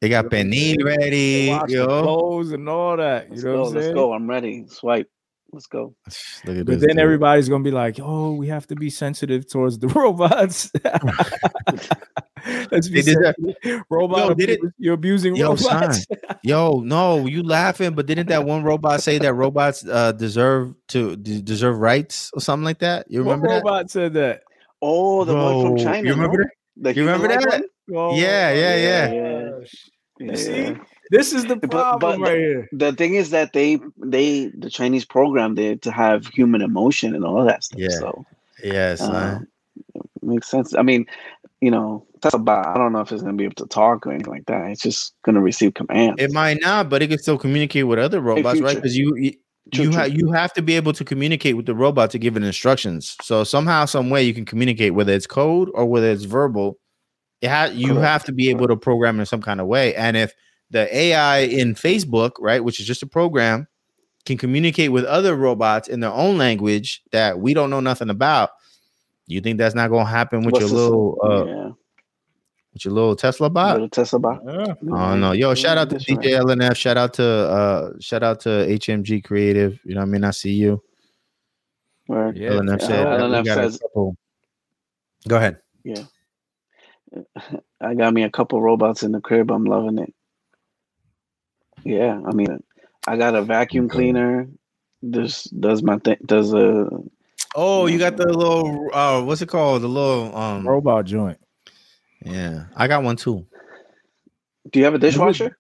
[0.05, 1.49] they got pernil ready.
[1.49, 3.25] Wash Yo, clothes and all that.
[3.25, 3.61] You Let's know go.
[3.63, 3.95] what I'm Let's saying?
[3.97, 4.13] go.
[4.13, 4.65] I'm ready.
[4.69, 5.09] Swipe.
[5.51, 5.95] Let's go.
[6.45, 6.81] look at But this.
[6.83, 6.99] then dude.
[6.99, 10.71] everybody's gonna be like, "Oh, we have to be sensitive towards the robots."
[12.71, 13.83] Let's be They did that- sensitive.
[13.89, 16.05] Robot, Yo, did it- abuse- you're abusing Yo, robots.
[16.43, 21.17] Yo, no, you laughing, but didn't that one robot say that robots uh, deserve to
[21.17, 23.07] d- deserve rights or something like that?
[23.11, 23.65] You what remember that?
[23.65, 24.43] robot said that?
[24.83, 26.07] Oh, the one from China.
[26.07, 26.45] You remember no?
[26.45, 26.51] that?
[26.77, 27.47] The You remember that?
[27.47, 27.63] one?
[27.97, 29.13] Oh, Yeah, yeah, yeah.
[29.13, 29.51] Yeah.
[30.19, 30.29] Gosh.
[30.29, 30.35] Yeah.
[30.37, 30.77] See?
[31.11, 32.69] This is the problem but- right here.
[32.73, 37.25] The thing is that they they the Chinese programmed it to have human emotion and
[37.25, 37.81] all that stuff.
[37.81, 37.89] Yeah.
[37.91, 38.25] So
[38.63, 39.49] Yes, uh, man.
[40.23, 40.75] makes sense.
[40.75, 41.07] I mean,
[41.61, 42.67] you know, that's about.
[42.67, 44.71] I don't know if it's gonna be able to talk or anything like that.
[44.71, 46.23] It's just gonna receive commands.
[46.23, 48.77] It might not, but it can still communicate with other robots, right?
[48.77, 49.33] Because you you,
[49.73, 52.37] True, you, ha- you have to be able to communicate with the robot to give
[52.37, 53.17] it instructions.
[53.23, 56.79] So somehow, some way, you can communicate whether it's code or whether it's verbal.
[57.45, 58.07] It ha- you Correct.
[58.07, 59.95] have to be able to program in some kind of way.
[59.95, 60.33] And if
[60.71, 63.69] the AI in Facebook, right, which is just a program,
[64.25, 68.49] can communicate with other robots in their own language that we don't know nothing about,
[69.27, 71.71] you think that's not going to happen with What's your little uh, yeah,
[72.73, 73.75] with your little Tesla bot?
[73.75, 74.41] little Tesla bot.
[74.47, 74.75] Yeah.
[74.91, 75.55] Oh no, yo!
[75.55, 76.19] Shout out to That's right.
[76.21, 76.77] DJ LNF.
[76.77, 79.79] Shout out to uh, shout out to HMG Creative.
[79.85, 80.83] You know, what I mean, I see you.
[82.09, 82.39] Word.
[82.39, 82.87] Yeah, LNF yeah.
[82.87, 83.07] said.
[83.07, 83.81] that we LNF got says-
[85.29, 85.59] Go ahead.
[87.81, 89.51] I got me a couple robots in the crib.
[89.51, 90.15] I'm loving it.
[91.85, 92.63] Yeah, I mean,
[93.07, 94.49] I got a vacuum cleaner.
[95.03, 96.19] This does my thing.
[96.25, 96.89] Does a
[97.55, 99.83] Oh, you got the little uh, what's it called?
[99.83, 100.67] The little um.
[100.67, 101.39] Robot joint.
[102.25, 103.47] Yeah, I got one too.
[104.73, 105.59] Do you have a dishwasher?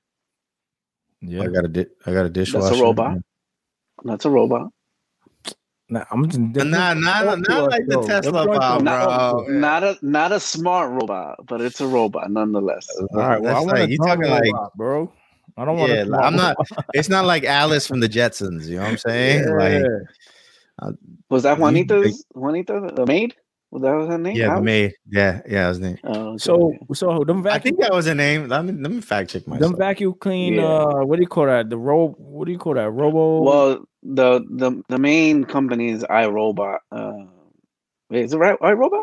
[1.20, 1.42] Yeah.
[1.42, 2.68] I got a di- I got a dishwasher.
[2.68, 3.18] That's a robot?
[4.04, 4.70] That's a robot.
[5.90, 9.04] Nah, I'm just, Nah, nah, not like the Tesla bot, Not,
[9.46, 9.46] bro.
[9.48, 12.88] not a not a smart robot, but it's a robot nonetheless.
[12.98, 15.12] All right, well, I want like a you dumb talking like bro.
[15.56, 15.92] I don't want.
[15.92, 16.04] yeah.
[16.04, 16.56] a I'm not.
[16.94, 18.66] It's not like Alice from the Jetsons.
[18.66, 19.48] You know what I'm saying?
[19.56, 19.84] Like
[21.28, 23.34] Was that You- Juanita's Juanita the maid?
[23.74, 24.36] Well, that was her name.
[24.36, 24.94] Yeah, the maid.
[25.10, 25.98] Yeah, yeah, his name.
[26.04, 28.46] Oh, okay, So so them I vacuum think that was a name.
[28.46, 29.72] Let me let me fact check myself.
[29.72, 30.62] them vacuum clean Yeah.
[30.62, 31.70] uh what do you call that?
[31.70, 32.88] The ro what do you call that?
[32.92, 36.78] Robo well, the the the main company is iRobot.
[36.92, 37.24] Uh,
[38.10, 38.56] wait, is it right?
[38.60, 39.02] iRobot?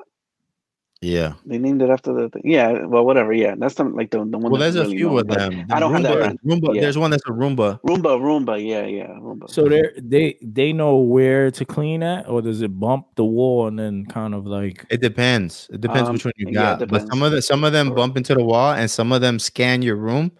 [1.02, 1.34] Yeah.
[1.48, 2.44] They named it after the thing.
[2.46, 2.86] Yeah.
[2.86, 3.34] Well, whatever.
[3.34, 4.52] Yeah, that's the, like the, the one.
[4.52, 5.66] Well, that's there's a few known, of but them.
[5.72, 6.38] I don't have that Roomba.
[6.46, 6.82] Roomba, Yeah.
[6.82, 7.80] There's one that's a Roomba.
[7.82, 8.64] Roomba, Roomba.
[8.64, 9.50] Yeah, yeah, Roomba.
[9.50, 13.68] So they they they know where to clean at, or does it bump the wall
[13.68, 15.68] and then kind of like It depends.
[15.74, 16.54] It depends Um, which one you got.
[16.54, 16.90] yeah, got.
[16.90, 19.40] but some of the some of them bump into the wall, and some of them
[19.40, 20.32] scan your room.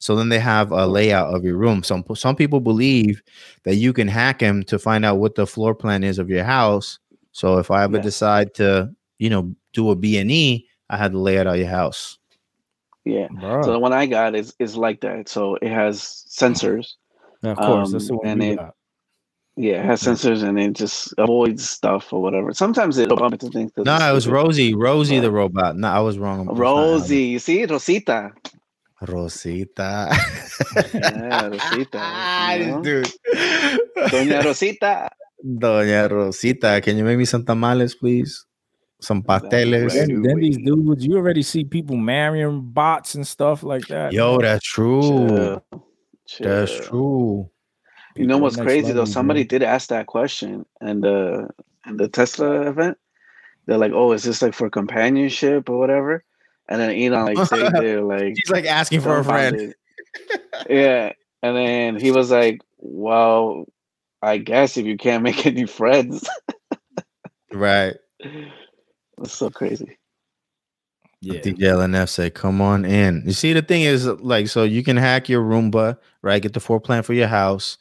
[0.00, 1.82] So then they have a layout of your room.
[1.82, 3.22] Some some people believe
[3.64, 6.44] that you can hack them to find out what the floor plan is of your
[6.44, 6.98] house.
[7.32, 8.02] So if I ever Yeah.
[8.02, 11.58] decide to, you know, do a B and E, I had to lay it out
[11.58, 12.18] your house.
[13.04, 13.28] yeah.
[13.28, 13.64] bruh.
[13.64, 15.28] So the one I got is is like that.
[15.28, 16.94] So it has sensors.
[17.42, 18.74] of course, that's the um, one and we it- got.
[19.56, 22.54] Yeah, it has sensors and it just avoids stuff or whatever.
[22.54, 23.72] Sometimes it'll bump into things.
[23.76, 24.36] No, it was stupid.
[24.36, 25.76] Rosie, Rosie the robot.
[25.76, 26.46] No, I was wrong.
[26.46, 27.24] Rosie.
[27.24, 28.32] You see, Rosita.
[29.02, 30.08] Rosita.
[30.94, 32.56] Yeah, Rosita.
[32.58, 32.82] you know?
[32.82, 33.10] Dude.
[34.08, 35.10] Doña Rosita.
[35.44, 38.46] Doña Rosita, can you make me some tamales, please?
[39.00, 39.88] Some pasteles.
[39.88, 40.08] Right.
[40.08, 44.12] Then, then these dudes, you already see people marrying bots and stuff like that.
[44.12, 45.60] Yo, that's true.
[46.26, 46.46] Chill.
[46.48, 46.82] That's Chill.
[46.84, 47.50] true.
[48.16, 48.88] You know what's crazy though?
[48.88, 49.12] level, bro.
[49.12, 51.46] Somebody did ask that question, and uh,
[51.86, 52.98] in the Tesla event,
[53.66, 56.24] they're like, "Oh, is this like for companionship or whatever?"
[56.68, 59.74] And then Elon like say they're like, She's like asking for a friend.
[60.68, 63.64] yeah, and then he was like, "Well,
[64.22, 66.28] I guess if you can't make any friends,
[67.52, 67.96] Right.
[69.20, 69.96] That's so crazy."
[71.22, 71.40] Yeah.
[71.40, 73.22] DJ LNF said, come on in.
[73.26, 76.40] You see, the thing is, like, so you can hack your Roomba, right?
[76.40, 77.76] Get the floor plan for your house.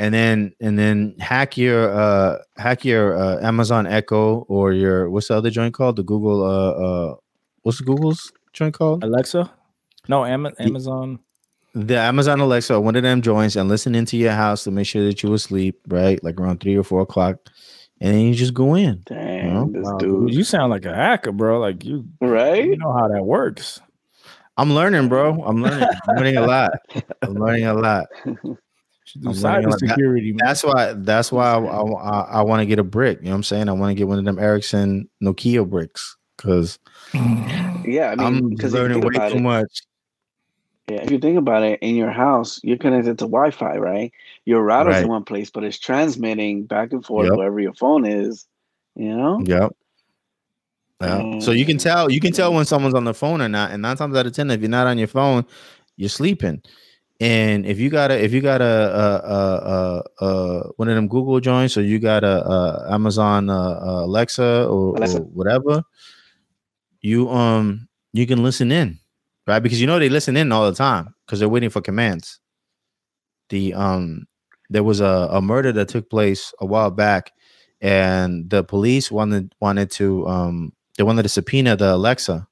[0.00, 5.26] And then and then hack your uh hack your uh, Amazon Echo or your what's
[5.26, 5.96] the other joint called?
[5.96, 7.16] The Google uh uh
[7.62, 9.02] what's the Google's joint called?
[9.02, 9.50] Alexa?
[10.06, 11.18] No, Ama- Amazon.
[11.74, 15.04] the Amazon Alexa, one of them joins and listen into your house to make sure
[15.04, 16.22] that you asleep, right?
[16.22, 17.38] Like around three or four o'clock.
[18.00, 19.02] And then you just go in.
[19.06, 21.58] Dang, Well, this Wow, dude, dude, you sound like a hacker, bro.
[21.58, 22.64] Like you, right?
[22.64, 23.80] you know how that works.
[24.56, 25.42] I'm learning, bro.
[25.44, 25.88] I'm learning.
[26.08, 26.72] I'm learning a lot.
[27.22, 28.06] I'm learning a lot.
[29.04, 29.98] Should do I'm learning like that.
[29.98, 30.36] cybersecurity.
[30.38, 30.92] That's why.
[30.94, 33.18] That's why I, I, I want to get a brick.
[33.18, 33.68] You know what I'm saying?
[33.68, 36.78] I want to get one of them Ericsson Nokia bricks because
[37.14, 39.82] Yeah, I mean, I'm because if you learning think way too it, much.
[40.88, 44.12] Yeah, if you think about it, in your house, you're connected to Wi-Fi, right?
[44.46, 45.02] Your router's Right.
[45.02, 47.36] in one place, but it's transmitting back and forth Yep.
[47.36, 48.46] wherever your phone is.
[48.96, 49.40] You know?
[49.44, 49.76] Yep.
[51.00, 51.38] Yeah.
[51.40, 53.70] So you can tell you can tell when someone's on the phone or not.
[53.70, 55.44] And nine times out of ten, if you're not on your phone,
[55.96, 56.60] you're sleeping.
[57.20, 61.38] And if you got a if you got a a a, one of them Google
[61.38, 65.18] joints or you got a, a Amazon uh, uh, Alexa or, Alexa.
[65.18, 65.82] or whatever,
[67.00, 68.98] you um you can listen in,
[69.48, 69.60] right?
[69.60, 72.38] Because you know they listen in all the time because they're waiting for commands.
[73.48, 74.26] The um
[74.70, 77.32] there was a, a murder that took place a while back
[77.80, 82.46] and the police wanted wanted to um they wanted to subpoena the Alexa,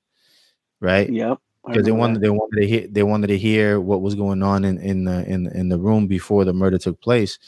[0.81, 1.09] right?
[1.11, 1.39] Yep.
[1.67, 4.65] Because they wanted they wanted to hear they wanted to hear what was going on
[4.65, 7.41] in in the in in the room before the murder took place,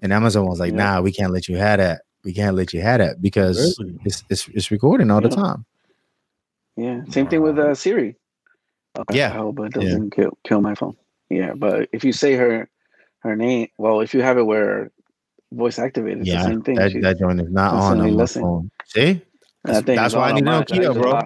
[0.00, 0.94] and Amazon was like, Yeah.
[0.94, 2.02] "Nah, we can't let you have that.
[2.22, 3.98] We can't let you have that because Really?
[4.04, 5.66] it's, it's it's recording all the time."
[6.76, 7.00] Yeah.
[7.10, 8.16] Same thing with uh, Siri.
[8.98, 9.32] Okay, Yeah.
[9.32, 10.96] I hope it doesn't kill kill my phone.
[11.30, 12.68] Yeah, but if you say her
[13.20, 14.92] her name, well, if you have it where
[15.52, 16.76] voice activated, yeah, the same thing.
[16.76, 18.70] that, that joint is not on on my phone.
[18.86, 19.20] See,
[19.64, 21.22] that thing that's why I need to know Kia, use it a bro.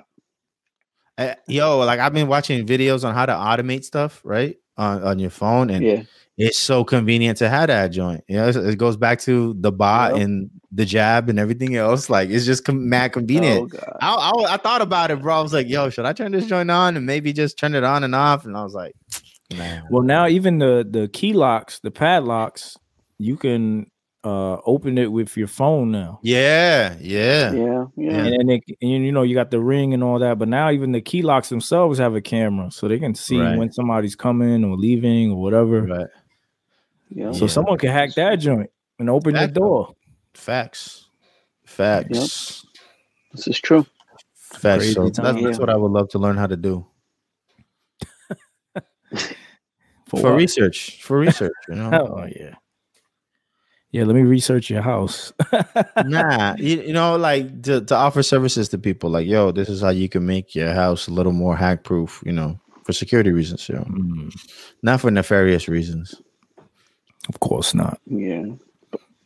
[1.18, 5.18] Uh, yo, like I've been watching videos on how to automate stuff, right, on on
[5.18, 6.02] your phone, and Yeah.
[6.39, 8.22] It's so convenient to have that joint.
[8.28, 10.22] You know, it goes back to the bot Yep.
[10.22, 12.09] and the jab and everything else.
[12.09, 13.70] Like it's just com- mad Oh convenient.
[13.72, 13.97] god.
[14.01, 15.39] I, I I thought about it, bro.
[15.39, 17.84] I was like, yo, should I turn this joint on and maybe just turn it
[17.84, 18.45] on and off?
[18.47, 18.93] And I was like,
[19.53, 19.80] nah.
[19.91, 22.76] Well, now even the the key locks, the padlocks,
[23.18, 23.91] you can
[24.24, 26.18] uh open it with your phone now.
[26.24, 27.84] Yeah, yeah, Yeah.
[27.97, 28.11] Yeah.
[28.16, 30.70] And then they, and you know you got the ring and all that, but now
[30.72, 33.57] even the key locks themselves have a camera, so they can see Right.
[33.57, 35.82] when somebody's coming or leaving or whatever.
[35.82, 36.07] Right.
[37.11, 37.32] Yeah.
[37.32, 37.50] So Yeah.
[37.50, 39.61] someone can hack that joint and open the Exactly.
[39.61, 39.94] door.
[40.34, 41.06] Facts.
[41.64, 42.64] Facts.
[43.32, 43.86] This is true.
[44.34, 44.94] Facts.
[44.94, 45.42] So that's, time.
[45.42, 46.86] that's what I would love to learn how to do
[50.09, 51.02] For, for research.
[51.02, 51.90] For research, you know.
[51.92, 52.54] Oh yeah.
[53.90, 55.32] Yeah, let me research your house.
[56.04, 59.80] nah, you, you know, like to, to offer services to people, like, yo, this is
[59.80, 63.32] how you can make your house a little more hack proof, you know, for security
[63.32, 64.30] reasons, you know, Mm,
[64.82, 66.14] not for nefarious reasons.
[67.29, 68.01] Of course not.
[68.07, 68.47] Yeah.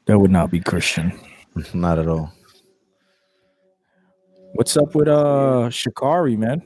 [0.06, 1.12] That would not be Christian.
[1.74, 2.32] Not at all.
[4.54, 6.62] What's up with uh Sha'Carri, man?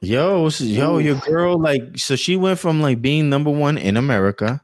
[0.00, 4.62] Yo, yo, your girl, like, so she went from like being number one in America,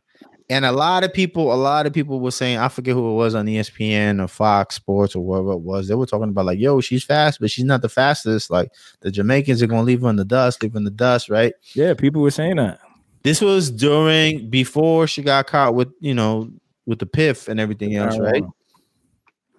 [0.50, 3.14] and a lot of people, a lot of people were saying, I forget who it
[3.14, 5.88] was on ESPN or Fox Sports or whatever it was.
[5.88, 8.50] They were talking about like, yo, she's fast, but she's not the fastest.
[8.50, 8.70] Like
[9.00, 11.54] the Jamaicans are gonna leave her in the dust, leave her in the dust, right?
[11.74, 12.80] Yeah, people were saying that.
[13.22, 16.50] This was during before she got caught with you know
[16.86, 18.44] with the piff and everything else, right?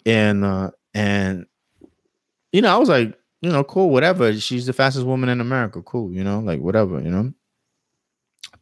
[0.05, 1.45] And uh and
[2.51, 4.34] you know, I was like, you know, cool, whatever.
[4.36, 5.82] She's the fastest woman in America.
[5.82, 7.34] Cool, you know, like whatever, you know.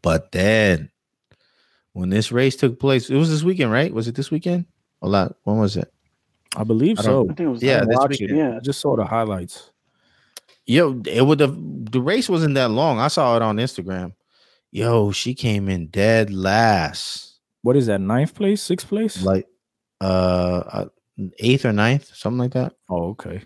[0.01, 0.91] But then
[1.93, 3.93] when this race took place, it was this weekend, right?
[3.93, 4.65] Was it this weekend?
[5.01, 5.35] A lot.
[5.43, 5.91] When was it?
[6.55, 7.23] I believe I so.
[7.23, 8.37] I think it was Yeah, I this weekend.
[8.37, 8.57] Yeah.
[8.57, 9.71] I just saw the highlights.
[10.65, 11.47] Yo, it would the
[11.91, 12.99] the race wasn't that long.
[12.99, 14.13] I saw it on Instagram.
[14.71, 17.99] Yo, she came in dead last, What is that?
[18.01, 18.61] Ninth place?
[18.61, 19.23] Sixth place?
[19.23, 19.47] like
[20.01, 20.85] uh uh,
[21.39, 22.73] eighth or ninth, something like that.
[22.89, 23.41] oh, okay.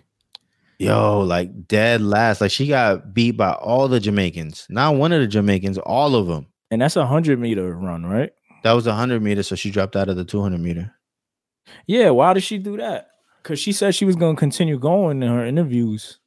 [0.78, 2.40] Yo, like dead last.
[2.40, 4.66] Like she got beat by all the Jamaicans.
[4.68, 6.46] Not one of the Jamaicans, all of them.
[6.70, 8.32] And that's a hundred meter run, right?
[8.64, 10.92] That was a hundred meter, so she dropped out of the two hundred meter.
[11.86, 12.10] Yeah.
[12.10, 13.08] Why did she do that?
[13.42, 16.18] Because she said she was going to continue going in her interviews,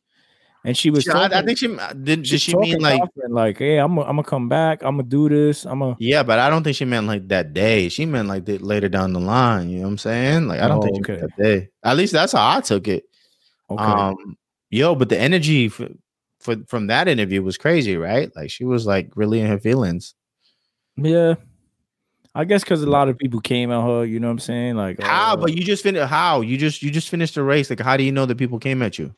[0.67, 1.05] and she was.
[1.05, 1.67] She- I, I think she
[2.03, 2.27] did.
[2.27, 3.01] she's Did she mean like?
[3.29, 4.83] like, hey, I'm gonna come back.
[4.83, 5.65] I'm gonna do this.
[5.65, 5.95] I'm gonna.
[5.97, 7.87] Yeah, but I don't think she meant like that day.
[7.87, 9.69] She meant like the, later down the line.
[9.69, 10.47] You know what I'm saying?
[10.49, 11.21] Like I don't Oh, think okay.
[11.21, 11.69] that day.
[11.83, 13.05] At least that's how I took it.
[13.69, 13.81] Okay.
[13.81, 14.37] Um,
[14.69, 15.87] yo, but the energy for,
[16.41, 18.29] for from that interview was crazy, right?
[18.35, 20.15] Like she was like really in her feelings.
[20.97, 21.35] yeah.
[22.35, 24.05] I guess because a lot of people came at her.
[24.05, 24.75] You know what I'm saying?
[24.75, 25.33] Like How?
[25.33, 26.05] uh, But you just finished.
[26.07, 26.41] How?
[26.41, 27.69] You just you just finished the race.
[27.69, 29.15] Like how do you know that people came at you?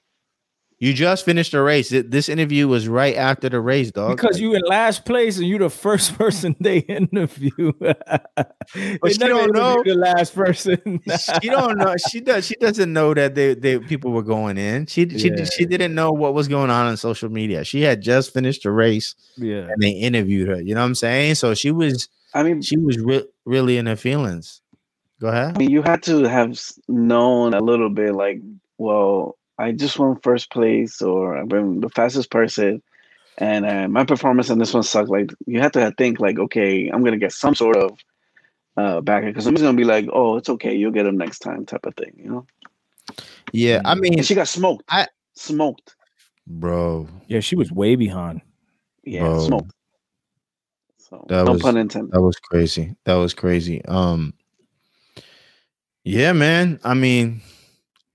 [0.82, 1.90] You just finished the race.
[1.90, 4.16] This interview was right after the race, dog.
[4.16, 7.74] because Like, you in last place and you the first person they interview.
[7.80, 9.84] but she don't know.
[9.84, 11.02] the last person.
[11.42, 11.96] she don't know.
[12.10, 12.46] She does.
[12.46, 14.86] She doesn't know that they, they people were going in.
[14.86, 15.44] She she Yeah.
[15.44, 17.66] she didn't know what was going on on social media.
[17.66, 19.68] She had just finished the race yeah.
[19.70, 20.62] and they interviewed her.
[20.62, 21.36] You know what I'm saying?
[21.36, 24.62] So she was I mean, she was re- really in her feelings.
[25.20, 25.40] Go ahead.
[25.40, 25.58] I ahead.
[25.58, 26.58] mean, you had to have
[26.88, 28.40] known a little bit, like,
[28.78, 32.82] well, I just won first place, or I've been the fastest person,
[33.38, 35.10] and uh, my performance on this one sucked.
[35.10, 37.97] Like, you have to think, like, okay, I'm gonna get some sort of
[38.78, 41.66] uh back because somebody's gonna be like, oh, it's okay, you'll get them next time,
[41.66, 42.45] type of thing, you know.
[43.51, 44.84] Yeah, I mean, And she got smoked.
[44.89, 45.95] I- smoked.
[46.47, 48.41] bro, Yeah, she was way behind.
[49.03, 49.47] Yeah, Bro.
[49.47, 49.72] smoked.
[50.97, 52.14] So That no was- pun intended.
[52.14, 52.95] that was crazy.
[53.05, 53.84] That was crazy.
[53.86, 54.34] Um,
[56.03, 56.80] yeah, man.
[56.84, 57.41] I mean,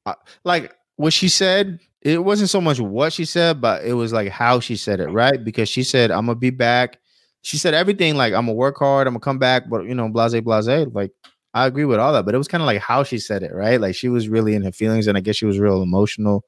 [0.07, 0.15] I,
[0.45, 4.29] like what she said, it wasn't so much what she said, but it was like
[4.29, 5.43] how she said it, right?
[5.43, 6.99] Because she said, "I'm gonna be back."
[7.43, 9.07] She said everything like, "I'm gonna work hard.
[9.07, 10.67] I'm gonna come back," but you know, blase, blase.
[10.93, 11.13] Like,
[11.55, 13.55] I agree with all that, but it was kind of like how she said it,
[13.55, 13.81] right?
[13.81, 16.45] Like she was really in her feelings, and I guess she was real emotional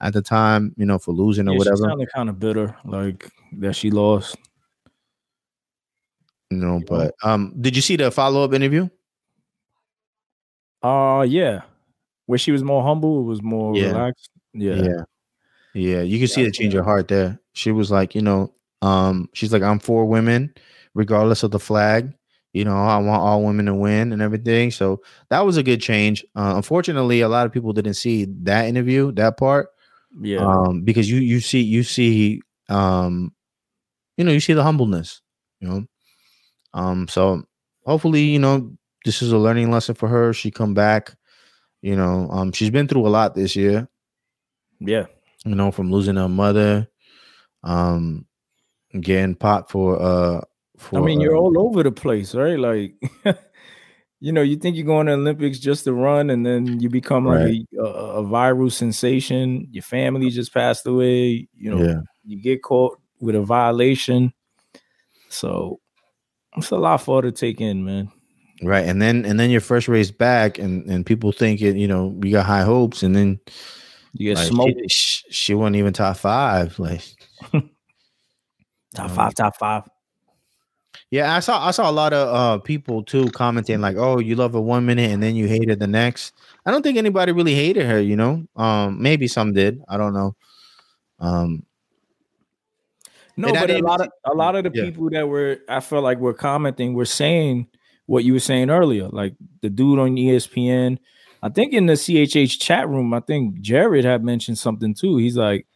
[0.00, 1.94] at the time, you know, for losing or Yeah, whatever.
[2.14, 4.36] kind of bitter, like that she lost.
[6.50, 8.88] Know, but um, did you see the follow up interview?
[10.82, 11.62] Uh yeah.
[12.26, 13.88] Where she was more humble, it was more Yeah.
[13.88, 14.30] relaxed.
[14.54, 14.74] Yeah.
[14.76, 15.02] yeah.
[15.74, 17.40] Yeah you can see the change of heart there.
[17.54, 18.52] She was like you know
[18.82, 20.52] um she's like i'm for women
[20.94, 22.12] regardless of the flag.
[22.52, 24.70] You know i want all women to win and everything.
[24.70, 26.24] So that was a good change.
[26.36, 29.68] Uh, unfortunately a lot of people didn't see that interview that part.
[30.20, 30.38] Yeah.
[30.46, 33.32] um because you you see you see um
[34.16, 35.20] you know you see the humbleness
[35.60, 35.86] you know?
[36.74, 37.42] Um so
[37.84, 38.70] hopefully you know
[39.04, 40.32] this is a learning lesson for her.
[40.32, 41.14] She come back
[41.84, 43.88] you know um she's been through a lot this year
[44.80, 45.06] yeah.
[45.44, 46.88] you know, from losing her mother,
[47.62, 48.26] um,
[48.98, 50.40] getting popped for uh
[50.78, 52.58] for I mean, you're uh, all over the place, right?
[52.58, 52.94] Like,
[54.20, 56.88] you know, you think you're going to the Olympics just to run, and then you
[56.88, 59.68] become like a, a, a viral sensation.
[59.70, 61.48] Your family just passed away.
[61.56, 64.32] You know, yeah, you get caught with a violation.
[65.28, 65.80] So
[66.56, 68.10] it's a lot for her to take in, man.
[68.62, 68.84] Right.
[68.86, 72.30] And then and then your first race back and and people thinking, you know, you
[72.32, 73.40] got high hopes and then
[74.12, 74.80] You get like, smoked.
[74.90, 76.78] she, she, wasn't even top five.
[76.78, 77.02] Like
[78.94, 79.82] Top um, five, top five.
[81.10, 84.36] yeah, I saw I saw a lot of uh people too commenting like, oh, you
[84.36, 86.32] love her one minute and then you hate her the next.
[86.64, 88.46] I don't think anybody really hated her, you know.
[88.56, 89.82] Um, maybe some did.
[89.88, 90.36] I don't know.
[91.18, 91.64] Um,
[93.36, 94.84] No, but a lot of a lot of the Yeah.
[94.84, 97.66] people that were I felt like were commenting were saying
[98.06, 99.08] what you were saying earlier.
[99.08, 100.98] Like the dude on ESPN,
[101.42, 105.16] I think in the CHH chat room, I think Jared had mentioned something too.
[105.16, 105.66] He's like,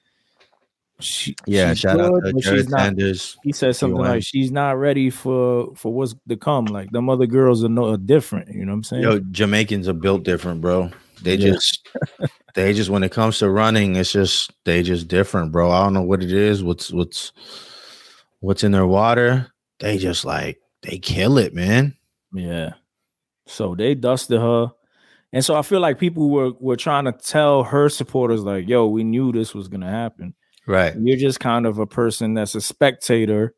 [1.01, 2.81] she, yeah, she's shout out to Jared she's not.
[2.81, 3.37] Sanders.
[3.45, 6.65] He said something like she's not ready for for what's to come.
[6.65, 8.49] Like them other girls are no are different.
[8.53, 9.03] You know what I'm saying?
[9.03, 10.91] Yo, Jamaicans are built different, bro.
[11.23, 11.53] They Yeah.
[11.53, 11.89] just
[12.55, 15.71] they just when it comes to running, it's just they just different, bro.
[15.71, 16.65] I don't know what it is.
[16.65, 17.33] What's what's
[18.41, 19.53] what's in their water?
[19.79, 21.95] They just like they kill it, man.
[22.33, 22.75] Yeah.
[23.47, 24.73] So they dusted her.
[25.33, 28.87] And so I feel like people were were trying to tell her supporters, like, yo,
[28.87, 30.35] we knew this was gonna happen.
[30.67, 30.95] Right.
[30.99, 33.55] You're just kind of a person that's a spectator.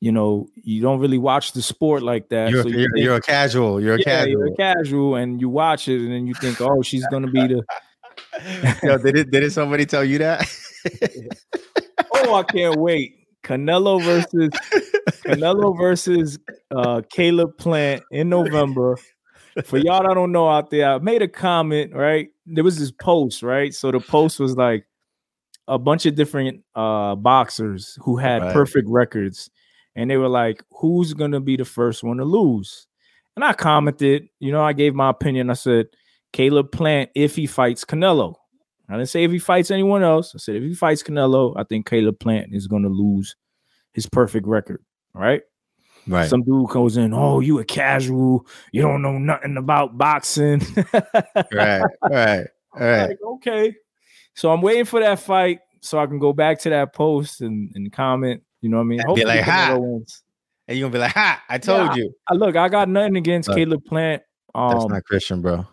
[0.00, 2.50] You know, you don't really watch the sport like that.
[2.50, 3.82] You're, so you you're a casual.
[3.82, 4.30] You're a yeah, casual.
[4.30, 7.46] you're a casual, and you watch it, and then you think, oh, she's gonna be
[7.46, 7.62] the
[8.82, 10.46] Yo, did it didn't somebody tell you that?
[12.14, 13.19] oh, I can't wait.
[13.44, 14.50] Canelo versus
[15.26, 16.38] Canelo versus
[16.74, 18.96] uh Caleb Plant in November.
[19.64, 22.28] For y'all that don't know out there, I made a comment, right?
[22.46, 23.74] There was this post, right?
[23.74, 24.86] So the post was like
[25.68, 28.52] a bunch of different uh boxers who had Right.
[28.52, 29.50] perfect records,
[29.96, 32.86] and they were like, who's gonna be the first one to lose?
[33.36, 35.50] And I commented, you know, I gave my opinion.
[35.50, 35.86] I said,
[36.32, 38.34] Caleb Plant if he fights Canelo.
[38.90, 40.34] I didn't say if he fights anyone else.
[40.34, 43.36] I said if he fights Canelo, I think Caleb Plant is going to lose
[43.92, 44.82] his perfect record.
[45.14, 45.42] All right.
[46.06, 46.28] right.
[46.28, 48.46] Some dude goes in, oh, you a casual.
[48.72, 50.60] You don't know nothing about boxing.
[51.52, 51.82] right.
[52.02, 52.46] Right.
[52.74, 53.08] Right.
[53.08, 53.74] like, okay.
[54.34, 57.70] So I'm waiting for that fight so I can go back to that post and,
[57.74, 58.42] and comment.
[58.60, 59.14] You know what I mean?
[59.14, 59.78] Be like, "Ha."
[60.70, 62.14] And you're gonna be like, ha, I told Yeah, you.
[62.28, 64.22] I, look, I got nothing against Look, Caleb Plant.
[64.54, 65.66] That's Um, not Christian, bro.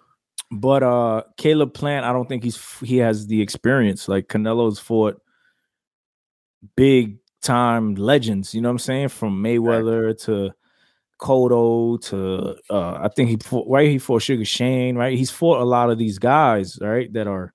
[0.51, 4.07] But uh Caleb Plant, I don't think he's he has the experience.
[4.07, 5.21] Like Canelo's fought
[6.75, 9.07] big time legends, you know what I'm saying?
[9.09, 10.51] From Mayweather to
[11.19, 15.17] Cotto to uh I think he fought right he fought Sugar Shane, right?
[15.17, 17.53] He's fought a lot of these guys, right, that are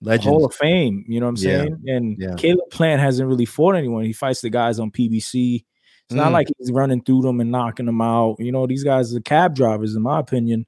[0.00, 0.26] Legends.
[0.26, 1.82] Hall of Fame, you know what I'm Yeah, saying?
[1.86, 2.34] And yeah.
[2.36, 4.04] Caleb Plant hasn't really fought anyone.
[4.04, 5.64] He fights the guys on PBC.
[6.06, 6.34] It's not Mm.
[6.34, 8.36] like he's running through them and knocking them out.
[8.38, 10.64] You know, these guys are cab drivers, in my opinion.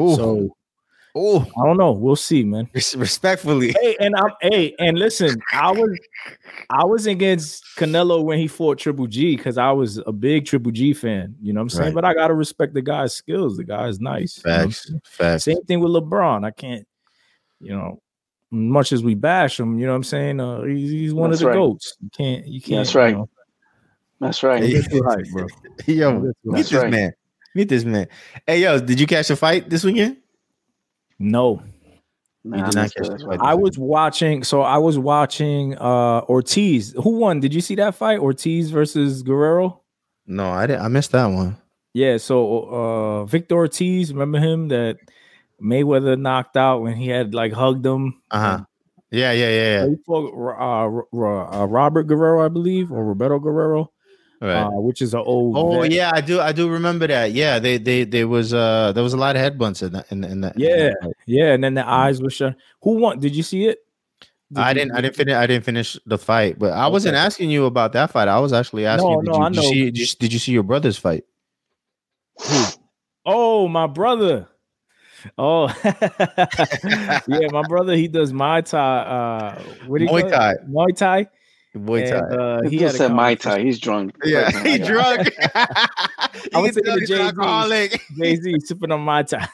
[0.00, 0.14] Ooh.
[0.16, 0.56] So
[1.16, 1.38] Ooh.
[1.40, 1.92] I don't know.
[1.92, 2.68] We'll see, man.
[2.74, 3.74] Respectfully.
[3.80, 5.98] hey, and I'm hey, and listen, I was
[6.70, 10.72] I was against Canelo when he fought Triple G because I was a big Triple
[10.72, 11.34] G fan.
[11.42, 11.84] You know what I'm saying?
[11.86, 11.94] Right.
[11.94, 13.56] But I gotta respect the guy's skills.
[13.56, 14.40] The guy's nice.
[14.44, 14.92] you know Facts.
[15.04, 15.44] Facts.
[15.44, 16.44] Same thing with LeBron.
[16.44, 16.86] I can't,
[17.60, 18.00] you know,
[18.50, 20.40] much as we bash him, you know what I'm saying?
[20.40, 21.56] Uh, he's, he's one That's of the right.
[21.56, 21.96] goats.
[22.00, 22.78] You can't, you can't.
[22.78, 23.10] That's right.
[23.10, 23.28] You know,
[24.20, 24.62] That's right.
[24.62, 25.46] Hey, don't get too hype, bro.
[25.86, 26.90] Yo, That's meet right.
[26.90, 27.12] this man.
[27.54, 28.06] Meet this man.
[28.46, 30.18] Hey, yo, did you catch a fight this weekend?
[31.20, 31.62] No,
[32.42, 33.38] Nah, did not catch good, fight.
[33.42, 34.42] I was watching.
[34.42, 36.94] So I was watching uh Ortiz.
[37.02, 37.38] Who won?
[37.40, 38.18] Did you see that fight?
[38.18, 39.82] Ortiz versus Guerrero.
[40.26, 40.82] No, I didn't.
[40.82, 41.56] I missed that one.
[41.92, 44.96] Yeah, so uh Victor Ortiz, remember him that
[45.62, 48.22] Mayweather knocked out when he had like hugged him.
[48.30, 48.64] Uh huh.
[49.10, 49.86] Yeah, yeah, yeah, yeah.
[49.88, 53.92] He fought uh, Ro- Ro- uh, Robert Guerrero, I believe, or Roberto Guerrero,
[54.40, 54.62] Right.
[54.62, 55.54] uh, which is an old.
[55.56, 55.92] oh vet.
[55.92, 56.40] yeah, I do.
[56.40, 57.32] I do remember that.
[57.32, 60.10] Yeah, they they there was uh there was a lot of head bumps in that
[60.10, 60.56] in, in that.
[60.56, 60.90] in Yeah.
[61.02, 62.56] that yeah, and then the eyes were shut.
[62.82, 63.18] Who won?
[63.18, 63.84] Did you see it?
[64.52, 64.92] Did I didn't.
[64.92, 65.34] I didn't finish.
[65.34, 68.28] I didn't finish the fight, but I wasn't asking you about that fight.
[68.28, 69.10] I was actually asking.
[69.10, 69.68] No, you, did no, you, I did you know.
[69.68, 69.84] see?
[69.90, 71.24] Did you, did you see your brother's fight?
[73.26, 74.48] Oh, my brother.
[75.36, 77.94] Oh, yeah, my brother.
[77.94, 78.98] He does Muay Thai.
[79.00, 80.96] Uh, what do you Muay call it?
[80.96, 81.28] Thai.
[81.76, 82.20] Muay Thai.
[82.20, 83.64] Boy, And, uh, He he had said Mai conversation- Tai.
[83.64, 84.14] He's drunk.
[84.24, 85.30] Yeah, Oh he drunk.
[85.54, 87.22] I was You can thinking of he's Jay-Z.
[87.22, 88.02] alcoholic.
[88.18, 89.48] Jay Z sipping on my Thai.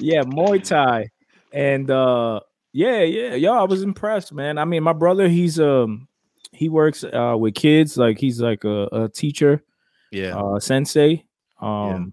[0.00, 1.10] yeah, Muay Thai,
[1.52, 2.40] and uh,
[2.72, 4.58] yeah, yeah, yo, I was impressed, man.
[4.58, 6.08] I mean, my brother, he's um,
[6.52, 9.62] he works uh with kids, like he's like a, a teacher,
[10.10, 11.24] Yeah, uh, sensei,
[11.60, 12.12] um,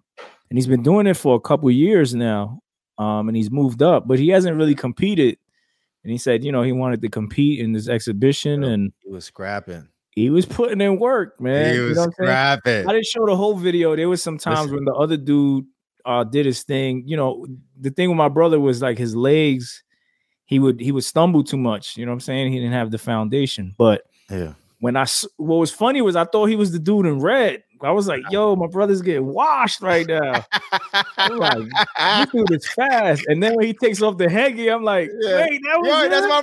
[0.50, 2.62] and he's been doing it for a couple years now,
[2.98, 5.38] um, and he's moved up, but he hasn't really competed.
[6.04, 9.26] And he said, you know, he wanted to compete in this exhibition, and he was
[9.26, 9.88] scrapping.
[10.12, 11.74] he was putting in work, man.
[11.74, 12.88] he You was know I'm scrapping.
[12.88, 13.96] I didn't show the whole video.
[13.96, 14.76] There was some times Listen.
[14.76, 15.66] when the other dude
[16.06, 17.04] uh did his thing.
[17.06, 17.46] You know,
[17.80, 19.84] the thing with my brother was like his legs,
[20.46, 21.98] he would he would stumble too much.
[21.98, 22.54] You know what I'm saying?
[22.54, 23.76] He didn't have the foundation.
[23.78, 27.20] But Yeah, when I what was funny was I thought he was the dude in
[27.20, 27.64] red.
[27.84, 30.46] I was like, yo, my brother's getting washed right now.
[31.18, 31.58] I'm like,
[32.20, 33.24] this dude is fast.
[33.28, 35.38] And then when he takes off the headgear, I'm like, Yeah.
[35.38, 36.42] wait, that was Yo, that's my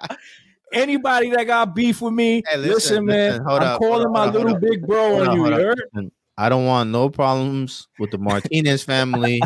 [0.00, 0.08] brother.
[0.72, 4.06] Anybody that got beef with me, Hey, listen, listen, man, listen, hold I'm up, calling
[4.06, 5.74] up, my up, little big bro on you.
[5.94, 6.10] you?
[6.36, 9.42] I don't want no problems with the Martinez family.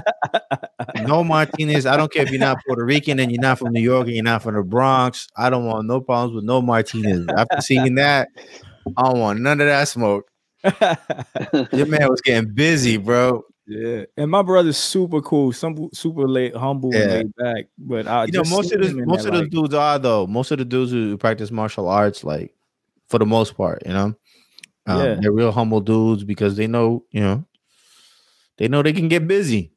[1.07, 1.87] no Martinez.
[1.87, 4.15] I don't care if you're not Puerto Rican and you're not from New York and
[4.17, 5.27] you're not from the Bronx.
[5.37, 7.27] I don't want no problems with no Martinez.
[7.35, 8.29] After seeing that,
[8.97, 10.29] I don't want none of that smoke.
[11.73, 13.43] Your man was getting busy, bro.
[13.67, 17.65] Yeah, and my brother's super cool, some super late, humble, and laid back.
[17.79, 20.27] But I You know, most of the most of the like- dudes are though.
[20.27, 22.55] Most of the dudes who practice martial arts, like
[23.09, 24.15] for the most part, you know,
[24.87, 25.15] um, Yeah.
[25.21, 27.45] they're real humble dudes because they know, you know,
[28.59, 29.72] they know they can get busy.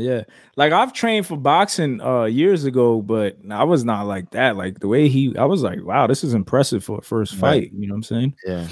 [0.00, 0.22] Yeah,
[0.56, 4.56] like I've trained for boxing uh years ago, but I was not like that.
[4.56, 7.64] Like the way he, I was like, wow, this is impressive for a first Right.
[7.64, 7.72] fight.
[7.76, 8.34] You know what I'm saying?
[8.46, 8.68] Yeah.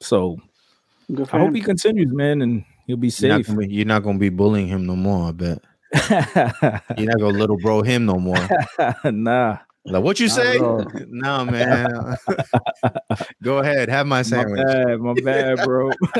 [0.00, 0.38] So
[1.14, 1.54] Good I hope him.
[1.54, 3.46] he continues, man, and he'll be You're not, safe.
[3.48, 5.58] gonna be, you're not gonna be bullying him no more, I bet.
[6.98, 8.36] You're not gonna little bro him no more.
[9.04, 9.58] nah,
[9.90, 10.58] Like what you say?
[11.08, 12.16] no, man.
[13.42, 14.60] Go ahead, have my sandwich.
[14.64, 15.90] my bad, my bad, bro.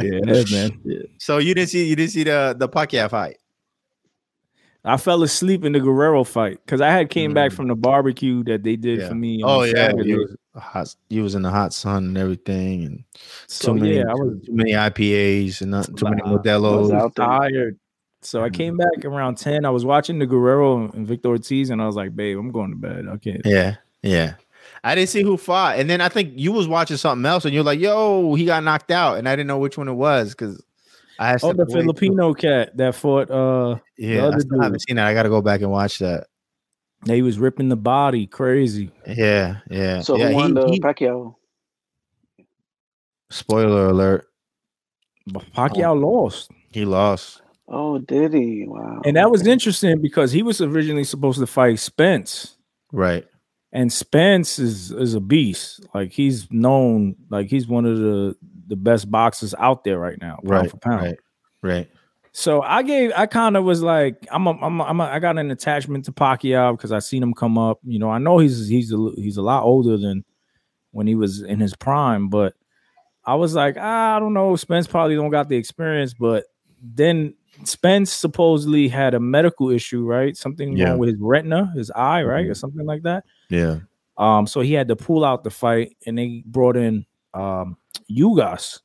[0.00, 0.80] yeah, man.
[1.18, 3.38] so you didn't see you didn't see the the Pacquiao fight.
[4.86, 7.54] I fell asleep in the Guerrero fight because I had came back Mm.
[7.56, 9.08] from the barbecue that they did Yeah.
[9.08, 9.40] for me.
[9.42, 10.94] Oh yeah, you was hot.
[11.08, 13.04] You was in the hot sun and everything, and
[13.46, 16.32] So too many, yeah, I was too many IPAs and not too many Nah, I
[16.34, 16.40] was
[16.90, 17.14] Modelo's.
[17.14, 17.78] tired.
[18.24, 18.54] So I Mm.
[18.54, 19.64] came back around 10.
[19.64, 22.70] I was watching the Guerrero and Victor Ortiz, and I was like, babe, I'm going
[22.70, 23.06] to bed.
[23.10, 23.42] I can't.
[23.44, 24.34] Yeah, yeah.
[24.82, 27.52] I didn't see who fought, and then I think you was watching something else, and
[27.54, 30.30] you're like, "Yo, he got knocked out," and I didn't know which one it was
[30.30, 30.62] because
[31.18, 31.80] I had Oh, the stepped away.
[31.82, 35.06] Filipino cat that fought uh Yeah, I other still haven't seen that.
[35.06, 36.26] I got to go back and watch that.
[37.06, 38.90] he was ripping the body crazy.
[39.06, 40.00] Yeah, yeah.
[40.00, 41.34] So yeah, who won he- the he- Pacquiao?
[43.30, 44.26] spoiler alert:
[45.26, 46.50] But Pacquiao lost.
[46.72, 47.42] he lost.
[47.68, 48.64] Oh, did he?
[48.66, 49.00] Wow.
[49.04, 52.56] And that was interesting because he was originally supposed to fight Spence.
[52.92, 53.26] Right.
[53.72, 55.84] And Spence is is a beast.
[55.94, 58.36] Like he's known, like he's one of the
[58.68, 60.70] the best boxers out there right now, pound Right.
[60.70, 61.02] for pound.
[61.02, 61.18] Right.
[61.62, 61.90] Right.
[62.32, 65.18] So I gave, I kind of was like, I'm, a, I'm, a, I'm, a, I
[65.20, 67.78] got an attachment to Pacquiao because I seen him come up.
[67.84, 70.24] You know, I know he's he's a, he's a lot older than
[70.90, 72.54] when he was in his prime, but
[73.24, 76.44] I was like, ah, I don't know, Spence probably don't got the experience, but
[76.82, 77.34] then
[77.64, 80.36] Spence supposedly had a medical issue, right?
[80.36, 80.90] Something Yeah.
[80.90, 82.56] wrong with his retina, his eye, right, or Mhm.
[82.56, 83.24] something like that.
[83.48, 83.80] Yeah.
[84.18, 87.76] Um, so he had to pull out the fight, and they brought in um
[88.10, 88.80] Ugas.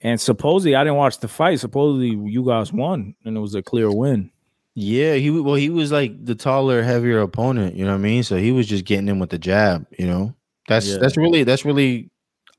[0.00, 1.60] And supposedly, I didn't watch the fight.
[1.60, 4.30] Supposedly, Ugas won, and it was a clear win.
[4.74, 5.14] Yeah.
[5.14, 7.74] He well, he was like the taller, heavier opponent.
[7.76, 8.22] You know what I mean?
[8.22, 9.86] So he was just getting in with the jab.
[9.98, 10.34] You know,
[10.68, 10.98] that's Yeah.
[10.98, 12.10] that's really that's really.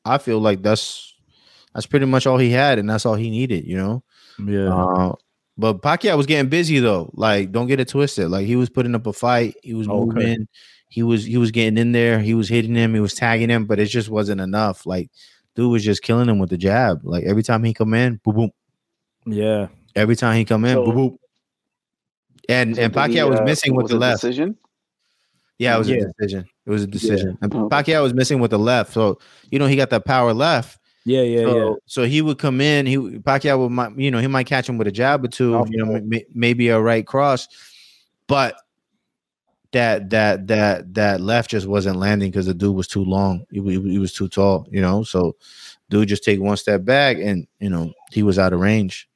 [0.05, 1.13] I feel like that's
[1.73, 3.65] that's pretty much all he had, and that's all he needed.
[3.65, 4.03] You know.
[4.43, 5.13] Yeah, Uh,
[5.57, 7.09] but Pacquiao was getting busy though.
[7.13, 8.29] Like, don't get it twisted.
[8.29, 9.55] Like he was putting up a fight.
[9.63, 9.97] He was Okay.
[10.15, 10.47] moving.
[10.89, 12.19] He was he was getting in there.
[12.19, 12.93] He was hitting him.
[12.93, 14.85] He was tagging him, but it just wasn't enough.
[14.85, 15.09] Like,
[15.55, 17.01] dude was just killing him with the jab.
[17.03, 18.51] Like every time he come in, boom, boom.
[19.25, 19.67] yeah.
[19.95, 21.17] Every time he come in, So- boom, boom.
[22.47, 24.21] And So and Pacquiao he, was uh, missing with was the left.
[24.21, 24.57] Decision.
[25.57, 25.95] Yeah, it was Yeah.
[26.03, 26.45] a decision.
[26.65, 27.37] It was a decision.
[27.41, 28.93] And Pacquiao was missing with the left.
[28.93, 29.19] So
[29.49, 30.79] you know he got that power left.
[31.05, 31.75] Yeah, yeah, so, yeah.
[31.85, 32.87] so he would come in.
[32.87, 35.63] He Pacquiao would, might, you know, he might catch him with a jab or two,
[35.69, 36.19] you know, Southpaw.
[36.33, 37.47] maybe a right cross,
[38.27, 38.55] but
[39.71, 43.45] that that that that left just wasn't landing because the dude was too long.
[43.51, 45.03] He, he, he was too tall, you know.
[45.03, 45.35] So
[45.89, 49.07] dude just take one step back, and you know he was out of range.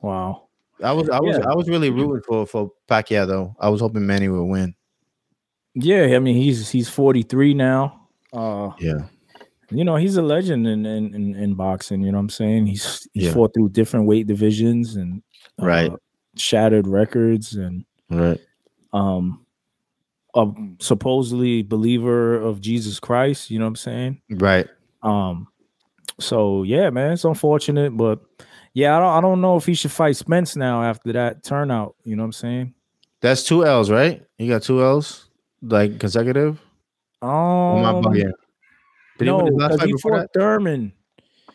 [0.00, 0.46] Wow.
[0.82, 1.44] I was I was Yeah.
[1.50, 3.56] I was really rooting for for Pacquiao though.
[3.60, 4.74] I was hoping Manny would win.
[5.74, 8.08] Yeah, I mean he's he's 43 now.
[8.32, 9.06] Uh, Yeah,
[9.70, 12.66] you know, he's a legend in in, in, in boxing, you know what I'm saying?
[12.66, 13.32] He's he's Yeah.
[13.32, 15.22] fought through different weight divisions and
[15.60, 15.92] uh, Right.
[16.36, 18.40] shattered records and right.
[18.92, 19.44] um
[20.34, 20.46] a
[20.80, 24.20] supposedly believer of Jesus Christ, you know what I'm saying?
[24.30, 24.68] Right.
[25.02, 25.48] Um
[26.20, 28.20] so yeah, man, it's unfortunate, but
[28.74, 31.96] yeah, I don't I don't know if he should fight Spence now after that turnout,
[32.04, 32.74] you know what I'm saying?
[33.22, 34.22] That's two L's, right?
[34.38, 35.30] You got two L's
[35.62, 36.60] like consecutive.
[37.22, 38.30] Or am I Um, bugging?
[39.18, 40.92] Did no, win because fight he before fought Thurman.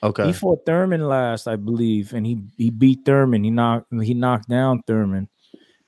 [0.04, 0.26] Okay.
[0.28, 3.44] He fought Thurman last, I believe, and he he beat Thurman.
[3.44, 5.30] He knocked he knocked down Thurman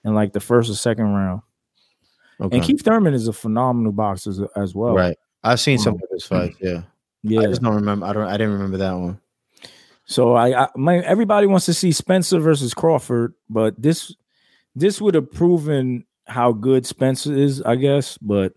[0.06, 1.42] in like the first or second round.
[2.40, 2.58] okay.
[2.58, 4.94] And Keith Thurman is a phenomenal boxer as, as well.
[4.94, 5.18] right.
[5.44, 6.58] I've seen some Um, of his fights.
[6.62, 6.82] Yeah.
[7.26, 7.40] Yeah.
[7.40, 8.06] I just don't remember.
[8.06, 8.28] I don't.
[8.28, 9.18] I didn't remember that one.
[10.04, 14.14] So I, I my everybody wants to see Spencer versus Crawford, but this
[14.76, 18.18] this would have proven how good Spencer is, I guess.
[18.18, 18.54] But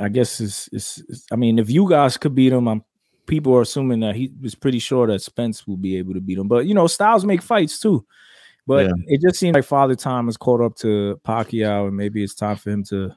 [0.00, 2.82] I guess it's, it's, it's I mean, if Ugas could beat him, I'm
[3.26, 6.38] people are assuming that he was pretty sure that Spence will be able to beat
[6.38, 6.48] him.
[6.48, 8.04] But you know, styles make fights too.
[8.66, 8.92] But Yeah.
[9.06, 12.56] it just seems like Father Time has caught up to Pacquiao, and maybe it's time
[12.56, 13.14] for him to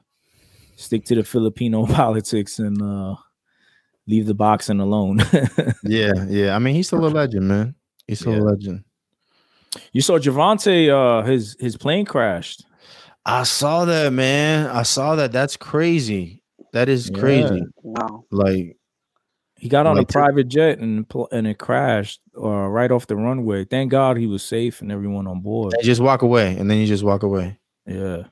[0.76, 3.14] stick to the Filipino politics and uh
[4.06, 5.20] leave the boxing alone.
[5.82, 6.12] Yeah.
[6.28, 6.54] Yeah.
[6.54, 7.74] I mean, he's still a legend, man.
[8.06, 8.40] He's still Yeah.
[8.40, 8.84] a legend.
[9.92, 12.64] You saw Gervonta, uh, his his plane crashed.
[13.26, 14.66] I saw that, man.
[14.68, 15.32] I saw that.
[15.32, 16.42] That's crazy.
[16.74, 17.18] That is Yeah.
[17.18, 17.62] crazy.
[17.82, 18.24] Wow.
[18.30, 18.76] Like,
[19.56, 23.06] He got on Like a to- private jet and and it crashed uh, right off
[23.06, 23.64] the runway.
[23.64, 25.72] Thank God he was safe and everyone on board.
[25.78, 27.58] you just walk away, and then you just walk away.
[27.86, 28.24] Yeah.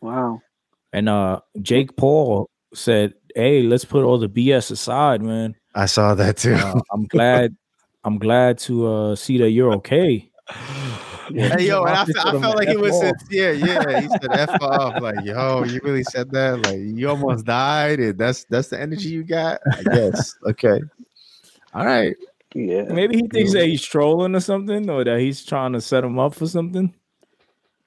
[0.00, 0.42] Wow.
[0.92, 5.54] And uh, Jake Paul said, "Hey, let's put all the BS aside, man.
[5.74, 6.54] I saw that too.
[6.54, 7.56] Uh, I'm glad
[8.02, 10.28] I'm glad to uh see that you're okay.
[11.30, 13.14] Yeah, hey, yo, and I, fe- I felt like it was off.
[13.18, 13.52] sincere.
[13.54, 16.64] Yeah, he said "f off." Like, yo, you really said that?
[16.66, 19.60] Like, you almost died, and that's that's the energy you got.
[19.72, 20.34] I guess.
[20.46, 20.80] Okay.
[21.74, 22.14] All right.
[22.54, 22.82] Yeah.
[22.84, 26.18] Maybe he thinks that he's trolling or something, or that he's trying to set him
[26.18, 26.94] up for something.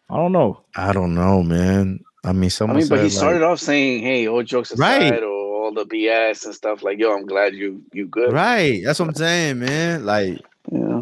[0.09, 0.61] I don't know.
[0.75, 1.99] I don't know, man.
[2.23, 2.77] I mean, I someone.
[2.77, 5.23] mean, but he said, started off saying, "Hey, all jokes aside, Right.
[5.23, 5.27] or
[5.65, 8.33] all the BS and stuff." Like, yo, I'm glad you you good.
[8.33, 8.81] right.
[8.83, 10.05] That's what I'm saying, man.
[10.05, 10.39] Like,
[10.71, 11.01] Yeah.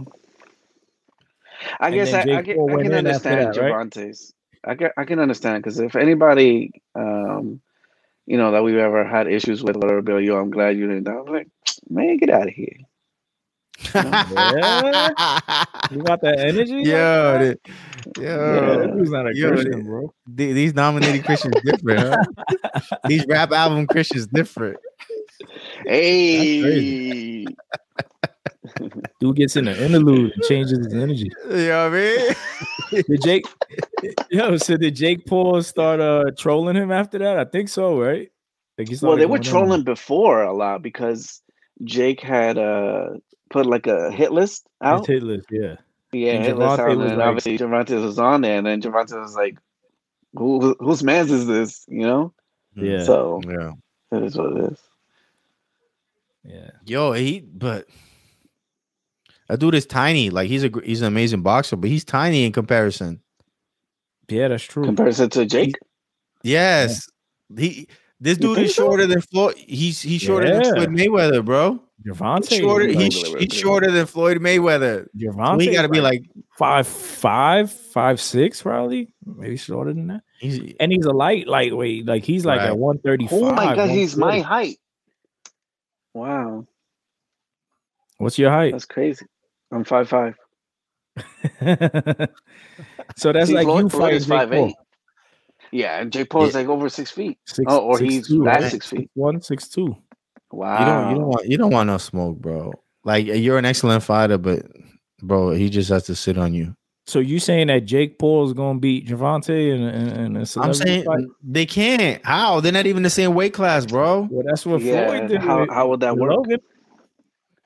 [1.80, 3.78] I And guess then I, I, Jake can, I can understand that, right?
[3.78, 4.34] Gervonta's.
[4.66, 7.62] I can I can understand because if anybody, um,
[8.28, 11.08] you know, that we've ever had issues with, whatever, Bill, yo, I'm glad you didn't.
[11.08, 11.50] I'm like,
[11.90, 12.78] man, get out of here.
[15.90, 16.86] You got that energy?
[16.88, 17.58] like that?
[17.58, 17.60] the-
[18.18, 20.14] yeah, yo, that dude's not a yo, Christian, bro.
[20.28, 22.20] the- these nominated Christians different, huh?
[23.06, 24.80] these rap album Christians different.
[25.86, 27.58] Hey,
[29.20, 31.32] Dude gets in the interlude and changes his energy.
[31.50, 32.36] You know what I
[32.92, 33.04] mean?
[33.10, 33.46] Did Jake?
[34.30, 37.38] Yo, so did Jake Paul start uh trolling him after that?
[37.40, 38.30] I think so, right?
[38.78, 39.52] Like he well, they were going in.
[39.52, 41.42] trolling before a lot because
[41.84, 43.12] Jake had uh
[43.50, 45.08] put like a hit list His out.
[45.08, 45.76] hit list, yeah.
[46.12, 48.66] Yeah, And hit list Gervonta out, was and like- obviously Gervonta was on there, and
[48.68, 49.58] then Gervonta was like,
[50.34, 52.34] "Who whose man's is this?" You know.
[52.76, 53.04] Yeah.
[53.04, 53.72] So Yeah.
[54.12, 54.80] it is what it is.
[56.44, 56.70] Yeah.
[56.86, 57.88] Yo, he but
[59.48, 60.30] that dude is tiny.
[60.30, 63.22] Like he's a he's an amazing boxer, but he's tiny in comparison.
[64.30, 64.84] Yeah, that's true.
[64.86, 65.76] Comparison to Jake.
[66.44, 67.08] Yes,
[67.58, 67.88] he
[68.20, 68.84] this dude think is so?
[68.86, 69.56] shorter than Floyd.
[69.58, 70.60] He's he's shorter Yeah.
[70.62, 71.82] than Floyd Mayweather, bro.
[72.06, 75.06] Gervonta, Shorter, like, he's, he's shorter than Floyd Mayweather.
[75.06, 76.24] So Gervonta, he got to be like
[76.56, 80.22] five, five, five, six, probably, maybe shorter than that.
[80.40, 82.68] he's And he's a light lightweight, like he's like Right.
[82.70, 83.40] at one thirty five.
[83.42, 84.78] Oh my god, he's my height.
[86.14, 86.68] Wow,
[88.18, 88.74] What's your height?
[88.74, 89.26] that's crazy.
[89.72, 90.36] I'm five five.
[93.16, 94.68] so that's See, like Floyd, you Floyd fighting is five Paul.
[94.68, 94.76] eight.
[95.72, 97.38] Yeah, and Jake Paul's like over six feet.
[97.46, 98.64] Six, Oh, or six he's two, right?
[98.72, 99.10] six feet.
[99.14, 99.96] One, six two.
[100.52, 100.80] Wow.
[100.80, 102.72] you don't you don't want you don't want no smoke, bro.
[103.04, 104.66] Like you're an excellent fighter, but
[105.22, 106.76] bro, he just has to sit on you.
[107.08, 111.04] So you saying that Jake Paul is gonna beat Gervonta and and, a I'm saying
[111.04, 111.24] fight?
[111.44, 112.24] they can't.
[112.26, 112.62] How?
[112.62, 114.28] They're not even the same weight class, bro.
[114.32, 115.42] Well, that's what yeah, Floyd did.
[115.42, 116.32] how how would that with work?
[116.38, 116.60] Logan.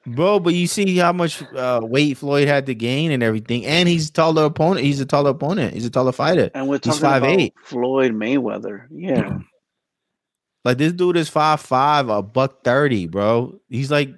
[0.05, 3.87] Bro, but you see how much uh, weight Floyd had to gain and everything, and
[3.87, 4.85] he's taller opponent.
[4.85, 5.73] He's a taller opponent.
[5.73, 6.49] He's a taller fighter.
[6.53, 7.53] And we're He's talking about 5'8".
[7.65, 8.87] Floyd Mayweather.
[8.91, 9.39] Yeah.
[10.65, 13.59] Like this dude is five five, a buck thirty, bro.
[13.69, 14.13] He's like,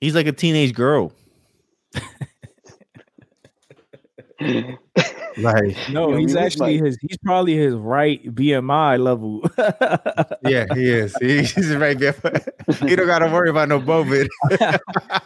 [0.00, 1.12] he's like a teenage girl.
[5.38, 6.98] Like, No, Yo, he's he was actually like- his.
[7.00, 9.42] He's probably his right BMI level.
[10.50, 11.14] yeah, he is.
[11.20, 12.14] He's right there.
[12.86, 14.28] he don't got to worry about no COVID.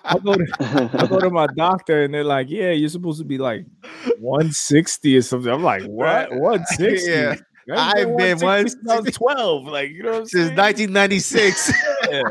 [0.05, 3.25] I go to I go to my doctor and they're like, "Yeah, you're supposed to
[3.25, 3.65] be like
[4.19, 6.31] 160 or something." I'm like, "What?
[6.33, 7.37] 160?" Yeah.
[7.73, 9.65] I've been 160 since 12.
[9.67, 10.57] Like, you know what I'm Since saying?
[10.57, 11.73] 1996.
[12.11, 12.23] Yeah.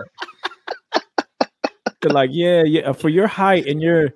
[2.01, 4.09] They're like, "Yeah, yeah, for your height and your,"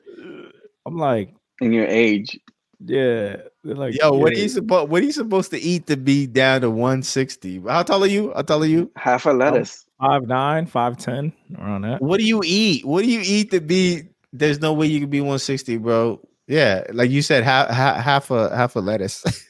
[0.85, 2.37] I'm like, In your age.
[2.85, 4.43] "Yeah." Like, Yo, what are yeah.
[4.43, 4.89] you supposed?
[4.89, 7.61] What are you supposed to eat to be down to 160?
[7.67, 8.33] How tall are you?
[8.35, 8.91] How tall are you?
[8.95, 9.85] Half a lettuce.
[9.99, 12.01] Five nine, five ten, around that.
[12.01, 12.85] What do you eat?
[12.85, 14.03] What do you eat to be?
[14.33, 16.19] There's no way you can be 160, bro.
[16.47, 19.23] Yeah, like you said, half half, half a half a lettuce.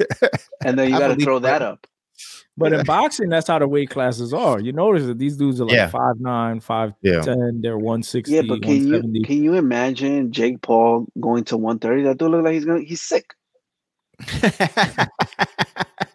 [0.66, 1.60] And then you got to throw that.
[1.60, 1.88] that up.
[2.56, 4.60] But in boxing, that's how the weight classes are.
[4.60, 5.88] You notice that these dudes are like Yeah.
[5.90, 7.62] five nine, five yeah, ten.
[7.62, 12.04] They're one sixty, Yeah, but can you can you imagine Jake Paul going to 130?
[12.04, 13.34] That dude look like he's gonna he's sick.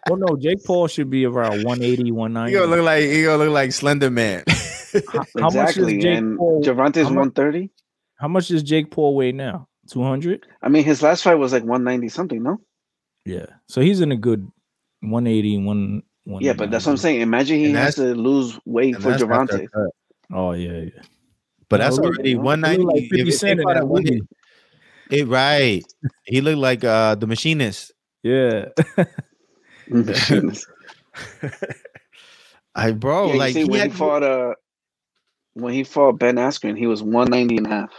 [0.07, 2.51] Well, no, Jake Paul should be around 180, 190.
[2.51, 4.43] he gonna look like he gonna look like Slender Man.
[4.47, 5.97] How- how much does exactly.
[5.99, 7.69] Jake and Paul- Gervonta's 130.
[8.17, 9.67] How much does Jake Paul weigh now?
[9.91, 10.47] 200?
[10.61, 12.59] I mean, his last fight was like 190 something, no?
[13.25, 13.45] Yeah.
[13.67, 14.47] So he's in a good
[15.01, 16.01] 180, one.
[16.39, 17.21] Yeah, but that's what I'm saying.
[17.21, 19.87] Imagine he And has to lose weight for that's after Gervonta.
[20.31, 21.01] Oh, yeah, yeah.
[21.69, 22.83] But that's already you know, 190.
[22.85, 24.27] like 50 if they Cent that at 180.
[25.11, 25.83] It right.
[26.25, 27.91] He looked like uh the machinist.
[28.21, 28.65] Yeah.
[32.75, 34.53] I bro, yeah, like see, he when had, he fought uh
[35.53, 37.91] when he fought Ben Askren, he was 190 and a half.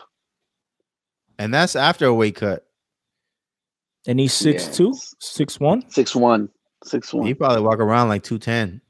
[1.38, 2.64] and that's after a weight cut.
[4.06, 5.14] and he's six Yes.
[5.20, 5.88] six one.
[5.90, 6.48] Six one.
[6.84, 8.80] Six He probably walk around like 210.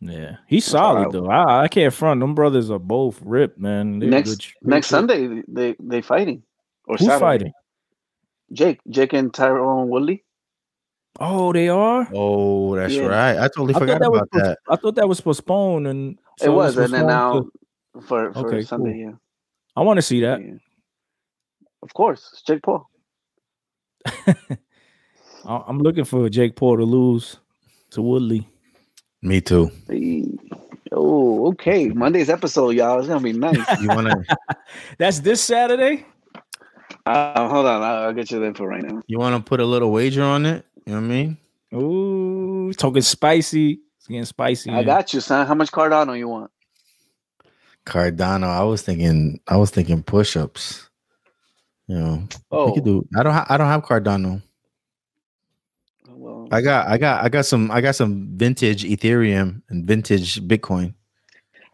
[0.00, 0.36] Yeah.
[0.46, 1.12] He's solid, wild.
[1.14, 1.26] though.
[1.28, 2.20] I, I can't front.
[2.20, 3.98] Them brothers are both ripped, man.
[3.98, 5.10] They're Next good sh- next good shit.
[5.10, 6.42] Sunday they they fighting.
[6.86, 7.20] Or Who's Saturday.
[7.20, 7.52] fighting?
[8.52, 8.80] Jake.
[8.88, 10.24] Jake and Tyron Woodley.
[11.20, 12.08] Oh, they are?
[12.14, 13.06] Oh, that's Yeah.
[13.06, 13.36] right.
[13.38, 14.58] I totally I forgot thought that was about pos- that.
[14.68, 17.46] I thought that was postponed and it so was, and then postponed
[17.96, 19.00] now for, for Okay, Sunday, cool.
[19.00, 19.12] yeah.
[19.76, 20.40] I want to see that.
[20.40, 20.54] Yeah.
[21.82, 22.88] Of course, it's Jake Paul.
[25.46, 27.38] I- I'm looking for Jake Paul to lose
[27.90, 28.46] to Woodley.
[29.22, 29.70] Me too.
[29.88, 30.24] Hey.
[30.92, 31.88] Oh, okay.
[31.88, 32.98] Monday's episode, y'all.
[32.98, 33.56] It's gonna be nice.
[33.82, 34.22] You wanna
[34.98, 36.06] That's this Saturday.
[37.06, 39.02] uh, hold on, I'll, I'll get you the info right now.
[39.06, 40.64] you wanna put a little wager on it?
[40.86, 41.36] You know what I mean?
[41.74, 43.80] Ooh, talking spicy.
[43.98, 44.70] It's getting spicy.
[44.70, 44.84] I man.
[44.86, 45.46] got you, son.
[45.46, 46.50] How much Cardano you want?
[47.84, 48.44] Cardano.
[48.46, 49.40] I was thinking.
[49.48, 50.88] I was thinking push-ups.
[51.86, 53.06] You know, Oh, could do.
[53.16, 53.32] I don't.
[53.34, 54.42] Ha- I don't have Cardano.
[56.50, 56.88] Well, I got.
[56.88, 57.24] I got.
[57.24, 57.70] I got some.
[57.70, 60.94] I got some vintage Ethereum and vintage Bitcoin.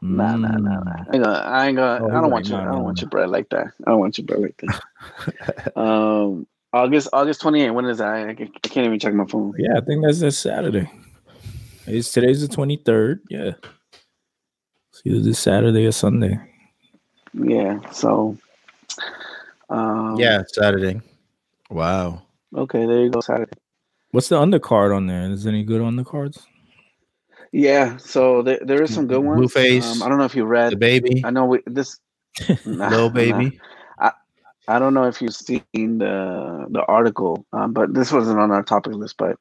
[0.00, 0.92] nah, nah, nah, nah.
[1.10, 1.38] I ain't gonna.
[1.38, 2.46] I, ain't gonna, Oh, I don't want right.
[2.46, 2.58] your.
[2.58, 3.66] No, I don't no, want your bread like that.
[3.86, 5.76] I don't want your bread like that.
[5.76, 7.72] um, August August twenty eighth.
[7.72, 8.08] When is that?
[8.08, 9.54] I, I can't even check my phone.
[9.58, 10.90] Yeah, I think that's this Saturday.
[11.86, 13.20] It's today's the 23rd.
[13.28, 13.52] Yeah.
[14.90, 16.38] It's either this Saturday or Sunday.
[17.34, 17.78] Yeah.
[17.90, 18.38] So.
[19.68, 21.00] Um, yeah, Saturday.
[21.68, 22.22] Wow.
[22.56, 22.86] Okay.
[22.86, 23.20] There you go.
[23.20, 23.52] Saturday.
[24.14, 25.30] What's the undercard on there?
[25.30, 26.46] Is any good on the cards?
[27.52, 27.96] Yeah.
[27.96, 29.52] So there, there is some good ones.
[29.52, 30.72] Blueface, Um, I don't know if you read.
[30.72, 31.98] The baby, I know we, this.
[32.64, 33.14] Nah, little nah.
[33.14, 33.60] baby.
[34.66, 38.62] I don't know if you've seen the the article, um, but this wasn't on our
[38.62, 39.16] topic list.
[39.18, 39.36] But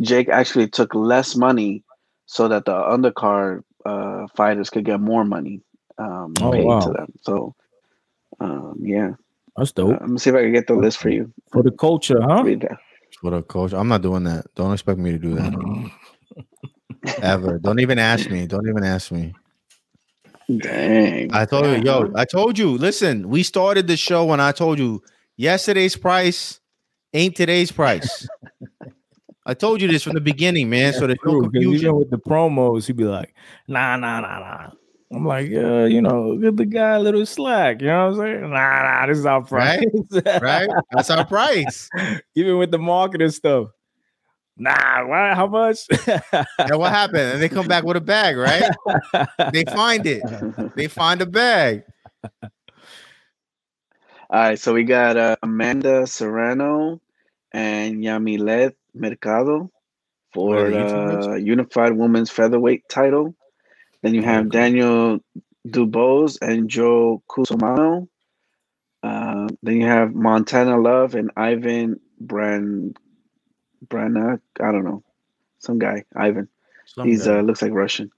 [0.00, 1.82] Jake actually took less money
[2.26, 5.62] so that the undercard uh, fighters could get more money
[5.98, 6.80] um, Oh, paid wow.
[6.80, 7.12] to them.
[7.22, 7.54] So,
[8.40, 9.12] um, yeah,
[9.56, 10.00] That's uh, dope.
[10.00, 11.32] I'm gonna see if I can get the list for you.
[11.50, 12.44] For the culture, huh?
[12.44, 12.78] Read that.
[13.22, 13.72] What a coach.
[13.72, 14.46] I'm not doing that.
[14.56, 15.90] Don't expect me to do that
[17.22, 17.58] ever.
[17.58, 18.46] Don't even ask me.
[18.46, 19.32] Don't even ask me.
[20.58, 22.12] Dang, I told you, yo.
[22.16, 22.76] I told you.
[22.76, 25.02] Listen, we started the show when I told you
[25.36, 26.60] yesterday's price
[27.14, 28.28] ain't today's price.
[29.46, 30.92] I told you this from the beginning, man.
[30.92, 31.96] So there's no True, 'cause even confusion.
[31.96, 33.34] with the promos, he'd be like,
[33.68, 34.70] nah, nah, nah, nah.
[35.12, 37.82] I'm like, yeah, you know, give the guy a little slack.
[37.82, 38.50] You know what I'm saying?
[38.50, 39.84] Nah, nah, this is our price.
[40.24, 40.68] Right?
[40.90, 41.90] That's our price.
[42.34, 43.68] even with the marketing stuff.
[44.56, 45.80] Nah, why, how much?
[46.58, 47.32] And what happened?
[47.32, 48.70] And they come back with a bag, right?
[49.52, 50.22] They find it.
[50.76, 51.84] They find a bag.
[54.32, 57.00] All right, so we got uh, Amanda Serrano
[57.52, 59.70] and Yamileth Mercado
[60.32, 63.34] for the uh, Unified Women's Featherweight title.
[64.02, 65.20] Then you have Daniel
[65.66, 68.08] Dubose and Joe Cusumano.
[69.02, 72.94] Uh, then you have Montana Love and Ivan Bran
[73.86, 74.40] Branagh.
[74.60, 75.02] I don't know,
[75.58, 76.48] some guy Ivan.
[76.86, 77.38] Some He's guy.
[77.38, 78.10] uh, looks like Russian.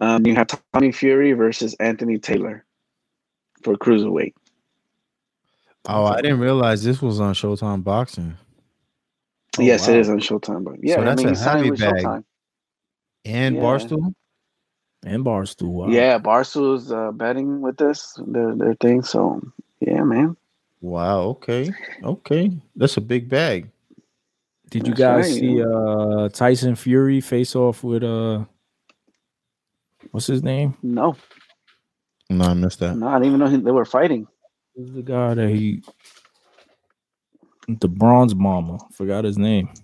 [0.00, 2.64] Um, you have Tommy Fury versus Anthony Taylor
[3.62, 4.34] for cruiserweight.
[5.88, 8.36] oh, I didn't realize this was on Showtime Boxing
[9.58, 9.94] Oh, yes, wow.
[9.94, 11.94] it is on Showtime, but yeah, So I that's mean, a heavy bag.
[12.04, 12.24] Showtime.
[13.26, 13.62] and Yeah.
[13.62, 14.14] Barstool.
[15.04, 15.68] And Barstool.
[15.72, 15.88] Wow.
[15.88, 19.02] Yeah, Barstool's uh, betting with this their their thing.
[19.02, 19.40] So
[19.80, 20.36] yeah, man.
[20.80, 21.20] Wow.
[21.22, 21.70] Okay.
[22.02, 22.50] Okay.
[22.76, 23.70] That's a big bag.
[24.70, 25.64] Did you That's guys right, see yeah.
[25.64, 28.44] uh Tyson Fury face off with uh
[30.10, 30.76] what's his name?
[30.82, 31.16] No,
[32.30, 32.96] No, I missed that.
[32.96, 34.26] no, I didn't even know he- they were fighting.
[34.74, 35.82] Who's the guy that he
[37.68, 38.78] the bronze mama.
[38.92, 39.68] Forgot his name.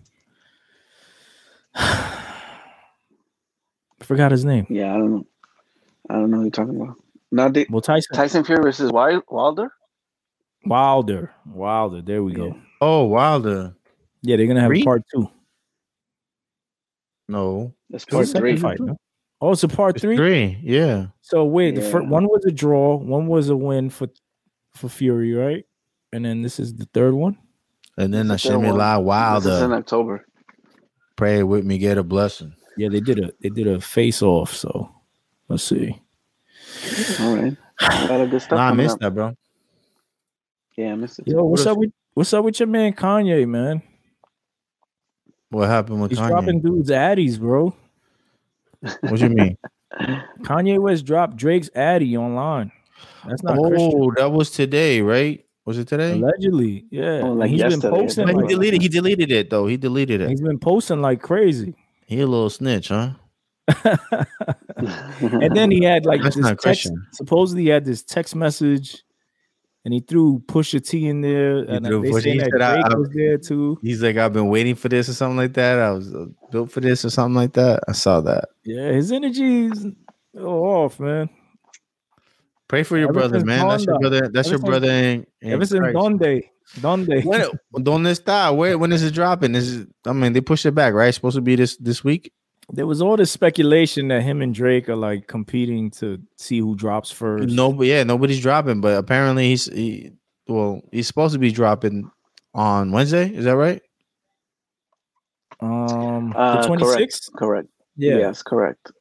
[4.09, 4.67] Forgot his name.
[4.71, 5.27] Yeah, I don't know.
[6.09, 6.97] I don't know who you're talking about.
[7.31, 9.71] Not the, Well, Tyson Tyson Fury versus Wilder.
[10.65, 11.35] Wilder.
[11.45, 12.01] Wilder.
[12.01, 12.57] There we go.
[12.81, 13.75] Oh, Wilder.
[14.23, 14.81] Yeah, they're gonna have Three?
[14.81, 15.29] a part two.
[17.29, 17.75] No.
[17.91, 18.57] That's It's part second three.
[18.57, 18.97] fight, no?
[19.43, 20.17] Oh, it's a part It's three.
[20.17, 20.59] three.
[20.63, 21.09] Yeah.
[21.21, 24.09] So wait, the first one was a draw, one was a win for
[24.75, 25.65] for Fury, right?
[26.15, 27.37] And then this is the third one.
[27.99, 28.79] And then It's the third Hashemi one.
[28.79, 30.25] La This is in October.
[31.17, 32.55] Pray with me, get a blessing.
[32.79, 34.55] Yeah, they did a they did a face off.
[34.55, 34.89] So
[35.49, 36.01] let's see.
[37.21, 38.57] All right, a lot of good stuff.
[38.57, 39.01] Nah, I missed up.
[39.01, 39.35] that, bro.
[40.77, 41.27] Yeah, I missed it.
[41.29, 43.83] Yo, what's What up with what's up with your man Kanye, man?
[45.51, 46.29] What happened with He's Kanye?
[46.29, 47.75] dropping dudes addies, bro.
[49.01, 49.59] What do you mean?
[50.43, 52.71] Kanye West dropped Drake's addy online.
[53.27, 53.93] That's not oh, Christian.
[53.95, 55.45] oh, that was today, right?
[55.65, 56.13] Was it today?
[56.13, 57.21] Allegedly, yeah.
[57.25, 57.97] Oh, Like like he's been yesterday.
[57.97, 58.27] posting.
[58.27, 58.83] But he deleted.
[58.83, 59.67] He deleted it though.
[59.67, 60.31] He deleted it.
[60.31, 61.75] he's been posting like crazy.
[62.09, 63.11] He a little snitch, huh?
[64.77, 66.91] and then he had like That's this text.
[67.13, 69.05] Supposedly, he had this text message,
[69.85, 72.63] and he threw Pusha T in there, He and threw they Pusha- he that said,
[72.63, 73.79] I- I- was there too.
[73.83, 75.79] He's like, I've been waiting for this or something like that.
[75.79, 77.81] I was uh, built for this or something like that.
[77.87, 78.47] I saw that.
[78.65, 79.87] Yeah, his energy is
[80.41, 81.29] off, man.
[82.69, 83.69] Pray for your brother, man.
[83.69, 84.29] That's your brother.
[84.29, 84.91] That's your brother.
[84.91, 85.95] In, in Ever since Christ.
[86.81, 87.25] Donde, Donde.
[87.71, 88.55] When donde está?
[88.55, 89.55] Where when is it dropping?
[89.55, 91.09] Is it, I mean they pushed it back, right?
[91.09, 92.33] It's supposed to be this this week.
[92.71, 96.77] There was all this speculation that him and Drake are like competing to see who
[96.77, 97.49] drops first.
[97.55, 98.83] No, yeah, nobody's dropping.
[98.83, 100.13] But apparently he's he,
[100.47, 102.11] well, he's supposed to be dropping
[102.55, 103.31] on Wednesday.
[103.35, 103.81] Is that right?
[105.61, 107.31] Um, Uh, the twenty sixth.
[107.37, 107.69] Correct.
[107.97, 108.93] Yeah, Yes, correct.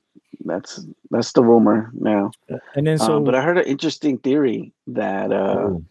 [0.46, 2.32] That's that's the rumor now.
[2.76, 5.86] and then so um, but I heard an interesting theory that uh, Ooh,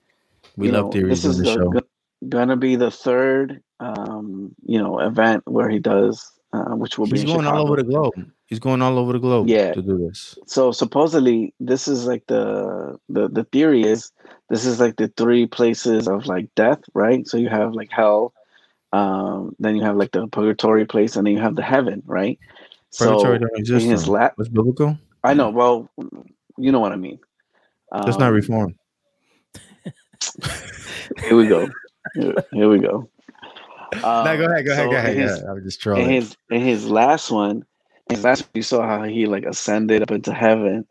[0.56, 1.70] we love know, theories this is the show.
[1.70, 1.80] go-
[2.28, 7.24] gonna be the third, um, you know, event where he does, uh, which will He's
[7.24, 8.14] be in going all over the globe.
[8.46, 9.48] He's going all over the globe.
[9.48, 9.72] Yeah.
[9.74, 10.38] to do this.
[10.46, 14.12] so supposedly this is like the the the theory is
[14.48, 18.32] this is like the three places of like death right so you have like hell
[18.92, 22.38] um then you have like the purgatory place and then you have the heaven right
[22.96, 23.84] Purgatory so don't exist.
[23.84, 24.96] in his lap What's biblical?
[25.24, 25.90] i know well
[26.56, 27.18] you know what i mean
[27.92, 28.74] That's not Um, reformed.
[31.28, 31.70] Here we go
[32.14, 33.08] here, here we go
[34.02, 34.64] um, no, go ahead.
[34.66, 34.90] Go ahead.
[34.90, 35.16] Go ahead.
[35.16, 36.10] his- yeah, I was just in trolling.
[36.10, 37.64] his in his last one,
[38.10, 40.86] his last one, you saw how he like ascended up into heaven.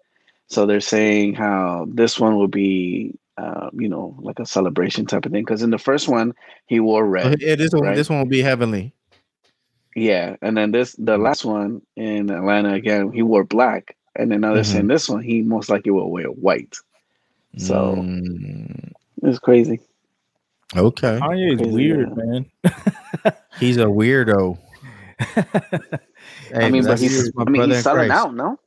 [0.47, 5.25] So they're saying how this one will be, uh, you know, like a celebration type
[5.25, 5.43] of thing.
[5.43, 6.33] Because in the first one,
[6.67, 7.83] he wore Oh, red, yeah, this one.
[7.83, 7.95] right?
[7.95, 8.93] This one will be heavenly.
[9.95, 14.41] yeah, and then this the last one in Atlanta again, he wore black, and then
[14.41, 14.65] now they're Mhm.
[14.65, 16.75] saying this one he most likely will wear white.
[17.57, 18.91] So Mm,
[19.23, 19.79] it's crazy.
[20.75, 22.23] okay, Kanye is Crazy, weird, yeah.
[22.23, 22.45] man.
[23.59, 24.57] he's a weirdo.
[26.51, 28.25] Hey, I mean, but he's, I mean he's selling Christ.
[28.25, 28.59] out, no?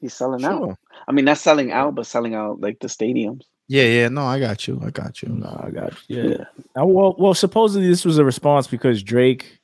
[0.00, 0.76] He's selling out.
[1.06, 3.42] I mean, not selling out, but selling out like the stadiums.
[3.68, 4.08] Yeah, yeah.
[4.08, 4.80] No, I got you.
[4.84, 5.30] I got you.
[5.30, 6.30] No, I got you.
[6.30, 6.44] Yeah.
[6.80, 9.60] Uh, well, well, supposedly this was a response because Drake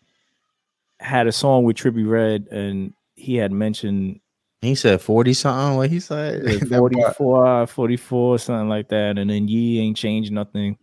[0.98, 4.20] had a song with Trippie Redd, and he had mentioned
[4.62, 5.76] He said forty something.
[5.76, 6.42] What he said?
[6.70, 10.76] That 44, 44, something like that, and then Ye ain't changed nothing.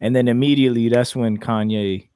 [0.00, 2.08] And then immediately, that's when Kanye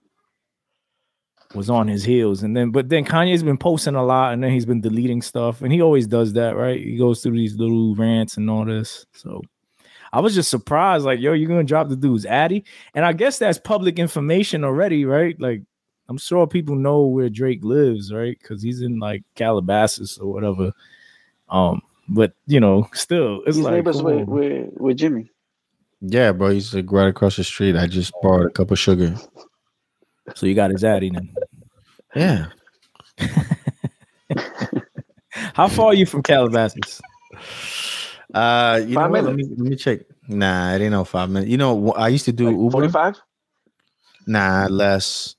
[1.54, 2.42] was on his heels.
[2.42, 5.62] And then, but then Kanye's been posting a lot, and then he's been deleting stuff,
[5.62, 6.80] and he always does that, right?
[6.80, 9.04] He goes through these little rants and all this.
[9.12, 9.42] So
[10.12, 12.64] I was just surprised, like, yo, you're gonna drop the dude's Addy,
[12.94, 15.38] and I guess that's public information already, right?
[15.40, 15.62] Like,
[16.08, 18.38] I'm sure people know where Drake lives, right?
[18.38, 20.72] Because he's in like Calabasas or whatever.
[21.48, 25.30] Um, but you know, still, it's He's like neighbors come with, with with Jimmy.
[26.00, 26.50] Yeah, bro.
[26.50, 27.76] He's like right across the street.
[27.76, 29.14] I just borrowed a cup of sugar.
[30.34, 31.32] so you got his Addy then.
[32.14, 32.46] Yeah.
[35.54, 37.00] How far are you from Calabasas?
[38.32, 39.24] Uh, you know Five what?
[39.24, 40.00] Let me let me check.
[40.28, 41.50] Nah, it ain't no five minutes.
[41.50, 42.70] You know, wh- I used to do Like Uber.
[42.70, 43.20] 45?
[44.26, 45.36] Nah, less,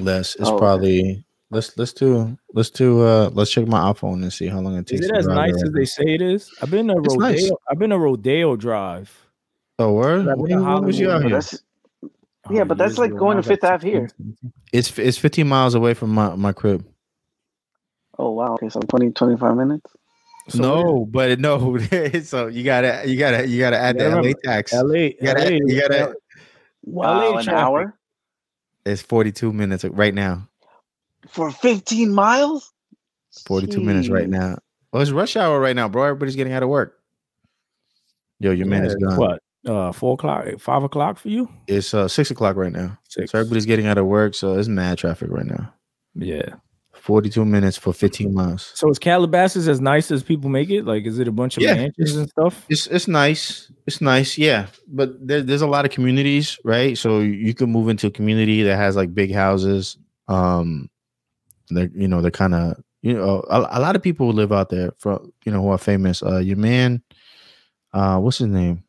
[0.00, 0.34] less.
[0.36, 0.58] It's Oh, okay.
[0.58, 4.76] probably let's let's do let's do uh let's check my iPhone and see how long
[4.76, 5.02] it takes.
[5.02, 5.66] Is it as nice there.
[5.66, 6.50] as they say it is?
[6.62, 7.18] I've been a It's Rodeo.
[7.18, 7.50] nice.
[7.70, 9.12] I've been to Rodeo Drive.
[9.78, 10.20] Oh, word?
[10.28, 11.40] I've been When, to when was you out here?
[12.50, 14.10] Yeah, but that's like going when to Fifth like, Ave here.
[14.72, 16.84] It's it's 15 miles away from my my crib.
[18.18, 18.54] oh wow.
[18.54, 19.92] Okay, so 20, 25 minutes.
[20.48, 21.78] So no, but no.
[22.24, 24.72] so you gotta you gotta you gotta add Yeah, the LA tax.
[24.72, 26.14] LA, You gotta LA, you gotta.
[26.82, 27.94] Wow, an hour
[28.84, 30.48] It's 42 minutes right now.
[31.28, 32.72] for 15 miles?
[33.46, 34.58] 42 minutes right now.
[34.92, 36.04] Well, it's rush hour right now, bro.
[36.04, 36.98] Everybody's getting out of work.
[38.40, 39.18] Yo, your man is Yeah, gone.
[39.18, 39.42] What?
[39.66, 41.46] Uh, four o'clock, five o'clock for you?
[41.66, 42.98] It's uh six o'clock right now.
[43.08, 43.30] Six.
[43.30, 45.72] So everybody's getting out of work, so it's mad traffic right now.
[46.14, 46.54] Yeah.
[47.10, 48.70] 42 minutes for 15 miles.
[48.76, 50.84] So is Calabasas as nice as people make it?
[50.84, 52.64] Like, is it a bunch of Yeah, mansions and stuff?
[52.68, 53.68] It's it's nice.
[53.88, 54.68] It's nice, yeah.
[54.86, 56.96] But there, there's a lot of communities, right?
[56.96, 59.98] So you can move into a community that has like big houses.
[60.28, 60.88] Um,
[61.70, 64.52] they're you know they're kind of you know a, a lot of people who live
[64.52, 66.22] out there from you know who are famous.
[66.22, 67.02] Uh, your man,
[67.92, 68.84] uh, what's his name?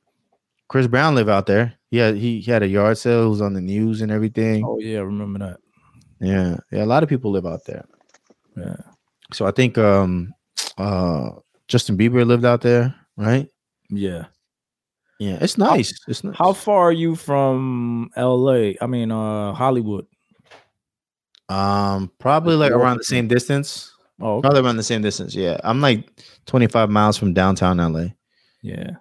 [0.68, 1.74] Chris Brown live out there.
[1.90, 3.26] Yeah, he, he had a yard sale.
[3.26, 4.64] It was on the news and everything.
[4.64, 5.58] Oh yeah, I remember that.
[6.20, 6.84] Yeah, yeah.
[6.84, 7.84] A lot of people live out there.
[8.58, 8.76] Yeah.
[9.34, 10.34] So I think um,
[10.78, 11.30] uh,
[11.68, 13.48] Justin Bieber lived out there, right?
[13.90, 14.26] Yeah.
[15.20, 15.94] Yeah, it's nice.
[16.08, 16.36] it's nice.
[16.36, 18.72] How far are you from LA?
[18.82, 20.08] I mean, uh, Hollywood.
[21.50, 23.92] Um, probably like around the same distance.
[24.20, 24.42] Oh, okay.
[24.48, 25.36] Probably around the same distance.
[25.36, 26.10] Yeah, I'm like
[26.46, 28.08] 25 miles from downtown LA.
[28.62, 28.92] yeah.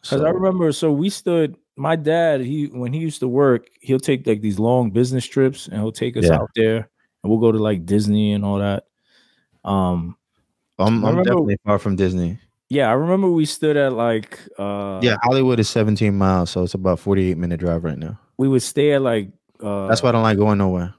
[0.00, 1.56] Because So, I remember, so we stood.
[1.76, 5.66] My dad, he when he used to work, he'll take like these long business trips,
[5.68, 6.36] and he'll take us Yeah.
[6.40, 6.89] out there,
[7.22, 8.84] and we'll go to like Disney and all that.
[9.64, 10.16] Um,
[10.78, 12.38] I'm, I I'm remember- definitely far from Disney.
[12.68, 16.74] yeah, I remember we stood at like, uh, yeah, Hollywood is 17 miles, so it's
[16.74, 18.18] about 48 minute drive right now.
[18.38, 19.28] we would stay at like,
[19.62, 20.94] uh, That's why I don't like going nowhere.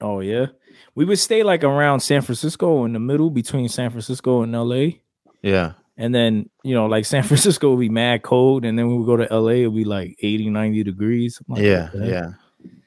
[0.00, 0.46] Oh yeah,
[0.94, 5.02] we would stay like around San Francisco in the middle between San Francisco and L.A.
[5.42, 8.64] Yeah, And then, you know, like San Francisco would be mad cold.
[8.64, 11.40] And then when we go to LA, it'd be like 80, 90 degrees.
[11.48, 12.08] Like, yeah, what the heck?
[12.12, 12.30] yeah,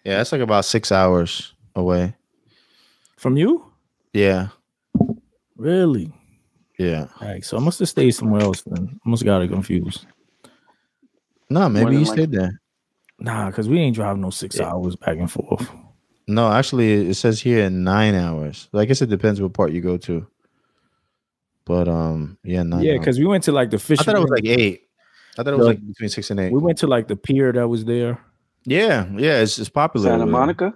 [0.05, 0.21] yeah.
[0.21, 2.15] It's like about six hours away.
[3.21, 3.63] From you?
[4.13, 4.47] Yeah,
[5.55, 6.11] Really?
[6.79, 7.05] yeah.
[7.21, 7.45] All right.
[7.45, 8.99] So I must have stayed somewhere else then.
[9.05, 10.07] I must have got it confused.
[11.47, 12.59] No, maybe you like- stayed there.
[13.19, 14.71] Nah, because we ain't driving no six Yeah.
[14.71, 15.69] hours back and forth.
[16.27, 18.67] No, actually, it says here nine hours.
[18.73, 20.25] I guess it depends what part you go to.
[21.65, 22.81] But um, yeah, nine.
[22.81, 23.99] yeah, because we went to like the fish.
[23.99, 24.81] I thought it was like eight.
[25.37, 26.51] I thought it was like between six and eight.
[26.51, 28.19] we went to like the pier that was there.
[28.65, 30.09] Yeah, yeah, it's it's popular.
[30.09, 30.73] Santa Monica.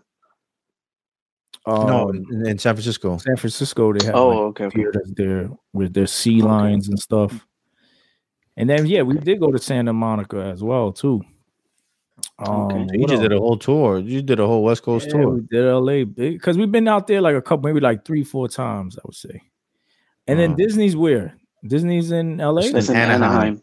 [1.67, 3.17] Um, no, in, in San Francisco.
[3.17, 3.91] San Francisco.
[3.93, 4.63] They have Oh, like, okay.
[4.63, 4.75] a okay.
[4.77, 7.45] pier there with their sea lions and stuff.
[8.57, 11.21] And then yeah, we did go to Santa Monica as well too.
[12.39, 12.87] Um, Okay.
[12.93, 13.99] You what just did a whole tour.
[13.99, 15.29] You did a whole West Coast Yeah, tour.
[15.31, 18.47] we did LA because we've been out there like a couple, maybe like three, four
[18.47, 19.41] times, I would say.
[20.27, 21.35] And then Uh, Disney's where?
[21.65, 22.61] Disney's in LA.
[22.61, 23.23] It's It's in Anaheim.
[23.23, 23.61] Anaheim.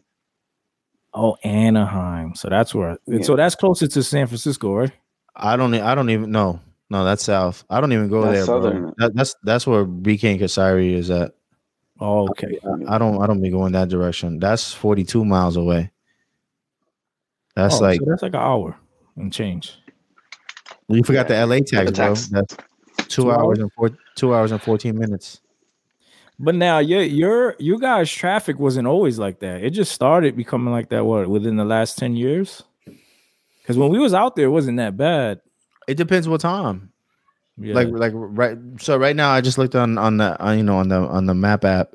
[1.13, 2.35] Oh, Anaheim.
[2.35, 2.97] So that's where.
[3.07, 3.21] Yeah.
[3.21, 4.91] So that's closer to San Francisco, right?
[5.35, 5.73] I don't.
[5.73, 6.59] I don't even know.
[6.93, 7.65] No, that's south.
[7.71, 8.61] I don't even go That's there, bro.
[8.61, 8.93] southern.
[8.99, 11.33] That, that's that's where BK and Kasari is at.
[11.99, 12.59] Oh, okay.
[12.87, 13.19] I don't.
[13.19, 14.37] I don't be going that direction.
[14.37, 15.89] That's forty two miles away.
[17.55, 18.77] That's Oh, like so that's like an hour
[19.15, 19.73] and change.
[20.87, 22.09] you forgot the LA tax, bro.
[22.09, 22.27] tax.
[22.27, 22.55] That's
[22.97, 23.59] two, Two hours hours?
[23.59, 25.41] and four, two hours and fourteen minutes.
[26.37, 29.63] But now your your you guys' traffic wasn't always like that.
[29.63, 31.05] It just started becoming like that.
[31.05, 32.61] What within the last ten years?
[33.61, 35.41] Because when we was out there, it wasn't that bad.
[35.87, 36.91] It depends what time.
[37.57, 37.75] Yeah.
[37.75, 38.57] Like like right.
[38.79, 41.25] So right now, I just looked on on the on, you know on the on
[41.27, 41.91] the map app,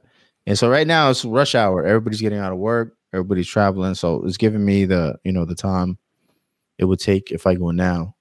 [0.47, 1.85] and so right now it's rush hour.
[1.85, 2.95] Everybody's getting out of work.
[3.13, 3.95] Everybody's traveling.
[3.95, 5.99] So it's giving me the you know the time
[6.79, 8.15] it would take if I go now.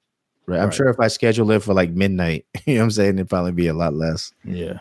[0.48, 0.58] Right.
[0.60, 0.74] I'm Right.
[0.74, 3.52] sure if I schedule it for like midnight, you know what I'm saying, it'd probably
[3.52, 4.32] be a lot less.
[4.44, 4.80] yeah.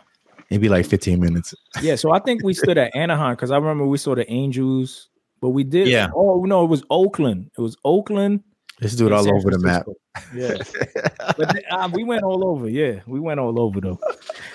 [0.48, 1.54] It'd be like 15 minutes.
[1.82, 5.08] Yeah, so I think we stood at Anaheim because I remember we saw the Angels,
[5.40, 5.88] but we did.
[5.88, 6.08] Yeah.
[6.14, 7.50] Oh no, it was Oakland.
[7.58, 8.44] It was Oakland.
[8.80, 9.86] Let's do it all over the map.
[10.34, 10.54] Yeah,
[11.36, 12.68] but th- uh, we went all over.
[12.68, 13.98] Yeah, we went all over though.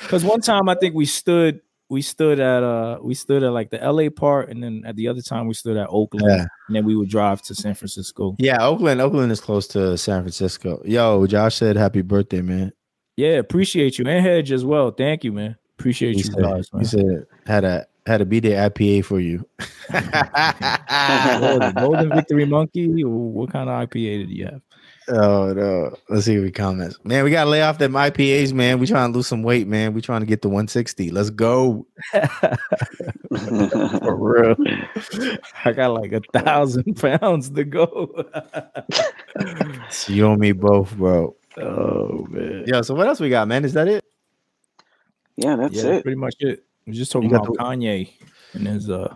[0.03, 3.71] Because one time I think we stood, we stood at uh, we stood at like
[3.71, 4.09] the L.A.
[4.09, 6.45] part, and then at the other time we stood at Oakland, Yeah.
[6.67, 8.35] and then we would drive to San Francisco.
[8.37, 9.01] Yeah, Oakland.
[9.01, 10.81] Oakland is close to San Francisco.
[10.85, 12.73] Yo, Josh said happy birthday, man.
[13.17, 14.91] Yeah, appreciate you and Hedge as well.
[14.91, 15.55] Thank you, man.
[15.79, 16.81] Appreciate He you said, guys, man.
[16.83, 19.45] he said had a had a B day IPA for you.
[19.93, 23.03] Oh, the Golden Victory Monkey.
[23.03, 24.61] What kind of IPA did you have?
[25.09, 25.95] Oh no.
[26.09, 26.97] Let's see if he comments.
[27.03, 28.79] Man, we gotta lay off them IPAs, man.
[28.79, 29.93] We trying to lose some weight, man.
[29.93, 31.09] We trying to get to 160.
[31.09, 31.85] Let's go.
[32.13, 32.57] For
[34.15, 34.55] real.
[35.65, 38.25] I got like a thousand pounds to go.
[39.35, 41.35] It's you and me both, bro.
[41.57, 42.63] oh man.
[42.67, 43.65] Yeah, so what else we got, man?
[43.65, 44.05] Is that it?
[45.35, 46.03] yeah, that's yeah, it.
[46.03, 46.63] pretty much it.
[46.85, 48.11] We're just talking You got about Kanye
[48.53, 49.15] and his uh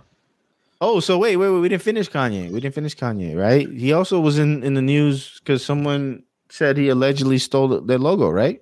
[0.82, 1.60] Oh, so wait, wait, wait.
[1.60, 2.52] We didn't finish Kanye.
[2.52, 3.68] We didn't finish Kanye, right?
[3.68, 8.30] He also was in in the news because someone said he allegedly stole their logo,
[8.30, 8.62] right?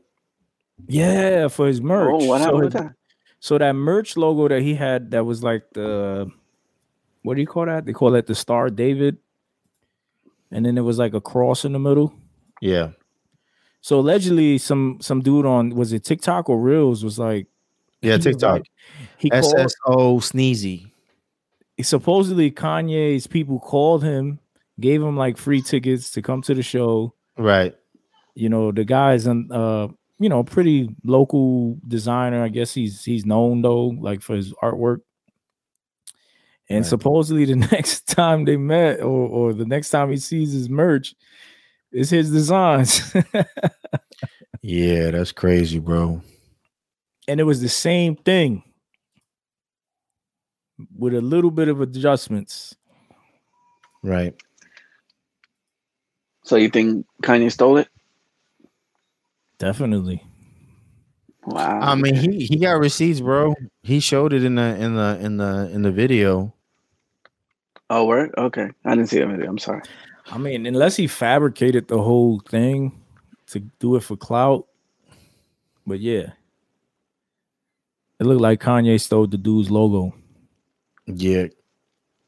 [0.87, 2.09] yeah for his merch.
[2.11, 2.93] Oh, what so, happened with that?
[3.39, 6.29] so that merch logo that he had that was like the
[7.23, 7.85] what do you call that?
[7.85, 9.17] They call that the Star David.
[10.51, 12.13] And then it was like a cross in the middle.
[12.61, 12.91] Yeah.
[13.81, 17.47] So allegedly some some dude on was it TikTok or Reels was like
[18.03, 18.63] Yeah, TikTok.
[19.17, 20.91] he called, SSO Sneezy.
[21.81, 24.39] supposedly Kanye's people called him,
[24.79, 27.13] gave him like free tickets to come to the show.
[27.37, 27.73] Right.
[28.35, 29.87] You know, the guy's an uh,
[30.19, 32.43] you know, pretty local designer.
[32.43, 34.99] I guess he's he's known though, like for his artwork.
[36.69, 36.85] And Right.
[36.85, 41.13] supposedly the next time they met, or or the next time he sees his merch,
[41.91, 43.13] is his designs.
[44.65, 46.21] Yeah, that's crazy, bro.
[47.27, 48.63] And it was the same thing
[50.97, 52.75] with a little bit of adjustments.
[54.03, 54.35] Right.
[56.43, 57.87] So you think Kanye stole it?
[59.59, 60.21] Definitely.
[61.45, 61.79] Wow.
[61.81, 63.53] I mean, he he got receipts, bro.
[63.81, 66.53] He showed it in the in the in the in the video.
[67.89, 68.33] oh, word?
[68.37, 68.69] Okay.
[68.85, 69.49] I didn't see that video.
[69.49, 69.81] I'm sorry.
[70.31, 72.99] I mean, unless he fabricated the whole thing
[73.47, 74.67] to do it for clout.
[75.85, 76.31] But yeah.
[78.19, 80.13] It looked like Kanye stole the dude's logo.
[81.05, 81.47] Yeah,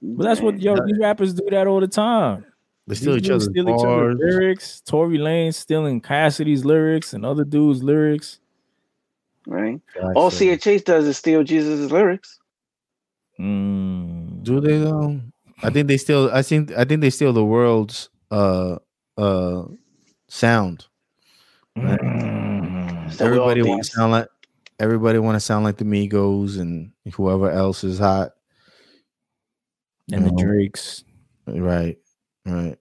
[0.01, 2.45] But that's what yo, these rappers do that all the time.
[2.87, 4.81] they steal each dudes other's steal each other's lyrics.
[4.81, 8.39] Tory Lane stealing Cassidy's lyrics and other dudes' lyrics.
[9.47, 9.79] right.
[9.93, 10.35] Facts, All though.
[10.37, 12.39] CHH does is steal Jesus' lyrics.
[13.39, 14.43] Mm.
[14.43, 15.19] Do they though?
[15.63, 16.29] I think they steal.
[16.33, 16.71] I think.
[16.73, 18.77] I think they steal the world's uh
[19.17, 19.63] uh
[20.27, 20.85] sound.
[21.77, 23.11] Mm.
[23.13, 23.89] So everybody want dance.
[23.89, 24.27] to sound like.
[24.79, 28.31] Everybody want to sound like the Migos and whoever else is hot.
[30.11, 30.37] And the No.
[30.37, 31.03] Drakes.
[31.47, 31.97] Right.
[32.45, 32.77] Right.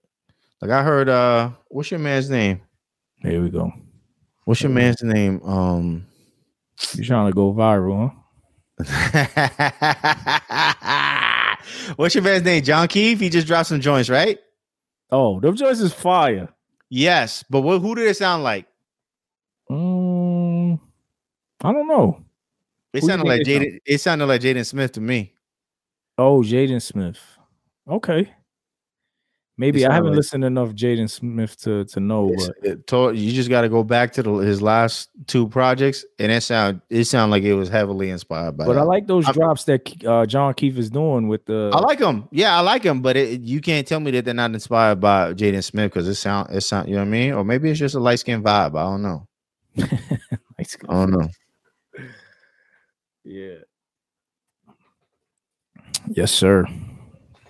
[0.61, 1.09] Like I heard.
[1.09, 2.61] Uh, what's your man's name?
[3.21, 3.71] Here we go.
[4.45, 5.41] What's your man's name?
[5.43, 6.05] Um,
[6.93, 8.21] You're trying to go viral, huh?
[11.95, 12.63] What's your man's name?
[12.63, 13.19] Jon Keith?
[13.19, 14.37] He just dropped some joints, right?
[15.11, 16.49] Oh, those joints is fire.
[16.89, 18.67] Yes, but what, who did it sound like?
[21.63, 22.21] I don't know.
[22.93, 23.79] It Who sounded like Jaden.
[23.85, 25.33] It sounded like Jaden Smith to me.
[26.17, 27.19] Oh, Jaden Smith.
[27.89, 28.31] Okay.
[29.57, 33.49] Maybe I haven't like- listened enough Jaden Smith to to know, but told- you just
[33.49, 37.31] got to go back to the, his last two projects, and it sound it sound
[37.31, 38.65] like it was heavily inspired by.
[38.65, 41.71] but I like those I'm- drops that uh, Jon Keith is doing with the.
[41.73, 42.27] I like them.
[42.31, 43.01] Yeah, I like them.
[43.01, 46.15] But it, you can't tell me that they're not inspired by Jaden Smith because it
[46.15, 46.89] sound it sound.
[46.89, 47.31] You know what I mean?
[47.33, 48.77] Or maybe it's just a light skin vibe.
[48.77, 49.27] I don't know.
[50.59, 50.63] I
[50.93, 51.29] don't know.
[53.25, 53.55] Yeah.
[56.07, 56.65] Yes, sir.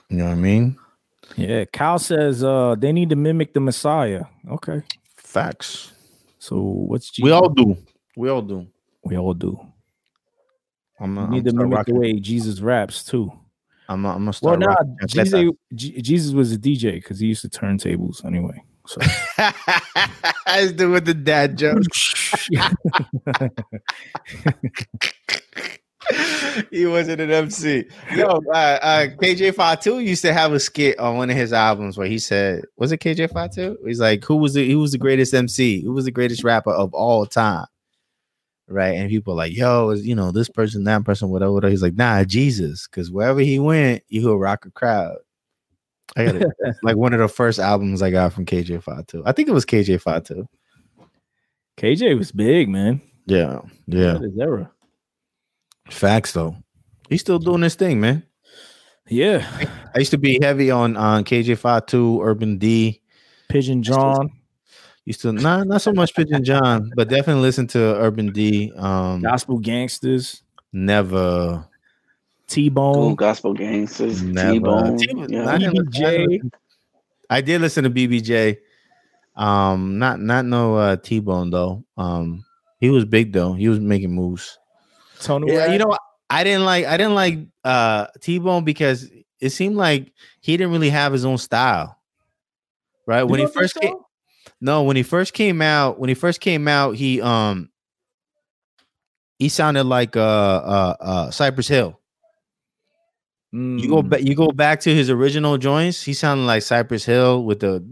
[0.09, 0.77] You know what I mean?
[1.35, 4.25] Yeah, Kyle says uh they need to mimic the Messiah.
[4.49, 4.81] Okay.
[5.17, 5.91] Facts.
[6.39, 7.23] So what's Jesus?
[7.23, 7.77] We all do.
[8.15, 8.67] We all do.
[9.03, 9.59] we all do.
[10.99, 13.31] I'm, You I'm, to gonna mimic the way Jesus raps too.
[13.89, 14.59] I'm, I'm gonna Well, start.
[14.59, 18.63] nah, rocking that Jesus, J- Jesus was a DJ because he used to turntables anyway.
[18.87, 19.01] So
[20.47, 21.83] Let's do with the dad joke.
[26.71, 27.85] he wasn't an MC.
[28.15, 31.53] Yo, uh, uh, KJ Five Two used to have a skit on one of his
[31.53, 34.79] albums where he said, "Was it KJ Five Two?" He's like, "Who was the who
[34.79, 35.81] was the greatest MC?
[35.81, 37.65] Who was the greatest rapper of all time?"
[38.67, 41.71] Right, and people are like, "Yo, is you know this person, that person, whatever." whatever.
[41.71, 45.17] He's like, "Nah, Jesus, because wherever he went, he would rock a crowd."
[46.15, 46.47] I got it.
[46.83, 49.23] like one of the first albums I got from KJ Five Two.
[49.25, 50.47] I think it was KJ Five Two.
[51.77, 53.01] KJ was big, man.
[53.25, 54.13] Yeah, yeah.
[54.13, 54.71] That is era.
[55.89, 56.55] Facts though.
[57.09, 58.23] He's still doing this thing, man.
[59.07, 59.47] Yeah.
[59.93, 63.01] I used to be heavy on on KJ Five Two, Urban D.
[63.47, 64.31] Pigeon John,
[65.05, 68.71] Used to not not so much Pigeon John, but definitely listen to Urban D.
[68.75, 70.41] Um, Gospel Gangsters,
[70.73, 71.63] never,
[72.47, 73.15] T Bone.
[73.15, 74.21] gospel gangsters.
[74.21, 74.97] T-Bone.
[75.29, 75.47] Yeah.
[75.47, 76.51] I didn't listen- BBJ.
[77.29, 78.57] I did listen to BBJ.
[79.35, 81.83] Um, not not no uh, T Bone though.
[81.97, 82.43] Um,
[82.79, 83.53] he was big though.
[83.53, 84.57] He was making moves.
[85.19, 85.95] Tony Yeah, you know.
[86.29, 89.09] I didn't like I didn't like uh T Bone because
[89.39, 90.11] it seemed like
[90.41, 91.97] he didn't really have his own style.
[93.05, 93.93] Right You when he first came,
[94.61, 97.69] no, when he first came out, when he first came out, he um
[99.39, 101.99] he sounded like uh uh uh Cypress Hill.
[103.77, 104.09] You go Mm.
[104.09, 106.01] back, you go back to his original joints.
[106.03, 107.85] He sounded like Cypress Hill with the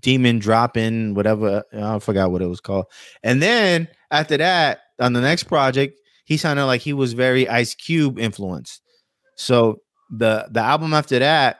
[0.00, 1.62] demon dropping, whatever.
[1.72, 2.86] I forgot what it was called.
[3.22, 5.99] And then after that, on the next project,
[6.30, 8.82] he sounded like he was very Ice Cube influenced.
[9.34, 11.58] So the the album after that,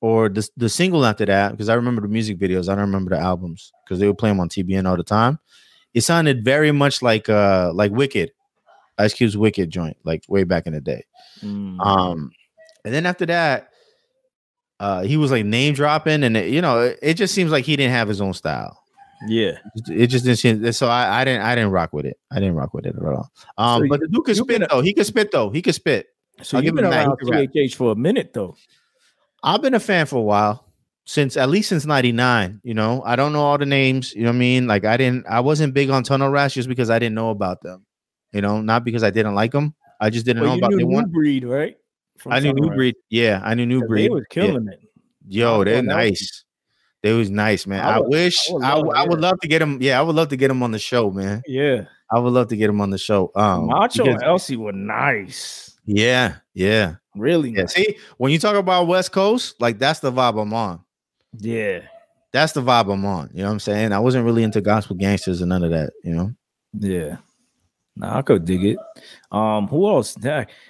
[0.00, 3.10] or the the single after that, because I remember the music videos, I don't remember
[3.10, 5.38] the albums because they would play them on TBN all the time.
[5.92, 8.32] It sounded very much like uh like Wicked,
[8.96, 11.04] Ice Cube's Wicked joint, like way back in the day.
[11.42, 11.78] Mm.
[11.78, 12.30] Um,
[12.86, 13.68] and then after that,
[14.80, 17.66] uh, he was like name dropping, and it, you know, it, it just seems like
[17.66, 18.82] he didn't have his own style.
[19.26, 19.58] Yeah.
[19.88, 20.72] It just didn't seem.
[20.72, 22.18] So I, I didn't, I didn't rock with it.
[22.30, 23.30] I didn't rock with it at all.
[23.56, 24.80] Um, So but the dude could spit been though.
[24.80, 25.50] He could spit though.
[25.50, 26.06] He could spit.
[26.42, 27.16] So I'll you've give been him that.
[27.22, 27.48] He around.
[27.52, 28.56] THH for a minute though.
[29.42, 30.64] I've been a fan for a while.
[31.04, 34.14] Since at least since '99, you know, I don't know all the names.
[34.14, 34.66] You know what I mean?
[34.66, 37.62] Like I didn't, I wasn't big on Tunnel Rats just because I didn't know about
[37.62, 37.86] them.
[38.32, 39.74] You know, not because I didn't like them.
[40.00, 41.10] I just didn't Well, know about knew New one.
[41.10, 41.76] Breed, right?
[42.18, 42.94] From I knew New Breed.
[43.08, 44.04] Yeah, I knew new Breed.
[44.04, 44.42] They was Yeah.
[44.42, 44.80] killing it.
[45.26, 46.44] Yo, they're nice.
[47.02, 47.84] They was nice, man.
[47.84, 49.78] I I, wish I would I, love w- to I would love to get him.
[49.80, 51.42] Yeah, I would love to get him on the show, man.
[51.46, 51.84] Yeah.
[52.10, 53.30] I would love to get him on the show.
[53.36, 55.78] Um, Macho because- and Elsie were nice.
[55.84, 57.60] yeah, yeah, Really yeah.
[57.62, 57.74] nice.
[57.74, 60.80] See, when you talk about West Coast, like that's the vibe I'm on.
[61.38, 61.80] Yeah.
[62.32, 63.30] That's the vibe I'm on.
[63.32, 63.92] You know what I'm saying?
[63.92, 65.92] I wasn't really into gospel gangsters and none of that.
[66.04, 66.32] You know.
[66.78, 67.16] Yeah.
[67.96, 68.78] Nah, I could dig it.
[69.32, 70.16] Um, who else?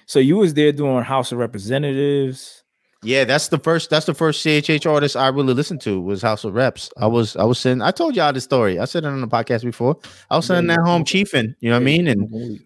[0.07, 2.58] So you was there doing House of Representatives.
[3.03, 3.91] Yeah, that's the first.
[3.91, 6.91] That's the first CHH artist I really listened to was House of Reps.
[6.97, 7.15] I mm-hmm.
[7.15, 7.81] was I was sitting.
[7.81, 8.79] I told y'all the story.
[8.79, 9.97] I said it on the podcast before.
[10.31, 11.55] I was sitting at home chiefing.
[11.61, 12.09] You know what I mean?
[12.09, 12.61] And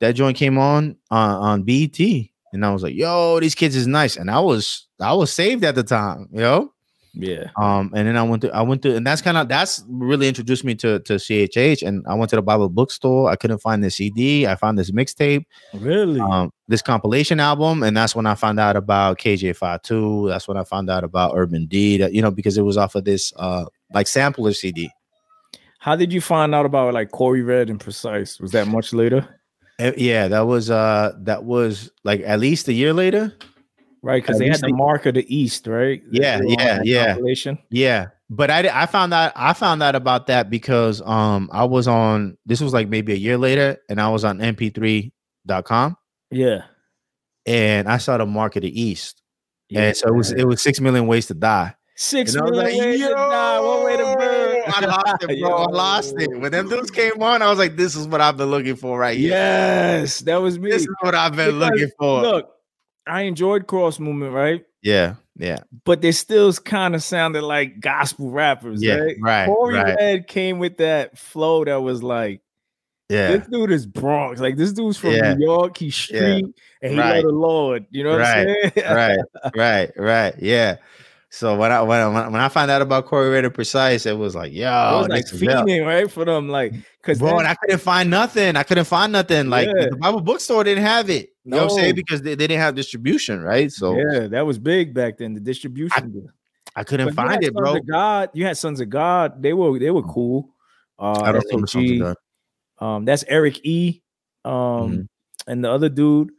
[0.00, 1.98] that joint came on uh, on on BET,
[2.52, 5.64] and I was like, "Yo, these kids is nice." And I was I was saved
[5.64, 6.72] at the time, you know.
[7.14, 7.50] Yeah.
[7.56, 10.28] Um, and then I went to I went to, and that's kind of that's really
[10.28, 11.86] introduced me to to CHH.
[11.86, 13.28] And I went to the Bible bookstore.
[13.30, 14.46] I couldn't find the CD.
[14.46, 15.44] I found this mixtape,
[15.74, 16.20] Really?
[16.20, 20.28] um, this compilation album, and that's when I found out about KJ Five Two.
[20.28, 21.98] That's when I found out about Urban D.
[21.98, 24.90] That you know because it was off of this uh like sampler CD.
[25.78, 28.40] How did you find out about like Corey Red and Precise?
[28.40, 29.26] Was that much later?
[29.78, 33.34] Eh, Yeah, that was uh that was like at least a year later.
[34.04, 36.02] Right, because they had the mark of the East, right?
[36.10, 37.16] Yeah, yeah, yeah.
[37.70, 41.86] Yeah, but I I found out I found out about that because um I was
[41.86, 45.96] on this was like maybe a year later and I was on mp3.com
[46.30, 46.62] Yeah.
[47.46, 49.22] and I saw the market of the East.
[49.68, 49.82] yeah.
[49.82, 51.74] And so it was it was six million ways to die.
[51.96, 53.60] six And I was million like, ways to die.
[53.60, 54.62] One way to burn.
[54.66, 55.50] I lost it, bro.
[55.56, 56.40] I lost it.
[56.40, 58.98] When them dudes came on, I was like, this is what I've been looking for
[58.98, 59.30] right here.
[59.30, 60.70] Yes, that was me.
[60.70, 62.22] This is what I've been Because, looking for.
[62.22, 62.48] Look,
[63.06, 64.64] I enjoyed cross movement, right?
[64.82, 69.16] Yeah, yeah, But they still kind of sounded like gospel rappers, yeah, right?
[69.20, 69.96] right, Corey right.
[69.96, 72.40] Red came with that flow that was like,
[73.08, 74.40] Yeah, this dude is Bronx.
[74.40, 75.34] Like this dude's from Yeah.
[75.34, 75.76] New York.
[75.76, 76.46] He's street
[76.82, 77.22] and he Right.
[77.22, 77.86] the Lord.
[77.90, 78.72] You know what I'm saying?
[78.90, 79.18] right,
[79.54, 80.34] right, right.
[80.38, 80.76] Yeah.
[81.30, 84.18] So when I when I, when I found out about Corey Red and Precise, it
[84.18, 86.10] was like, yo, it was like fiending, right?
[86.10, 88.54] For them, like, because Bro, and I couldn't find nothing.
[88.56, 89.48] I couldn't find nothing.
[89.48, 89.86] Like Yeah.
[89.90, 91.31] the Bible bookstore didn't have it.
[91.44, 91.94] You know what I'm saying?
[91.96, 93.70] Because they, they didn't have distribution, right?
[93.72, 95.34] So yeah, that was big back then.
[95.34, 96.32] The distribution.
[96.76, 97.80] I couldn't But find it, bro.
[97.80, 99.42] God, you had Sons of God.
[99.42, 100.50] They were they were cool.
[100.98, 101.98] Uh, I don't remember something.
[102.00, 102.16] SOG.
[102.78, 104.02] Um, that's Eric E.
[104.44, 105.08] Um, Mhm.
[105.46, 106.30] and the other dude,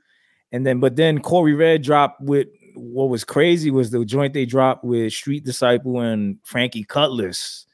[0.52, 4.46] and then but then Corey Red dropped with what was crazy was the joint they
[4.46, 7.66] dropped with Street Disciple and Frankie Cutlass.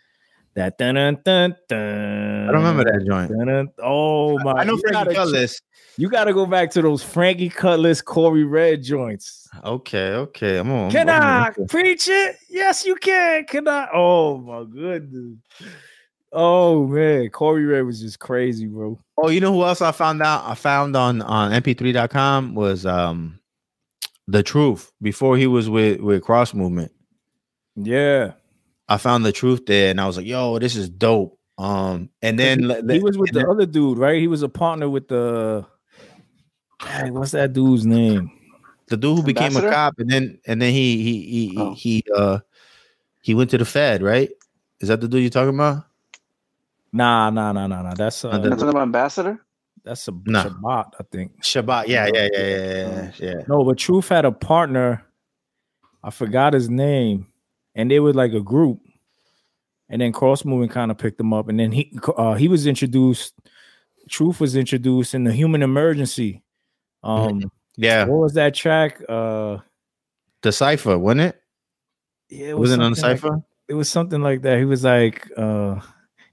[0.56, 2.50] That dun dun dun dun.
[2.50, 3.32] I don't remember that joint.
[3.32, 3.70] Dun, dun.
[3.82, 4.54] Oh my!
[4.54, 5.62] I know you Frankie Cutlass.
[6.00, 9.50] You got to go back to those Frankie Cutlass, Corey Red joints.
[9.66, 10.58] Okay, okay.
[10.58, 10.92] I'm on.
[10.92, 12.38] Can on- preach it?
[12.50, 13.44] Yes, you can.
[13.44, 13.90] Can I?
[13.94, 15.36] Oh my goodness.
[16.32, 18.98] Oh man, Corey Red was just crazy, bro.
[19.18, 20.46] Oh, you know who else I found out?
[20.46, 23.38] I found on on mp3.com was um
[24.28, 26.94] the truth before he was with with Cross Movement.
[27.76, 28.34] Yeah,
[28.88, 32.40] I found the truth there, and I was like, "Yo, this is dope." Um, and
[32.40, 32.60] then
[32.90, 34.18] he was with the then- other dude, right?
[34.18, 35.66] He was a partner with the.
[36.84, 38.32] Dang, what's that dude's name?
[38.88, 39.68] the dude who became Ambassador?
[39.68, 41.74] a cop, and then and then he he he Oh.
[41.76, 42.40] he uh
[43.22, 44.30] he went to the Fed, right?
[44.80, 45.84] Is that the dude you're talking about?
[46.92, 47.94] Nah, nah, nah, nah, nah.
[47.94, 49.46] That's uh, the- That's about ambassador.
[49.84, 50.46] that's a Nah.
[50.46, 51.44] Shabbat, I think.
[51.44, 51.88] Shabbat.
[51.88, 53.42] Yeah, yeah, yeah, yeah, yeah, yeah.
[53.48, 55.06] No, but Truth had a partner.
[56.04, 57.28] I forgot his name,
[57.76, 58.80] and they were like a group.
[59.90, 62.66] And then Cross Movement kind of picked him up, and then he uh, he was
[62.66, 63.34] introduced.
[64.10, 66.42] Truth was introduced in the Human Emergency.
[67.04, 67.42] Um,
[67.78, 69.02] Yeah, what was that track?
[69.08, 69.58] Uh,
[70.42, 71.42] the cipher, wasn't it?
[72.30, 73.44] yeah, it Was it on the something like- cipher?
[73.68, 74.58] it was something like that.
[74.58, 75.80] He was like, uh,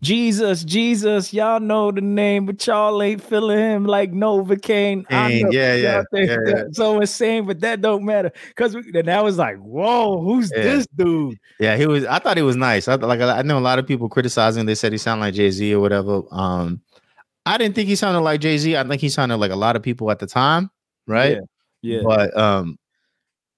[0.03, 5.05] Jesus, Jesus, y'all know the name, but y'all ain't feeling him like Novocaine.
[5.11, 8.31] I know yeah, yeah, yeah, that so insane, but that don't matter.
[8.57, 10.63] Cause we, I was like, whoa, who's Yeah.
[10.63, 11.39] this dude?
[11.59, 12.05] Yeah, he was.
[12.05, 12.89] I thought he was nice.
[12.89, 13.21] I like.
[13.21, 14.67] I know a lot of people criticizing.
[14.67, 16.23] They said he sounded like Jay Z or whatever.
[16.31, 16.83] Um,
[17.47, 18.77] I didn't think he sounded like Jay Z.
[18.77, 20.71] I think he sounded like a lot of people at the time,
[21.07, 21.39] right?
[21.83, 22.01] Yeah.
[22.05, 22.79] But um,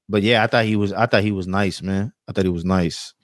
[0.08, 0.92] but yeah, I thought he was.
[0.92, 2.12] I thought he was nice, man.
[2.28, 3.14] I thought he was nice.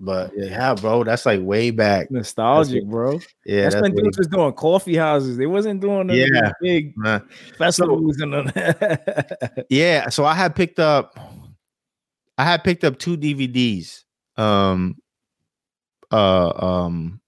[0.00, 2.10] But yeah, bro, that's like way back.
[2.10, 3.20] Nostalgic, That's bro.
[3.44, 5.36] Yeah, that's, that's, when dudes was doing coffee houses.
[5.36, 6.52] They wasn't doing Yeah.
[6.60, 7.20] big Nah.
[7.56, 9.66] festivals and of that.
[9.70, 10.08] yeah.
[10.08, 11.18] So I had picked up.
[12.36, 14.04] I had picked up two DVDs.
[14.36, 14.96] Um.
[16.12, 16.50] Uh.
[16.50, 17.20] Um.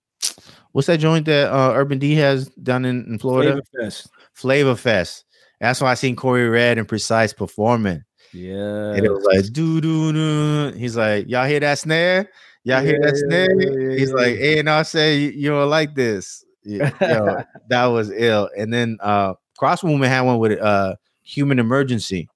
[0.72, 3.52] What's that joint that uh, Urban D has done in, in Florida?
[3.72, 4.10] Flavor Fest.
[4.34, 5.24] Flavor Fest.
[5.60, 8.02] That's why I seen Corey Red and Precise performing.
[8.32, 8.92] Yeah.
[8.94, 10.78] And it was like doo doo doo.
[10.78, 12.30] He's like, y'all hear that snare?
[12.64, 13.60] Y'all hear that Yeah, snare?
[13.90, 14.14] yeah, He's yeah.
[14.14, 16.44] like, A and R say you, don't like this.
[16.62, 18.48] Yeah, Yo, that was ill.
[18.56, 22.28] And then uh Cross Movement had one with uh Human Emergency.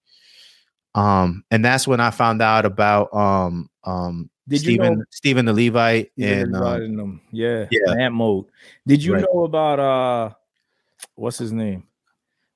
[0.94, 5.44] Um, and that's when I found out about um um Did you Stephen know- Stephen
[5.46, 7.20] the Levite Yeah, and inviting them.
[7.32, 7.94] yeah, yeah.
[7.98, 8.44] Ant mode.
[8.86, 9.24] Did you Right.
[9.32, 10.34] know about uh
[11.14, 11.84] what's his name?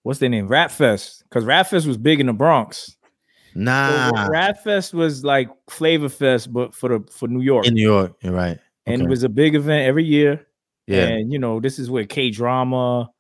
[0.03, 0.49] What's their name?
[0.49, 1.23] Rap Fest.
[1.29, 2.97] Because Rap Fest was big in the Bronx.
[3.55, 7.67] Nah Rap Fest was like Flavor Fest, but for the for New York.
[7.67, 8.15] in New York.
[8.23, 8.59] You're right.
[8.87, 10.47] and it was a big event every year.
[10.87, 11.07] Yeah.
[11.09, 13.11] And you know, this is where K drama,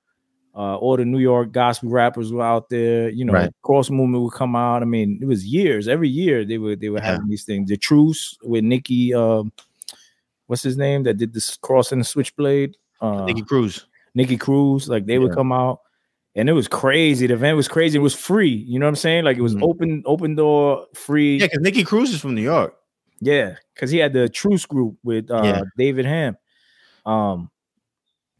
[0.54, 3.08] uh, all the New York gospel rappers were out there.
[3.10, 3.50] You know, Right.
[3.62, 4.82] cross movement would come out.
[4.82, 5.86] I mean, it was years.
[5.88, 7.12] Every year they were they were Yeah.
[7.12, 7.68] having these things.
[7.68, 9.52] The Truce with Nicky, um,
[10.46, 12.76] what's his name that did this cross and the switchblade?
[13.00, 13.86] Uh, Nicky Cruz.
[14.14, 15.80] Nicky Cruz, like they would come out.
[16.34, 17.26] And it was crazy.
[17.26, 17.98] The event was crazy.
[17.98, 18.48] It was free.
[18.48, 19.24] You know what I'm saying?
[19.24, 19.62] Like it was Mhm.
[19.62, 21.38] open, open door, free.
[21.38, 22.74] Yeah, because Nicky Cruz is from New York.
[23.20, 25.62] Yeah, because he had the Truce group with uh Yeah.
[25.76, 26.36] David Ham.
[27.06, 27.50] Um,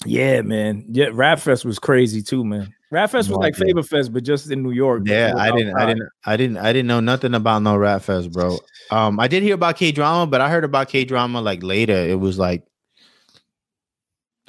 [0.06, 0.84] yeah, man.
[0.88, 2.72] Yeah, Rap Fest was crazy too, man.
[2.90, 3.66] Rap Fest was No like idea.
[3.74, 5.02] Flavor Fest, but just in New York.
[5.04, 8.02] Yeah, was I didn't, I didn't, I didn't, I didn't know nothing about no Rap
[8.02, 8.58] Fest, bro.
[8.90, 11.92] Um, I did hear about K drama, but I heard about K drama like later.
[11.96, 12.64] It was like,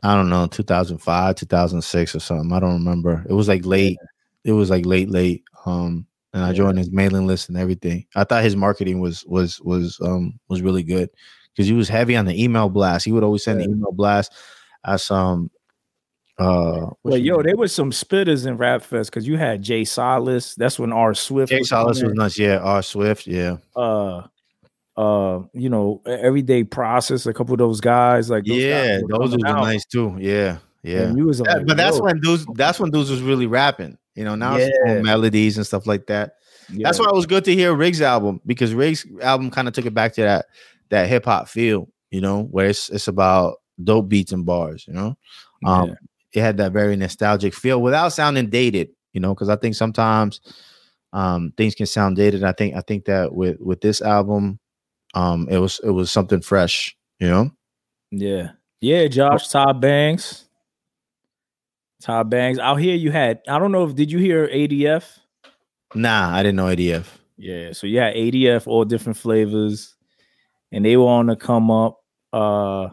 [0.03, 2.53] I don't know, 2005, 2006 or something.
[2.53, 3.25] I don't remember.
[3.27, 3.97] It was like late.
[4.45, 5.43] It was like late, late.
[5.65, 8.05] Um, and I joined his mailing list and everything.
[8.15, 11.09] I thought his marketing was was was um was really good
[11.51, 13.03] because he was heavy on the email blast.
[13.03, 13.65] He would always send Yeah.
[13.67, 14.31] the email blast
[14.85, 15.49] as um
[16.37, 20.55] uh Well, yo, there was some spitters in Rap Fest because you had Jay Silas.
[20.55, 21.51] That's when R Swift.
[21.51, 22.39] Jay was on was nuts.
[22.39, 23.27] Yeah, R Swift.
[23.27, 24.23] Yeah, uh
[24.97, 29.31] uh you know everyday process a couple of those guys like those yeah, were those
[29.37, 30.15] were out, nice too.
[30.19, 31.01] Yeah, yeah.
[31.03, 32.45] and you was That- like, but that's when dudes.
[32.55, 33.97] That's when dudes was really rapping.
[34.15, 36.33] You know, now it's more melodies and stuff like that.
[36.69, 39.73] yeah, That's why it was good to hear Riggs' album because Riggs' album kind of
[39.73, 40.45] took it back to that
[40.89, 41.87] that hip hop feel.
[42.11, 44.85] You know, where it's it's about dope beats and bars.
[44.87, 45.17] You know,
[45.65, 45.95] um, yeah.
[46.33, 48.89] it had that very nostalgic feel without sounding dated.
[49.13, 50.41] You know, because I think sometimes
[51.13, 52.43] um things can sound dated.
[52.43, 54.59] I think I think that with with this album,
[55.13, 56.95] um, it was it was something fresh.
[57.19, 57.51] You know.
[58.11, 58.51] yeah
[58.81, 60.47] yeah josh todd banks
[62.01, 65.19] todd banks out here you had i don't know if did you hear adf
[65.95, 67.05] Nah, I didn't know ADF.
[67.37, 69.95] yeah so yeah, adf all different flavors
[70.71, 71.99] and they were on the come up
[72.31, 72.89] uh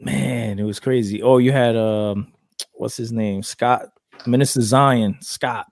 [0.00, 2.32] man it was crazy oh you had um
[2.74, 3.86] what's his name scott
[4.26, 5.66] minister zion scott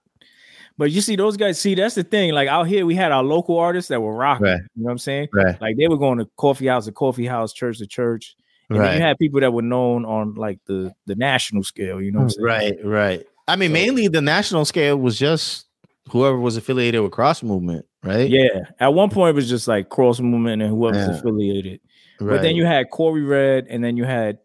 [0.78, 3.22] but you see those guys see that's the thing like out here we had our
[3.22, 4.60] local artists that were rocking Right.
[4.74, 5.60] you know what i'm saying Right.
[5.60, 8.34] like they were going to coffee house to coffee house church to church
[8.70, 8.94] and then Right.
[8.96, 12.24] you had people that were known on like the the national scale you know what
[12.24, 13.26] i'm saying Right, right.
[13.46, 15.66] I mean, So- mainly the national scale was just
[16.10, 18.28] whoever was affiliated with Cross Movement, right?
[18.28, 21.18] yeah at one point it was just like cross movement and whoever's Yeah.
[21.18, 21.80] affiliated
[22.20, 22.36] right.
[22.36, 24.38] but then you had corey red and then you had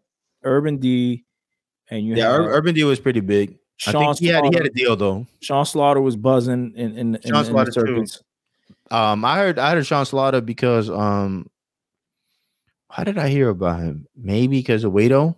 [0.44, 1.24] urban d
[1.90, 3.58] and you yeah, had Urban D was pretty big.
[3.86, 4.66] I Sean think he had, he had Slaughter.
[4.66, 5.26] a deal though.
[5.40, 7.86] Sean Slaughter was buzzing in in, in, Sean in Slaughter the too.
[7.86, 8.22] circuits.
[8.92, 11.50] Um, I heard I heard Sean Slaughter because um,
[12.90, 14.06] how did I hear about him?
[14.16, 15.34] Maybe because of Wado.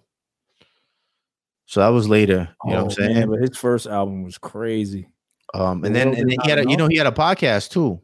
[1.67, 2.49] So that was later.
[2.65, 3.15] You know what I'm Oh, saying?
[3.15, 5.09] man, but his first album was crazy.
[5.55, 7.71] um, and The then and then he had a, you know he had a podcast
[7.71, 8.01] too.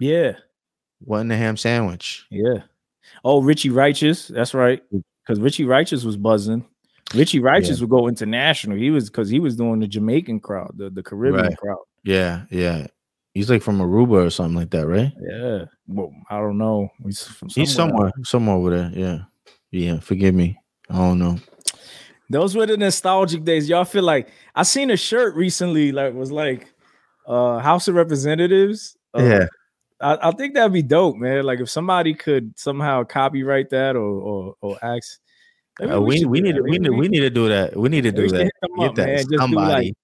[0.00, 0.32] Yeah,
[1.00, 2.26] What in the ham sandwich?
[2.30, 2.62] yeah.
[3.24, 4.28] Oh, Richie Righteous.
[4.28, 4.82] That's right.
[4.90, 6.64] Because Richie Righteous was buzzing.
[7.14, 8.76] Richie Righteous would go international.
[8.76, 11.56] He was because he was doing the Jamaican crowd, the, the Caribbean Right.
[11.56, 11.78] crowd.
[12.02, 12.86] Yeah, yeah.
[13.34, 15.12] He's like from Aruba or something like that, right?
[15.20, 15.64] Yeah.
[15.86, 16.88] Well, I don't know.
[17.04, 18.90] He's from He's somewhere, somewhere over there.
[18.94, 19.18] Yeah,
[19.70, 20.00] yeah.
[20.00, 20.56] Forgive me.
[20.88, 21.38] I don't know.
[22.30, 23.68] Those were the nostalgic days.
[23.68, 26.72] Y'all feel like I seen a shirt recently, like was like
[27.26, 28.96] uh House of Representatives.
[29.16, 29.46] Uh, yeah,
[30.00, 31.44] I, I think that'd be dope, man.
[31.44, 35.18] Like if somebody could somehow copyright that or or, or ask.
[35.82, 36.58] Uh, we should we need that.
[36.58, 37.76] to we need we need to do that.
[37.76, 38.50] We need to do that.
[38.78, 39.16] Get up, that man.
[39.16, 39.94] Just do, like, somebody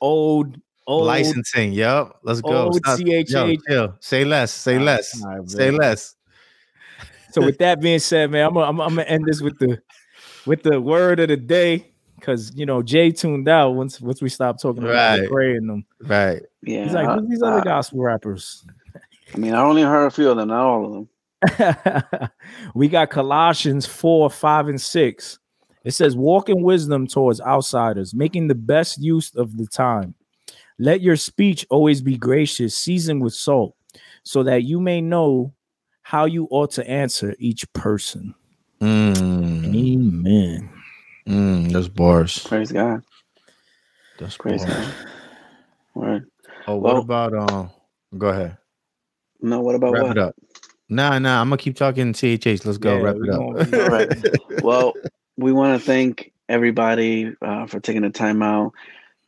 [0.00, 1.72] old old licensing.
[1.72, 2.64] Yep, let's go.
[2.64, 4.02] old Stop- yo, CHH.
[4.02, 4.52] Say less.
[4.52, 5.22] Say All right, less.
[5.22, 6.14] all right, Say less.
[7.30, 9.58] So with that being said, man, I'm gonna, I'm, gonna- I'm gonna end this with
[9.58, 9.80] the
[10.46, 14.28] with the word of the day because you know Jay tuned out once once we
[14.28, 15.28] stopped talking about Right.
[15.30, 15.84] praying them.
[16.02, 16.42] Right.
[16.62, 16.84] Yeah.
[16.84, 18.64] He's like, who's these other gospel rappers?
[19.34, 22.30] I mean, I only heard a few of them, not all of them.
[22.74, 25.38] we got Colossians 4, 5, and 6.
[25.84, 30.14] It says, Walk in wisdom towards outsiders, making the best use of the time.
[30.78, 33.74] Let your speech always be gracious, seasoned with salt,
[34.22, 35.52] so that you may know
[36.02, 38.34] how you ought to answer each person.
[38.80, 40.70] Mm, Amen.
[41.26, 42.38] mm, those bars.
[42.46, 43.02] Praise God.
[44.18, 44.74] That's Praise bars.
[44.86, 44.94] God.
[45.94, 46.30] Word.
[46.66, 47.70] Oh, what Well- about um?
[48.16, 48.56] Go ahead.
[49.40, 50.10] No, what about Wrap what?
[50.12, 50.36] it up.
[50.88, 51.40] Nah, nah.
[51.40, 52.64] I'm gonna keep talking CHH.
[52.64, 52.96] Let's go.
[52.96, 53.70] Yeah, Wrap it up.
[53.70, 54.62] we All right.
[54.64, 54.94] Well,
[55.36, 58.72] we want to thank everybody uh, for taking the time out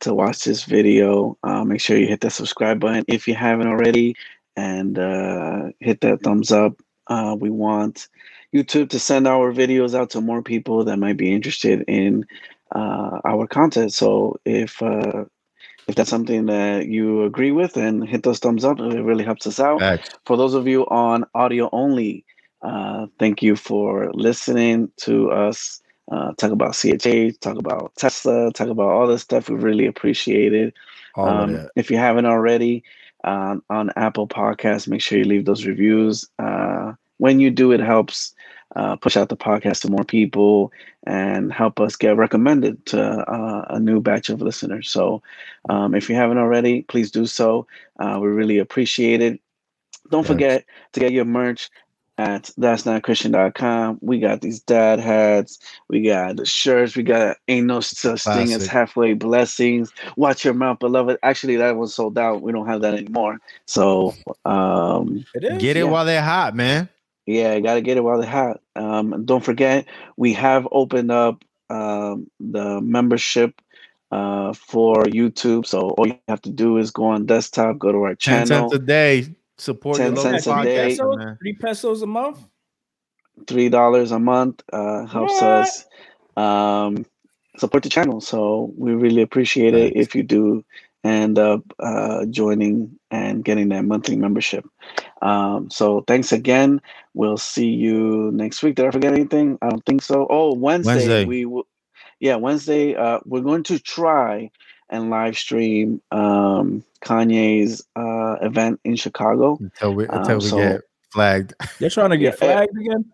[0.01, 1.37] to watch this video.
[1.43, 4.15] Uh, make sure you hit that subscribe button if you haven't already,
[4.57, 6.73] and uh, hit that thumbs up.
[7.07, 8.07] Uh, we want
[8.53, 12.25] YouTube to send our videos out to more people that might be interested in
[12.75, 13.93] uh, our content.
[13.93, 15.25] So if uh,
[15.87, 19.47] if that's something that you agree with, and hit those thumbs up, it really helps
[19.47, 20.09] us out Facts.
[20.25, 22.23] for those of you on audio only,
[22.61, 25.81] uh, thank you for listening to us
[26.11, 29.49] uh, talk about CHH, talk about Tesla, talk about all this stuff.
[29.49, 30.73] We really appreciate it.
[31.15, 32.83] Um, if you haven't already
[33.23, 36.27] um, on Apple Podcasts, make sure you leave those reviews.
[36.37, 38.33] Uh, when you do, it helps
[38.75, 40.71] uh, push out the podcast to more people
[41.05, 44.89] and help us get recommended to uh, a new batch of listeners.
[44.89, 45.21] So,
[45.69, 47.67] um, if you haven't already, please do so.
[47.99, 49.39] Uh, we really appreciate it.
[50.09, 50.27] Don't Yes.
[50.27, 51.69] forget to get your merch
[52.17, 53.97] at that's not christian.com.
[54.01, 55.57] We got these dad hats,
[55.87, 59.91] we got the shirts, we got ain't no such thing as halfway blessings.
[60.17, 61.17] Watch your mouth, beloved.
[61.23, 62.41] Actually, that was sold out.
[62.41, 63.39] We don't have that anymore.
[63.65, 64.13] So
[64.45, 65.61] um It is?
[65.61, 65.85] Get it yeah.
[65.85, 66.89] while they're hot, man.
[67.31, 68.61] Yeah, I gotta get it while they're hot.
[68.75, 69.85] Um and don't forget
[70.17, 73.61] we have opened up um the membership
[74.11, 75.65] uh for YouTube.
[75.67, 78.45] So all you have to do is go on desktop, go to our channel.
[78.45, 78.69] Ten channel.
[78.69, 79.35] cents a day.
[79.57, 80.87] Support 10 your cents a podcast, day.
[80.89, 82.45] pesos, three pesos a month.
[83.47, 85.43] three dollars a month uh, helps what?
[85.43, 85.85] us
[86.37, 87.05] um,
[87.57, 88.21] support the channel.
[88.21, 90.63] So we really appreciate it if you do
[91.03, 94.65] end up uh, joining and getting that monthly membership.
[95.21, 96.81] Um, so thanks again.
[97.13, 98.75] We'll see you next week.
[98.75, 99.57] Did I forget anything?
[99.61, 100.27] I don't think so.
[100.29, 101.25] Oh, Wednesday, Wednesday.
[101.25, 101.67] we will.
[102.19, 102.95] Yeah, Wednesday.
[102.95, 104.51] Uh, we're going to try
[104.89, 110.57] and live stream um, Kanye's uh, event in Chicago until we until um, we so,
[110.57, 111.53] get flagged.
[111.79, 113.05] They're trying to get yeah, flagged again.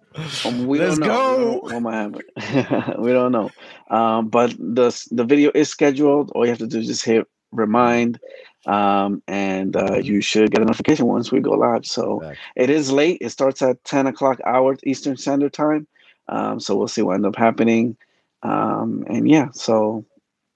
[0.46, 1.62] Um, we Let's don't know.
[1.64, 1.78] go.
[1.78, 3.50] We don't, we don't know.
[3.90, 6.32] Um, but the the video is scheduled.
[6.32, 8.20] All you have to do is just hit remind,
[8.66, 11.86] um, and uh, you should get a notification once we go live.
[11.86, 12.38] So exactly.
[12.56, 13.18] it is late.
[13.22, 15.88] It starts at ten o'clock hour Eastern Standard Time.
[16.28, 17.98] Um, so we'll see what ends up happening.
[18.44, 20.06] Um, and yeah, so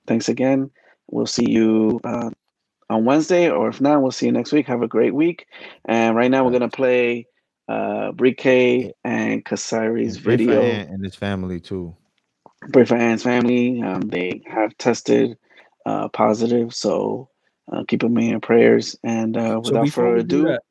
[0.08, 0.70] thanks again.
[1.10, 2.30] We'll see you uh,
[2.90, 4.68] on Wednesday, or if not, we'll see you next week.
[4.68, 5.48] Have a great week.
[5.86, 7.28] And right now, we're gonna play
[7.68, 11.96] uh Brike and Kasari's video and his family too.
[12.74, 13.82] Pray for Ann's family.
[13.82, 15.38] Um, they have tested
[15.86, 17.30] uh, positive, so
[17.72, 18.96] uh, keep them in prayers.
[19.04, 20.62] And uh, without so further ado, that,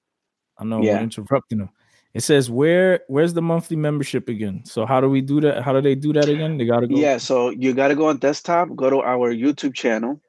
[0.58, 0.96] I know yeah.
[0.96, 1.70] we're interrupting them.
[2.12, 4.64] It says where where's the monthly membership again?
[4.64, 5.62] So how do we do that?
[5.62, 6.58] How do they do that again?
[6.58, 6.96] They gotta go.
[6.96, 10.20] Yeah, so you gotta go on desktop, go to our YouTube channel,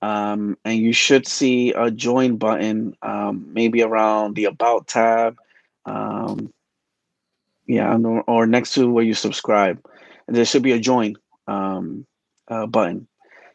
[0.00, 5.36] um, and you should see a join button, um, maybe around the about tab,
[5.86, 6.52] um,
[7.66, 7.96] yeah,
[8.28, 9.84] or next to where you subscribe.
[10.28, 11.16] There should be a join
[11.48, 12.06] um,
[12.46, 13.08] uh, button.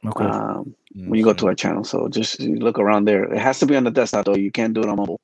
[0.05, 0.25] Okay.
[0.25, 3.23] Um, when you go to our channel, so just look around there.
[3.33, 4.35] It has to be on the desktop though.
[4.35, 5.19] You can't do it on mobile.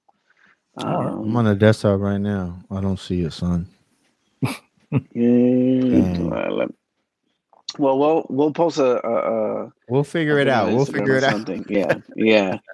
[0.78, 2.60] Um, I'm on the desktop right now.
[2.72, 3.68] I don't see it, son.
[5.14, 6.66] yeah.
[7.80, 9.06] Well, we'll we'll post a.
[9.06, 10.72] a, a we'll figure it out.
[10.72, 11.32] We'll figure it out.
[11.34, 11.66] Something.
[11.70, 12.60] Yeah, yeah.